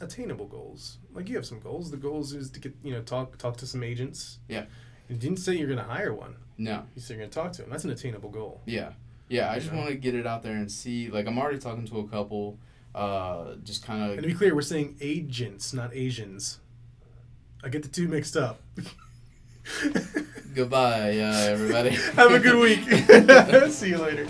attainable 0.00 0.46
goals. 0.46 0.98
Like 1.12 1.28
you 1.28 1.36
have 1.36 1.46
some 1.46 1.60
goals. 1.60 1.90
The 1.90 1.96
goals 1.96 2.32
is 2.32 2.50
to 2.50 2.60
get 2.60 2.74
you 2.82 2.92
know 2.92 3.02
talk 3.02 3.36
talk 3.38 3.56
to 3.58 3.66
some 3.66 3.82
agents. 3.82 4.38
Yeah. 4.48 4.64
You 5.08 5.16
didn't 5.16 5.38
say 5.38 5.54
you're 5.56 5.68
going 5.68 5.78
to 5.78 5.84
hire 5.84 6.12
one. 6.12 6.36
No. 6.58 6.84
You 6.94 7.00
said 7.00 7.14
you're 7.14 7.20
going 7.20 7.30
to 7.30 7.34
talk 7.34 7.52
to 7.52 7.62
them. 7.62 7.70
That's 7.70 7.84
an 7.84 7.90
attainable 7.90 8.30
goal. 8.30 8.60
Yeah. 8.66 8.92
Yeah, 9.28 9.50
I 9.50 9.58
just 9.58 9.72
want 9.72 9.88
to 9.88 9.94
get 9.94 10.14
it 10.14 10.26
out 10.26 10.42
there 10.42 10.54
and 10.54 10.70
see. 10.70 11.10
Like, 11.10 11.26
I'm 11.26 11.38
already 11.38 11.58
talking 11.58 11.86
to 11.86 11.98
a 11.98 12.08
couple. 12.08 12.58
Uh, 12.94 13.54
just 13.62 13.84
kind 13.84 14.02
of. 14.02 14.12
And 14.12 14.22
to 14.22 14.28
be 14.28 14.34
clear, 14.34 14.54
we're 14.54 14.62
saying 14.62 14.96
agents, 15.00 15.72
not 15.72 15.94
Asians. 15.94 16.60
I 17.62 17.68
get 17.68 17.82
the 17.82 17.88
two 17.88 18.08
mixed 18.08 18.36
up. 18.36 18.60
Goodbye, 20.54 21.18
uh, 21.18 21.32
everybody. 21.40 21.90
Have 22.16 22.32
a 22.32 22.38
good 22.38 22.58
week. 22.58 23.70
See 23.70 23.90
you 23.90 23.98
later. 23.98 24.26